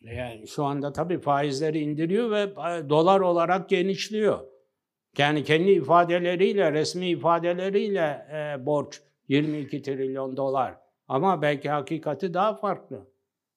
Yani 0.00 0.48
şu 0.48 0.64
anda 0.64 0.92
tabii 0.92 1.18
faizleri 1.18 1.80
indiriyor 1.80 2.30
ve 2.30 2.40
e, 2.40 2.88
dolar 2.88 3.20
olarak 3.20 3.68
genişliyor. 3.68 4.40
Yani 5.18 5.44
kendi 5.44 5.70
ifadeleriyle, 5.70 6.72
resmi 6.72 7.08
ifadeleriyle 7.10 8.26
e, 8.32 8.66
borç 8.66 9.00
22 9.28 9.82
trilyon 9.82 10.36
dolar. 10.36 10.89
Ama 11.10 11.42
belki 11.42 11.70
hakikati 11.70 12.34
daha 12.34 12.54
farklı. 12.54 13.06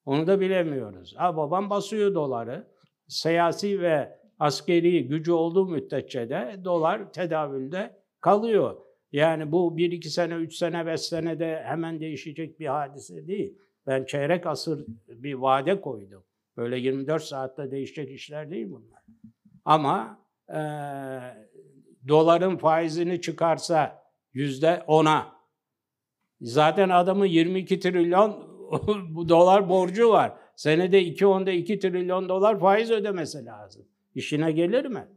Onu 0.05 0.27
da 0.27 0.39
bilemiyoruz. 0.39 1.15
Ha, 1.17 1.37
babam 1.37 1.69
basıyor 1.69 2.13
doları. 2.13 2.67
Siyasi 3.07 3.81
ve 3.81 4.19
askeri 4.39 5.07
gücü 5.07 5.31
olduğu 5.31 5.67
müddetçe 5.67 6.29
de 6.29 6.61
dolar 6.63 7.13
tedavülde 7.13 7.99
kalıyor. 8.21 8.77
Yani 9.11 9.51
bu 9.51 9.77
1-2 9.77 10.09
sene, 10.09 10.33
3 10.33 10.55
sene, 10.55 10.85
5 10.85 11.01
senede 11.01 11.63
hemen 11.65 11.99
değişecek 11.99 12.59
bir 12.59 12.65
hadise 12.65 13.27
değil. 13.27 13.57
Ben 13.87 14.05
çeyrek 14.05 14.45
asır 14.45 14.85
bir 15.07 15.33
vade 15.33 15.81
koydum. 15.81 16.23
Böyle 16.57 16.77
24 16.77 17.23
saatte 17.23 17.71
değişecek 17.71 18.11
işler 18.11 18.51
değil 18.51 18.67
bunlar. 18.71 19.03
Ama 19.65 20.19
e, 20.49 20.59
doların 22.07 22.57
faizini 22.57 23.21
çıkarsa 23.21 24.03
yüzde 24.33 24.83
ona, 24.87 25.42
zaten 26.43 26.89
adamın 26.89 27.25
22 27.25 27.79
trilyon 27.79 28.47
bu 29.09 29.29
dolar 29.29 29.69
borcu 29.69 30.09
var. 30.09 30.33
Senede 30.55 31.01
2 31.01 31.25
2 31.51 31.79
trilyon 31.79 32.29
dolar 32.29 32.59
faiz 32.59 32.91
ödemesi 32.91 33.45
lazım. 33.45 33.85
İşine 34.15 34.51
gelir 34.51 34.85
mi? 34.85 35.07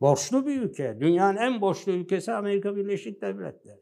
Borçlu 0.00 0.46
bir 0.46 0.60
ülke. 0.62 0.96
Dünyanın 1.00 1.36
en 1.36 1.60
borçlu 1.60 1.92
ülkesi 1.92 2.32
Amerika 2.32 2.76
Birleşik 2.76 3.22
Devletleri. 3.22 3.80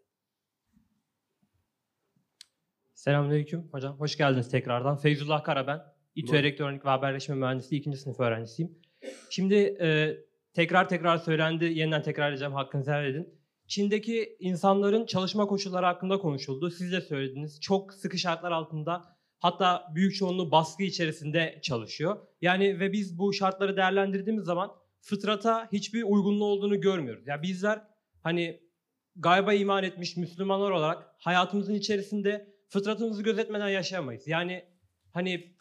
Selamünaleyküm 2.95 3.69
hocam. 3.73 4.01
Hoş 4.01 4.17
geldiniz 4.17 4.51
tekrardan. 4.51 4.97
Feyzullah 4.97 5.45
Kara 5.45 5.67
ben. 5.67 5.81
İTÜ. 6.15 6.37
Elektronik 6.37 6.85
ve 6.85 6.89
Haberleşme 6.89 7.35
Mühendisliği 7.35 7.81
2. 7.81 7.97
sınıf 7.97 8.21
öğrencisiyim. 8.21 8.79
Şimdi 9.31 9.55
e, 9.55 10.17
tekrar 10.53 10.89
tekrar 10.89 11.19
söylendi, 11.19 11.65
yeniden 11.65 12.03
tekrarlayacağım, 12.03 12.53
hakkınızı 12.53 12.91
helal 12.91 13.07
edin. 13.07 13.38
Çin'deki 13.69 14.37
insanların 14.41 15.07
çalışma 15.07 15.47
koşulları 15.47 15.87
hakkında 15.87 16.19
konuşuldu. 16.19 16.71
Siz 16.71 16.93
de 16.93 17.01
söylediniz. 17.01 17.61
Çok 17.61 17.95
sıkı 17.95 18.19
şartlar 18.19 18.53
altında 18.53 19.17
hatta 19.39 19.93
büyük 19.95 20.15
çoğunluğu 20.15 20.51
baskı 20.51 20.83
içerisinde 20.83 21.59
çalışıyor. 21.63 22.17
Yani 22.41 22.81
ve 22.81 22.93
biz 22.93 23.19
bu 23.19 23.33
şartları 23.33 23.77
değerlendirdiğimiz 23.77 24.45
zaman 24.45 24.71
fıtrata 25.01 25.69
hiçbir 25.73 26.03
uygunluğu 26.03 26.45
olduğunu 26.45 26.81
görmüyoruz. 26.81 27.27
Ya 27.27 27.43
bizler 27.43 27.83
hani 28.23 28.61
gayba 29.17 29.53
iman 29.53 29.85
etmiş 29.85 30.17
Müslümanlar 30.17 30.71
olarak 30.71 31.15
hayatımızın 31.19 31.75
içerisinde 31.75 32.55
fıtratımızı 32.69 33.23
gözetmeden 33.23 33.69
yaşayamayız. 33.69 34.29
Yani 34.29 34.65
hani 35.13 35.55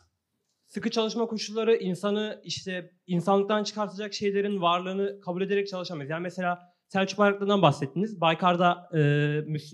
sıkı 0.66 0.90
çalışma 0.90 1.26
koşulları 1.26 1.76
insanı 1.76 2.42
işte 2.44 2.92
insanlıktan 3.08 3.64
çıkartacak 3.64 4.14
şeylerin 4.14 4.62
varlığını 4.62 5.22
kabul 5.22 5.42
ederek 5.42 5.68
çalışamayız. 5.68 6.10
Yani 6.12 6.22
mesela 6.22 6.77
Selçuk 6.88 7.20
Bayraklı'dan 7.20 7.62
bahsettiniz. 7.62 8.22
Baykar'da 8.22 8.90
e, 8.94 9.00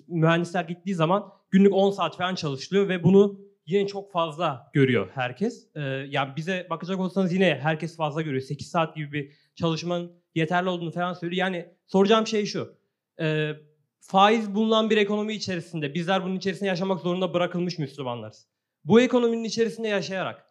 mühendisler 0.07 0.64
gittiği 0.64 0.95
zaman 0.95 1.34
günlük 1.51 1.74
10 1.74 1.91
saat 1.91 2.18
falan 2.18 2.36
çalışılıyor 2.36 2.89
ve 2.89 3.03
bunu 3.03 3.39
yine 3.66 3.88
çok 3.88 4.11
fazla 4.11 4.70
görüyor 4.74 5.09
herkes. 5.14 5.68
E, 5.76 5.82
yani 6.09 6.36
bize 6.36 6.68
bakacak 6.70 6.99
olsanız 6.99 7.34
yine 7.34 7.59
herkes 7.61 7.97
fazla 7.97 8.22
görüyor. 8.22 8.41
8 8.41 8.68
saat 8.68 8.95
gibi 8.95 9.11
bir 9.11 9.32
çalışmanın 9.55 10.11
yeterli 10.36 10.70
olduğunu 10.70 10.91
falan 10.91 11.14
söylüyor. 11.14 11.39
Yani 11.39 11.66
soracağım 11.88 12.28
şey 12.28 12.45
şu. 12.45 12.78
E, 13.20 13.51
faiz 13.99 14.55
bulunan 14.55 14.89
bir 14.89 14.97
ekonomi 14.97 15.34
içerisinde 15.34 15.93
bizler 15.93 16.24
bunun 16.24 16.36
içerisinde 16.36 16.70
yaşamak 16.70 16.99
zorunda 16.99 17.34
bırakılmış 17.34 17.80
Müslümanlarız. 17.80 18.47
Bu 18.86 19.01
ekonominin 19.01 19.43
içerisinde 19.43 19.88
yaşayarak 19.88 20.45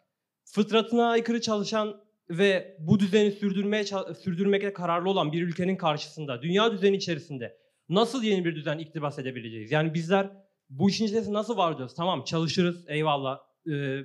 fıtratına 0.45 1.09
aykırı 1.09 1.41
çalışan 1.41 2.03
ve 2.37 2.77
bu 2.79 2.99
düzeni 2.99 3.31
sürdürmeye 3.31 3.83
sürdürmekte 4.23 4.73
kararlı 4.73 5.09
olan 5.09 5.31
bir 5.31 5.41
ülkenin 5.41 5.75
karşısında 5.75 6.41
dünya 6.41 6.71
düzeni 6.71 6.95
içerisinde 6.95 7.57
nasıl 7.89 8.23
yeni 8.23 8.45
bir 8.45 8.55
düzen 8.55 8.77
iktibas 8.77 9.19
edebileceğiz? 9.19 9.71
Yani 9.71 9.93
bizler 9.93 10.31
bu 10.69 10.89
işin 10.89 11.05
içerisinde 11.05 11.37
nasıl 11.37 11.57
varacağız? 11.57 11.95
Tamam 11.95 12.23
çalışırız 12.23 12.85
eyvallah. 12.87 13.39
Ee, 13.71 13.99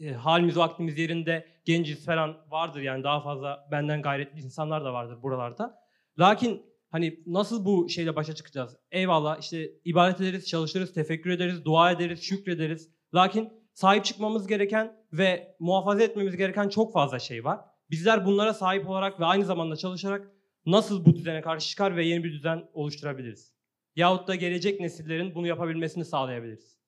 e, 0.00 0.12
halimiz 0.12 0.56
vaktimiz 0.56 0.98
yerinde 0.98 1.46
genciz 1.64 2.06
falan 2.06 2.36
vardır 2.48 2.80
yani 2.80 3.04
daha 3.04 3.20
fazla 3.20 3.68
benden 3.70 4.02
gayretli 4.02 4.40
insanlar 4.40 4.84
da 4.84 4.92
vardır 4.92 5.22
buralarda. 5.22 5.78
Lakin 6.18 6.62
hani 6.90 7.20
nasıl 7.26 7.64
bu 7.64 7.88
şeyle 7.88 8.16
başa 8.16 8.34
çıkacağız? 8.34 8.76
Eyvallah 8.90 9.40
işte 9.40 9.70
ibadet 9.84 10.20
ederiz, 10.20 10.46
çalışırız, 10.48 10.94
tefekkür 10.94 11.30
ederiz, 11.30 11.64
dua 11.64 11.90
ederiz, 11.90 12.22
şükrederiz. 12.22 12.90
Lakin 13.14 13.52
sahip 13.72 14.04
çıkmamız 14.04 14.46
gereken 14.46 14.96
ve 15.12 15.56
muhafaza 15.58 16.02
etmemiz 16.02 16.36
gereken 16.36 16.68
çok 16.68 16.92
fazla 16.92 17.18
şey 17.18 17.44
var. 17.44 17.60
Bizler 17.90 18.26
bunlara 18.26 18.54
sahip 18.54 18.88
olarak 18.88 19.20
ve 19.20 19.24
aynı 19.24 19.44
zamanda 19.44 19.76
çalışarak 19.76 20.30
nasıl 20.66 21.04
bu 21.04 21.14
düzene 21.16 21.40
karşı 21.40 21.68
çıkar 21.68 21.96
ve 21.96 22.04
yeni 22.04 22.24
bir 22.24 22.32
düzen 22.32 22.68
oluşturabiliriz? 22.72 23.52
Yahut 23.96 24.28
da 24.28 24.34
gelecek 24.34 24.80
nesillerin 24.80 25.34
bunu 25.34 25.46
yapabilmesini 25.46 26.04
sağlayabiliriz. 26.04 26.78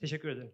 Teşekkür 0.00 0.28
ederim. 0.28 0.52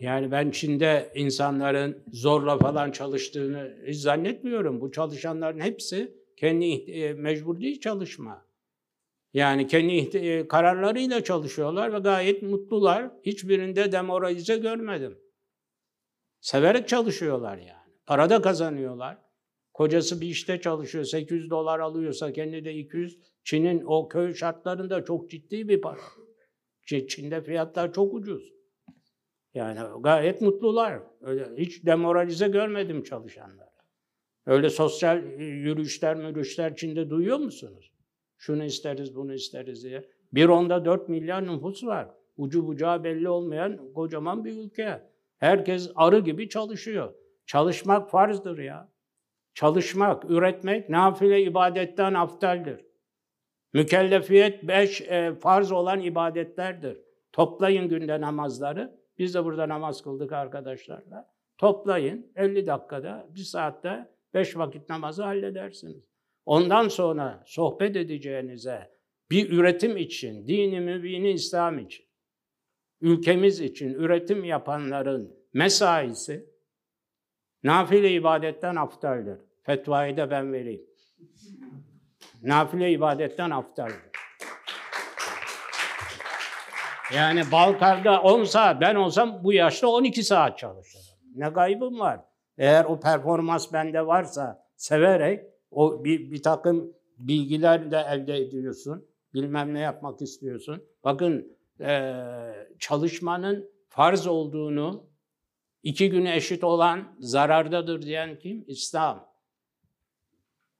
Yani 0.00 0.30
ben 0.30 0.50
Çin'de 0.50 1.12
insanların 1.14 2.04
zorla 2.12 2.58
falan 2.58 2.90
çalıştığını 2.90 3.76
hiç 3.86 3.96
zannetmiyorum. 3.96 4.80
Bu 4.80 4.92
çalışanların 4.92 5.60
hepsi 5.60 6.14
kendi 6.36 6.64
e, 6.64 7.12
mecbur 7.12 7.60
değil 7.60 7.80
çalışma. 7.80 8.46
Yani 9.34 9.66
kendi 9.66 10.18
e, 10.18 10.48
kararlarıyla 10.48 11.24
çalışıyorlar 11.24 11.92
ve 11.92 11.98
gayet 11.98 12.42
mutlular. 12.42 13.10
Hiçbirinde 13.26 13.92
demoralize 13.92 14.56
görmedim. 14.56 15.18
Severek 16.40 16.88
çalışıyorlar 16.88 17.58
yani. 17.58 17.81
Para 18.06 18.30
da 18.30 18.42
kazanıyorlar. 18.42 19.18
Kocası 19.74 20.20
bir 20.20 20.26
işte 20.26 20.60
çalışıyor, 20.60 21.04
800 21.04 21.50
dolar 21.50 21.80
alıyorsa 21.80 22.32
kendi 22.32 22.64
de 22.64 22.74
200. 22.74 23.18
Çin'in 23.44 23.82
o 23.86 24.08
köy 24.08 24.34
şartlarında 24.34 25.04
çok 25.04 25.30
ciddi 25.30 25.68
bir 25.68 25.80
para. 25.80 26.00
Çin- 26.86 27.06
Çin'de 27.06 27.42
fiyatlar 27.42 27.92
çok 27.92 28.14
ucuz. 28.14 28.52
Yani 29.54 29.80
gayet 30.00 30.40
mutlular. 30.40 31.00
Öyle 31.20 31.48
hiç 31.56 31.86
demoralize 31.86 32.48
görmedim 32.48 33.02
çalışanları. 33.02 33.72
Öyle 34.46 34.70
sosyal 34.70 35.24
e, 35.24 35.44
yürüyüşler 35.44 36.16
mürüyüşler 36.16 36.76
Çin'de 36.76 37.10
duyuyor 37.10 37.38
musunuz? 37.38 37.92
Şunu 38.38 38.64
isteriz, 38.64 39.16
bunu 39.16 39.34
isteriz 39.34 39.84
diye. 39.84 40.04
Bir 40.32 40.48
onda 40.48 40.84
4 40.84 41.08
milyar 41.08 41.46
nüfus 41.46 41.84
var. 41.84 42.08
Ucu 42.36 42.66
bucağı 42.66 43.04
belli 43.04 43.28
olmayan 43.28 43.92
kocaman 43.94 44.44
bir 44.44 44.56
ülke. 44.56 45.02
Herkes 45.38 45.90
arı 45.94 46.20
gibi 46.20 46.48
çalışıyor. 46.48 47.14
Çalışmak 47.46 48.10
farzdır 48.10 48.58
ya. 48.58 48.92
Çalışmak, 49.54 50.30
üretmek 50.30 50.88
nafile 50.88 51.42
ibadetten 51.42 52.14
aftaldir. 52.14 52.84
Mükellefiyet 53.72 54.62
beş 54.62 55.00
e, 55.00 55.34
farz 55.40 55.72
olan 55.72 56.00
ibadetlerdir. 56.00 56.98
Toplayın 57.32 57.88
günde 57.88 58.20
namazları. 58.20 59.02
Biz 59.18 59.34
de 59.34 59.44
burada 59.44 59.68
namaz 59.68 60.02
kıldık 60.02 60.32
arkadaşlarla. 60.32 61.32
Toplayın 61.58 62.32
50 62.36 62.66
dakikada, 62.66 63.28
bir 63.34 63.40
saatte 63.40 64.10
beş 64.34 64.56
vakit 64.56 64.88
namazı 64.88 65.22
halledersiniz. 65.22 66.04
Ondan 66.46 66.88
sonra 66.88 67.42
sohbet 67.46 67.96
edeceğinize 67.96 68.90
bir 69.30 69.50
üretim 69.50 69.96
için, 69.96 70.48
dini 70.48 70.80
mübini 70.80 71.30
İslam 71.30 71.78
için, 71.78 72.06
ülkemiz 73.00 73.60
için 73.60 73.94
üretim 73.94 74.44
yapanların 74.44 75.36
mesaisi 75.52 76.51
nafile 77.64 78.10
ibadetten 78.10 78.76
aftaldir. 78.76 79.38
Fetvayı 79.62 80.16
da 80.16 80.30
ben 80.30 80.52
vereyim. 80.52 80.82
Nafile 82.42 82.90
ibadetten 82.90 83.50
aftaldir. 83.50 84.12
Yani 87.14 87.42
Balkar'da 87.52 88.22
10 88.22 88.44
saat, 88.44 88.80
ben 88.80 88.94
olsam 88.94 89.44
bu 89.44 89.52
yaşta 89.52 89.88
12 89.88 90.22
saat 90.22 90.58
çalışırım. 90.58 91.04
Ne 91.34 91.52
kaybım 91.52 91.98
var? 92.00 92.20
Eğer 92.58 92.84
o 92.84 93.00
performans 93.00 93.72
bende 93.72 94.06
varsa 94.06 94.66
severek 94.76 95.44
o 95.70 96.04
bir, 96.04 96.30
bir 96.30 96.42
takım 96.42 96.92
bilgiler 97.18 97.90
de 97.90 98.04
elde 98.10 98.36
ediyorsun. 98.36 99.08
Bilmem 99.34 99.74
ne 99.74 99.80
yapmak 99.80 100.22
istiyorsun. 100.22 100.84
Bakın 101.04 101.56
eee, 101.80 102.68
çalışmanın 102.78 103.70
farz 103.88 104.26
olduğunu 104.26 105.06
iki 105.82 106.10
güne 106.10 106.36
eşit 106.36 106.64
olan 106.64 107.16
zarardadır 107.18 108.02
diyen 108.02 108.38
kim? 108.38 108.64
İslam. 108.66 109.32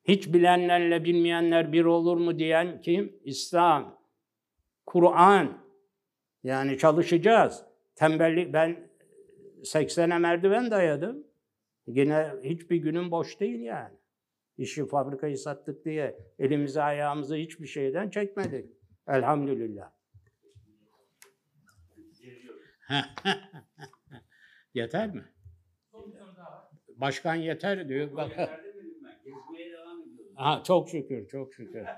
Hiç 0.04 0.32
bilenlerle 0.32 1.04
bilmeyenler 1.04 1.72
bir 1.72 1.84
olur 1.84 2.16
mu 2.16 2.38
diyen 2.38 2.80
kim? 2.80 3.20
İslam. 3.24 4.02
Kur'an. 4.86 5.62
Yani 6.42 6.78
çalışacağız. 6.78 7.64
Tembellik 7.94 8.52
ben 8.52 8.90
80'e 9.62 10.18
merdiven 10.18 10.70
dayadım. 10.70 11.26
Yine 11.86 12.32
hiçbir 12.44 12.76
günüm 12.76 13.10
boş 13.10 13.40
değil 13.40 13.60
yani. 13.60 13.94
İşi 14.58 14.86
fabrikayı 14.86 15.38
sattık 15.38 15.84
diye 15.84 16.18
elimizi 16.38 16.82
ayağımızı 16.82 17.36
hiçbir 17.36 17.66
şeyden 17.66 18.10
çekmedik. 18.10 18.70
Elhamdülillah. 19.08 19.90
yeter 24.74 25.14
mi? 25.14 25.24
Başkan 26.96 27.34
yeter 27.34 27.88
diyor. 27.88 28.16
Bak. 28.16 28.50
Ha, 30.34 30.62
çok 30.66 30.88
şükür, 30.88 31.28
çok 31.28 31.54
şükür. 31.54 31.84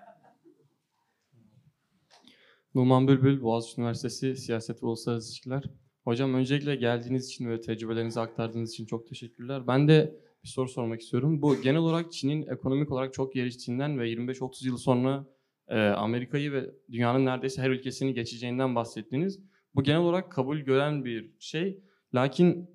Numan 2.75 3.09
Bülbül, 3.09 3.43
Boğaziçi 3.43 3.81
Üniversitesi 3.81 4.37
Siyaset 4.37 4.83
ve 4.83 4.87
Uluslararası 4.87 5.29
İlişkiler. 5.29 5.65
Hocam 6.05 6.35
öncelikle 6.35 6.77
geldiğiniz 6.77 7.27
için 7.27 7.51
ve 7.51 7.61
tecrübelerinizi 7.61 8.21
aktardığınız 8.21 8.73
için 8.73 8.87
çok 8.87 9.07
teşekkürler. 9.07 9.67
Ben 9.67 9.89
de 9.89 10.15
bir 10.45 10.49
soru 10.49 10.69
sormak 10.69 11.01
istiyorum. 11.01 11.43
Bu 11.43 11.63
genel 11.63 11.81
olarak 11.81 12.13
Çin'in 12.13 12.47
ekonomik 12.47 12.93
olarak 12.93 13.15
çok 13.15 13.35
geliştiğinden 13.35 13.99
ve 13.99 14.13
25-30 14.13 14.67
yıl 14.67 14.77
sonra 14.77 15.27
e, 15.69 15.79
Amerika'yı 15.79 16.53
ve 16.53 16.71
dünyanın 16.93 17.27
neredeyse 17.27 17.63
her 17.63 17.71
ülkesini 17.71 18.15
geçeceğinden 18.15 18.75
bahsettiniz. 18.75 19.41
Bu 19.75 19.83
genel 19.83 20.01
olarak 20.01 20.33
kabul 20.33 20.59
gören 20.59 21.05
bir 21.05 21.35
şey. 21.39 21.81
Lakin 22.15 22.71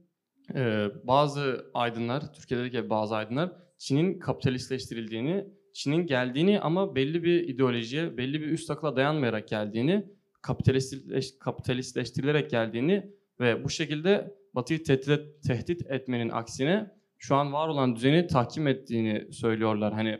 e, 0.55 0.87
bazı 1.03 1.71
aydınlar, 1.73 2.33
Türkiye'deki 2.33 2.89
bazı 2.89 3.15
aydınlar 3.15 3.51
Çin'in 3.77 4.19
kapitalistleştirildiğini, 4.19 5.47
Çin'in 5.73 6.05
geldiğini 6.05 6.59
ama 6.59 6.95
belli 6.95 7.23
bir 7.23 7.47
ideolojiye, 7.47 8.17
belli 8.17 8.41
bir 8.41 8.47
üst 8.47 8.71
akla 8.71 8.95
dayanmayarak 8.95 9.47
geldiğini, 9.47 10.05
kapitalistleş, 10.41 11.39
kapitalistleştirilerek 11.39 12.49
geldiğini 12.49 13.11
ve 13.39 13.63
bu 13.63 13.69
şekilde 13.69 14.33
Batı'yı 14.55 14.83
tehdit, 14.83 15.43
tehdit 15.47 15.91
etmenin 15.91 16.29
aksine 16.29 16.91
şu 17.17 17.35
an 17.35 17.53
var 17.53 17.67
olan 17.67 17.95
düzeni 17.95 18.27
tahkim 18.27 18.67
ettiğini 18.67 19.33
söylüyorlar. 19.33 19.93
Hani 19.93 20.19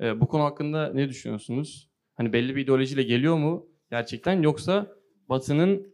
e, 0.00 0.20
bu 0.20 0.28
konu 0.28 0.42
hakkında 0.42 0.92
ne 0.94 1.08
düşünüyorsunuz? 1.08 1.90
Hani 2.14 2.32
belli 2.32 2.56
bir 2.56 2.64
ideolojiyle 2.64 3.02
geliyor 3.02 3.36
mu 3.36 3.68
gerçekten 3.90 4.42
yoksa 4.42 4.96
Batı'nın 5.28 5.89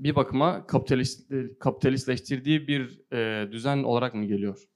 bir 0.00 0.16
bakıma 0.16 0.66
kapitalist 0.66 1.32
kapitalistleştirdiği 1.60 2.68
bir 2.68 3.12
e, 3.12 3.52
düzen 3.52 3.82
olarak 3.82 4.14
mı 4.14 4.24
geliyor? 4.24 4.68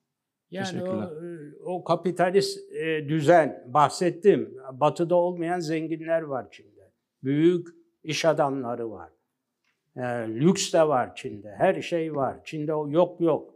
Yani 0.50 0.82
o, 0.82 1.02
e, 1.02 1.56
o 1.64 1.84
kapitalist 1.84 2.72
e, 2.72 3.08
düzen 3.08 3.64
bahsettim. 3.66 4.56
Batı'da 4.72 5.14
olmayan 5.14 5.60
zenginler 5.60 6.22
var 6.22 6.50
Çin'de. 6.50 6.92
Büyük 7.22 7.68
iş 8.04 8.24
adamları 8.24 8.90
var. 8.90 9.10
E, 9.96 10.02
lüks 10.28 10.72
de 10.72 10.88
var 10.88 11.14
Çin'de. 11.14 11.54
Her 11.58 11.82
şey 11.82 12.14
var. 12.14 12.44
Çin'de 12.44 12.74
o 12.74 12.90
yok 12.90 13.20
yok. 13.20 13.54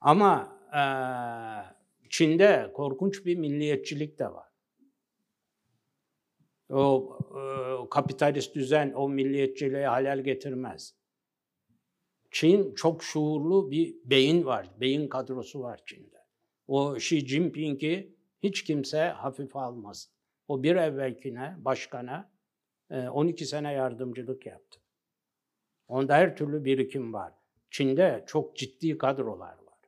Ama 0.00 0.58
e, 0.72 0.82
Çin'de 2.10 2.70
korkunç 2.74 3.26
bir 3.26 3.36
milliyetçilik 3.36 4.18
de 4.18 4.24
var. 4.24 4.48
O 6.74 7.18
e, 7.30 7.88
kapitalist 7.90 8.54
düzen 8.54 8.92
o 8.92 9.08
milliyetçiliğe 9.08 9.86
halel 9.86 10.20
getirmez. 10.20 10.94
Çin 12.30 12.74
çok 12.74 13.02
şuurlu 13.02 13.70
bir 13.70 13.96
beyin 14.04 14.44
var. 14.44 14.70
Beyin 14.80 15.08
kadrosu 15.08 15.60
var 15.60 15.80
Çin'de. 15.86 16.24
O 16.66 16.96
Xi 16.96 17.26
Jinping'i 17.26 18.14
hiç 18.42 18.64
kimse 18.64 19.08
hafife 19.08 19.58
almaz. 19.58 20.10
O 20.48 20.62
bir 20.62 20.76
evvelkine, 20.76 21.56
başkana 21.58 22.30
e, 22.90 23.08
12 23.08 23.46
sene 23.46 23.72
yardımcılık 23.72 24.46
yaptı. 24.46 24.80
Onda 25.88 26.14
her 26.14 26.36
türlü 26.36 26.64
birikim 26.64 27.12
var. 27.12 27.32
Çin'de 27.70 28.24
çok 28.26 28.56
ciddi 28.56 28.98
kadrolar 28.98 29.58
var. 29.58 29.78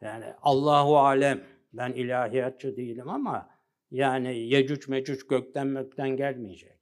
Yani 0.00 0.34
Allahu 0.42 0.98
alem, 0.98 1.44
ben 1.72 1.92
ilahiyatçı 1.92 2.76
değilim 2.76 3.08
ama 3.08 3.53
yani 3.94 4.38
Yecüc 4.38 4.90
Mecüc 4.90 5.26
gökten 5.28 5.66
mökten 5.66 6.16
gelmeyecek. 6.16 6.78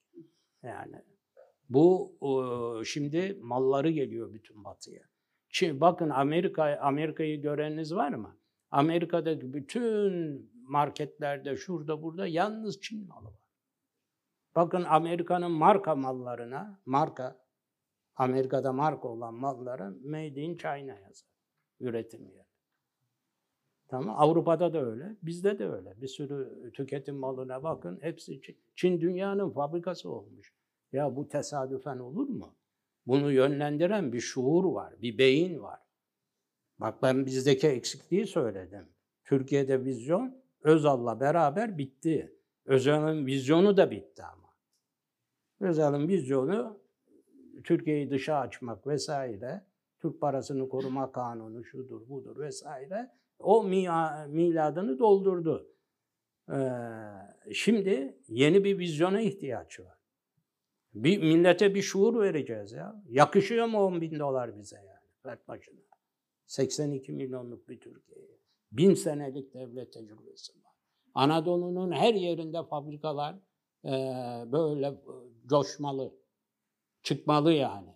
Yani 0.62 1.02
bu 1.68 2.12
şimdi 2.84 3.39
malları 3.43 3.90
geliyor 3.90 4.32
bütün 4.32 4.64
batıya. 4.64 5.02
Çin, 5.48 5.80
bakın 5.80 6.10
Amerika 6.10 6.78
Amerika'yı 6.80 7.43
göreniniz 7.43 7.94
var 7.94 8.12
mı? 8.12 8.36
Amerika'daki 8.70 9.52
bütün 9.52 10.51
marketlerde 10.68 11.56
şurada 11.56 12.02
burada 12.02 12.26
yalnız 12.26 12.80
Çin 12.80 13.09
malı 13.09 13.26
var. 13.26 13.48
Bakın 14.56 14.84
Amerika'nın 14.84 15.51
marka 15.51 15.94
mallarına, 15.94 16.80
marka 16.86 17.43
Amerika'da 18.16 18.72
marka 18.72 19.09
olan 19.09 19.34
mallara 19.34 19.90
Made 20.05 20.40
in 20.43 20.56
China 20.56 20.98
yazar. 20.98 21.28
Üretim 21.80 22.26
yeri. 22.26 22.41
Tamam 23.93 24.14
Avrupa'da 24.19 24.73
da 24.73 24.85
öyle, 24.90 25.16
bizde 25.23 25.59
de 25.59 25.69
öyle. 25.69 26.01
Bir 26.01 26.09
sürü 26.09 26.70
tüketim 26.73 27.16
malına 27.16 27.62
bakın 27.62 27.98
hepsi 28.02 28.43
Çin. 28.43 28.56
Çin 28.74 29.01
dünyanın 29.01 29.51
fabrikası 29.51 30.10
olmuş. 30.10 30.52
Ya 30.93 31.16
bu 31.16 31.28
tesadüfen 31.28 31.98
olur 31.98 32.28
mu? 32.28 32.56
Bunu 33.06 33.32
yönlendiren 33.32 34.12
bir 34.12 34.20
şuur 34.20 34.64
var, 34.64 34.94
bir 35.02 35.19
beyin 35.19 35.62
var. 35.62 35.81
Bak 36.78 37.02
ben 37.02 37.27
bizdeki 37.27 37.69
eksikliği 37.69 38.27
söyledim. 38.27 38.89
Türkiye'de 39.24 39.85
vizyon 39.85 40.36
Özal'la 40.60 41.20
beraber 41.20 41.78
bitti. 41.78 42.36
Özal'ın 42.64 43.27
vizyonu 43.27 43.77
da 43.77 43.90
bitti 43.90 44.23
ama. 44.23 44.48
Özal'ın 45.60 46.09
vizyonu 46.09 46.81
Türkiye'yi 47.64 48.10
dışa 48.10 48.36
açmak 48.36 48.86
vesaire, 48.86 49.66
Türk 49.98 50.20
parasını 50.20 50.69
koruma 50.69 51.12
kanunu 51.12 51.64
şudur 51.64 52.09
budur 52.09 52.39
vesaire. 52.40 53.22
O 53.43 53.64
miladını 54.28 54.98
doldurdu. 54.98 55.69
Ee, 56.52 56.55
şimdi 57.52 58.19
yeni 58.28 58.64
bir 58.64 58.78
vizyona 58.78 59.20
ihtiyaç 59.20 59.81
var. 59.81 59.98
Bir 60.94 61.19
millete 61.19 61.74
bir 61.74 61.82
şuur 61.82 62.20
vereceğiz 62.20 62.73
ya. 62.73 63.02
Yakışıyor 63.09 63.66
mu 63.66 63.78
10 63.78 64.01
bin 64.01 64.19
dolar 64.19 64.59
bize 64.59 64.77
yani? 64.77 65.10
Fert 65.23 65.48
başına. 65.48 65.81
82 66.47 67.12
milyonluk 67.12 67.69
bir 67.69 67.81
Türkiye'ye. 67.81 68.39
Bin 68.73 68.94
senelik 68.94 69.55
devlet 69.55 69.93
tecrübesi 69.93 70.52
var. 70.52 70.73
Anadolu'nun 71.14 71.93
her 71.93 72.14
yerinde 72.14 72.62
fabrikalar 72.62 73.35
e, 73.85 73.90
böyle 74.52 74.94
coşmalı, 75.47 76.14
çıkmalı 77.02 77.52
yani. 77.52 77.94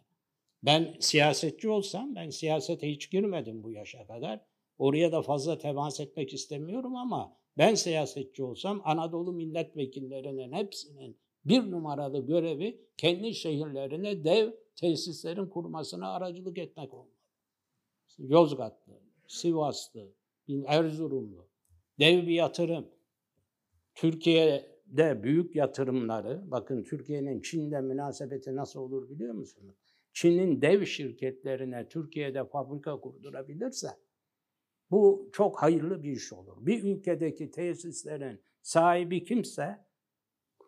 Ben 0.62 0.96
siyasetçi 1.00 1.68
olsam, 1.68 2.14
ben 2.14 2.30
siyasete 2.30 2.90
hiç 2.90 3.10
girmedim 3.10 3.62
bu 3.62 3.70
yaşa 3.70 4.06
kadar. 4.06 4.40
Oraya 4.78 5.12
da 5.12 5.22
fazla 5.22 5.58
temas 5.58 6.00
etmek 6.00 6.34
istemiyorum 6.34 6.96
ama 6.96 7.36
ben 7.58 7.74
siyasetçi 7.74 8.42
olsam 8.42 8.80
Anadolu 8.84 9.32
milletvekillerinin 9.32 10.52
hepsinin 10.52 11.16
bir 11.44 11.70
numaralı 11.70 12.26
görevi 12.26 12.80
kendi 12.96 13.34
şehirlerine 13.34 14.24
dev 14.24 14.52
tesislerin 14.76 15.46
kurmasına 15.46 16.12
aracılık 16.12 16.58
etmek 16.58 16.94
olmalı. 16.94 17.10
Yozgatlı, 18.18 19.00
Sivaslı, 19.26 20.12
Erzurumlu. 20.66 21.48
Dev 21.98 22.26
bir 22.26 22.34
yatırım. 22.34 22.88
Türkiye'de 23.94 25.22
büyük 25.22 25.56
yatırımları, 25.56 26.50
bakın 26.50 26.82
Türkiye'nin 26.82 27.40
Çin'de 27.40 27.80
münasebeti 27.80 28.56
nasıl 28.56 28.80
olur 28.80 29.10
biliyor 29.10 29.34
musunuz? 29.34 29.76
Çin'in 30.12 30.62
dev 30.62 30.84
şirketlerine 30.84 31.88
Türkiye'de 31.88 32.44
fabrika 32.44 33.00
kurdurabilirse 33.00 33.88
bu 34.90 35.30
çok 35.32 35.62
hayırlı 35.62 36.02
bir 36.02 36.12
iş 36.12 36.32
olur. 36.32 36.56
Bir 36.66 36.82
ülkedeki 36.82 37.50
tesislerin 37.50 38.40
sahibi 38.62 39.24
kimse 39.24 39.86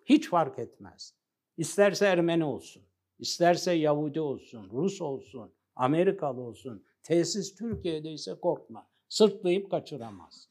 hiç 0.06 0.28
fark 0.28 0.58
etmez. 0.58 1.14
İsterse 1.56 2.06
Ermeni 2.06 2.44
olsun, 2.44 2.82
isterse 3.18 3.72
Yahudi 3.72 4.20
olsun, 4.20 4.70
Rus 4.70 5.00
olsun, 5.00 5.52
Amerikalı 5.76 6.40
olsun. 6.40 6.84
Tesis 7.02 7.54
Türkiye'de 7.54 8.12
ise 8.12 8.34
korkma. 8.34 8.90
Sırtlayıp 9.08 9.70
kaçıramaz. 9.70 10.48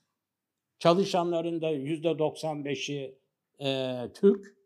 Çalışanların 0.80 1.61
da 1.61 1.69
yüzde 1.69 2.07
95'i 2.07 3.19
e, 3.60 3.98
Türk. 4.14 4.57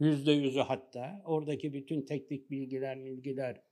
Yüzde 0.00 0.32
yüzü 0.32 0.60
hatta. 0.60 1.22
Oradaki 1.24 1.72
bütün 1.72 2.02
teknik 2.02 2.50
bilgiler, 2.50 3.04
bilgiler 3.04 3.62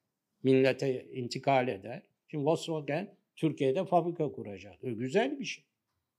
millete 0.43 1.05
intikal 1.05 1.69
eder. 1.69 2.03
Şimdi 2.28 2.45
Volkswagen 2.45 3.16
Türkiye'de 3.36 3.85
fabrika 3.85 4.32
kuracak. 4.32 4.85
E, 4.85 4.93
güzel 4.93 5.39
bir 5.39 5.44
şey. 5.44 5.65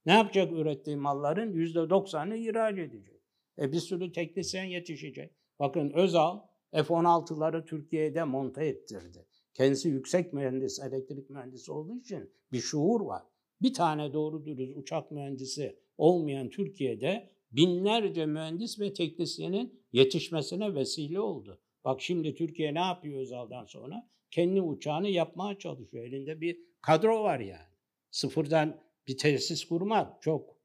Ne 0.06 0.12
yapacak 0.12 0.52
ürettiği 0.52 0.96
malların? 0.98 1.54
Yüzde 1.54 1.90
doksanı 1.90 2.36
ihraç 2.36 2.78
edecek. 2.78 3.22
E 3.60 3.72
bir 3.72 3.80
sürü 3.80 4.12
teknisyen 4.12 4.66
yetişecek. 4.66 5.32
Bakın 5.60 5.90
Özal 5.90 6.40
F-16'ları 6.74 7.66
Türkiye'de 7.66 8.24
monte 8.24 8.66
ettirdi. 8.66 9.26
Kendisi 9.54 9.90
yüksek 9.90 10.34
mühendis, 10.34 10.80
elektrik 10.80 11.30
mühendisi 11.30 11.72
olduğu 11.72 11.98
için 11.98 12.32
bir 12.52 12.60
şuur 12.60 13.02
var. 13.02 13.24
Bir 13.62 13.74
tane 13.74 14.14
doğru 14.14 14.46
dürüst 14.46 14.78
uçak 14.78 15.12
mühendisi 15.12 15.80
olmayan 15.98 16.50
Türkiye'de 16.50 17.30
binlerce 17.52 18.26
mühendis 18.26 18.80
ve 18.80 18.94
teknisyenin 18.94 19.82
yetişmesine 19.94 20.76
vesile 20.76 21.20
oldu. 21.20 21.60
Bak 21.86 22.02
şimdi 22.02 22.36
Türkiye 22.36 22.74
ne 22.74 22.80
yapıyor 22.80 23.22
Özal'dan 23.22 23.66
sonra? 23.66 24.10
Kendi 24.32 24.62
uçağını 24.62 25.10
yapmaya 25.10 25.58
çalışıyor. 25.58 26.06
Elinde 26.06 26.42
bir 26.42 26.60
kadro 26.86 27.24
var 27.24 27.40
yani. 27.40 27.68
Sıfırdan 28.12 28.82
bir 29.08 29.18
tesis 29.18 29.66
kurmak 29.66 30.22
çok 30.22 30.56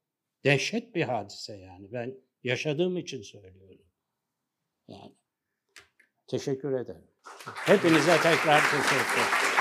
dehşet 0.43 0.95
bir 0.95 1.03
hadise 1.03 1.53
yani. 1.53 1.91
Ben 1.93 2.15
yaşadığım 2.43 2.97
için 2.97 3.21
söylüyorum. 3.21 3.85
Yani. 4.87 5.15
Teşekkür 6.27 6.73
ederim. 6.73 7.07
Hepinize 7.45 8.17
tekrar 8.17 8.61
teşekkür 8.61 8.95
ederim. 8.95 9.60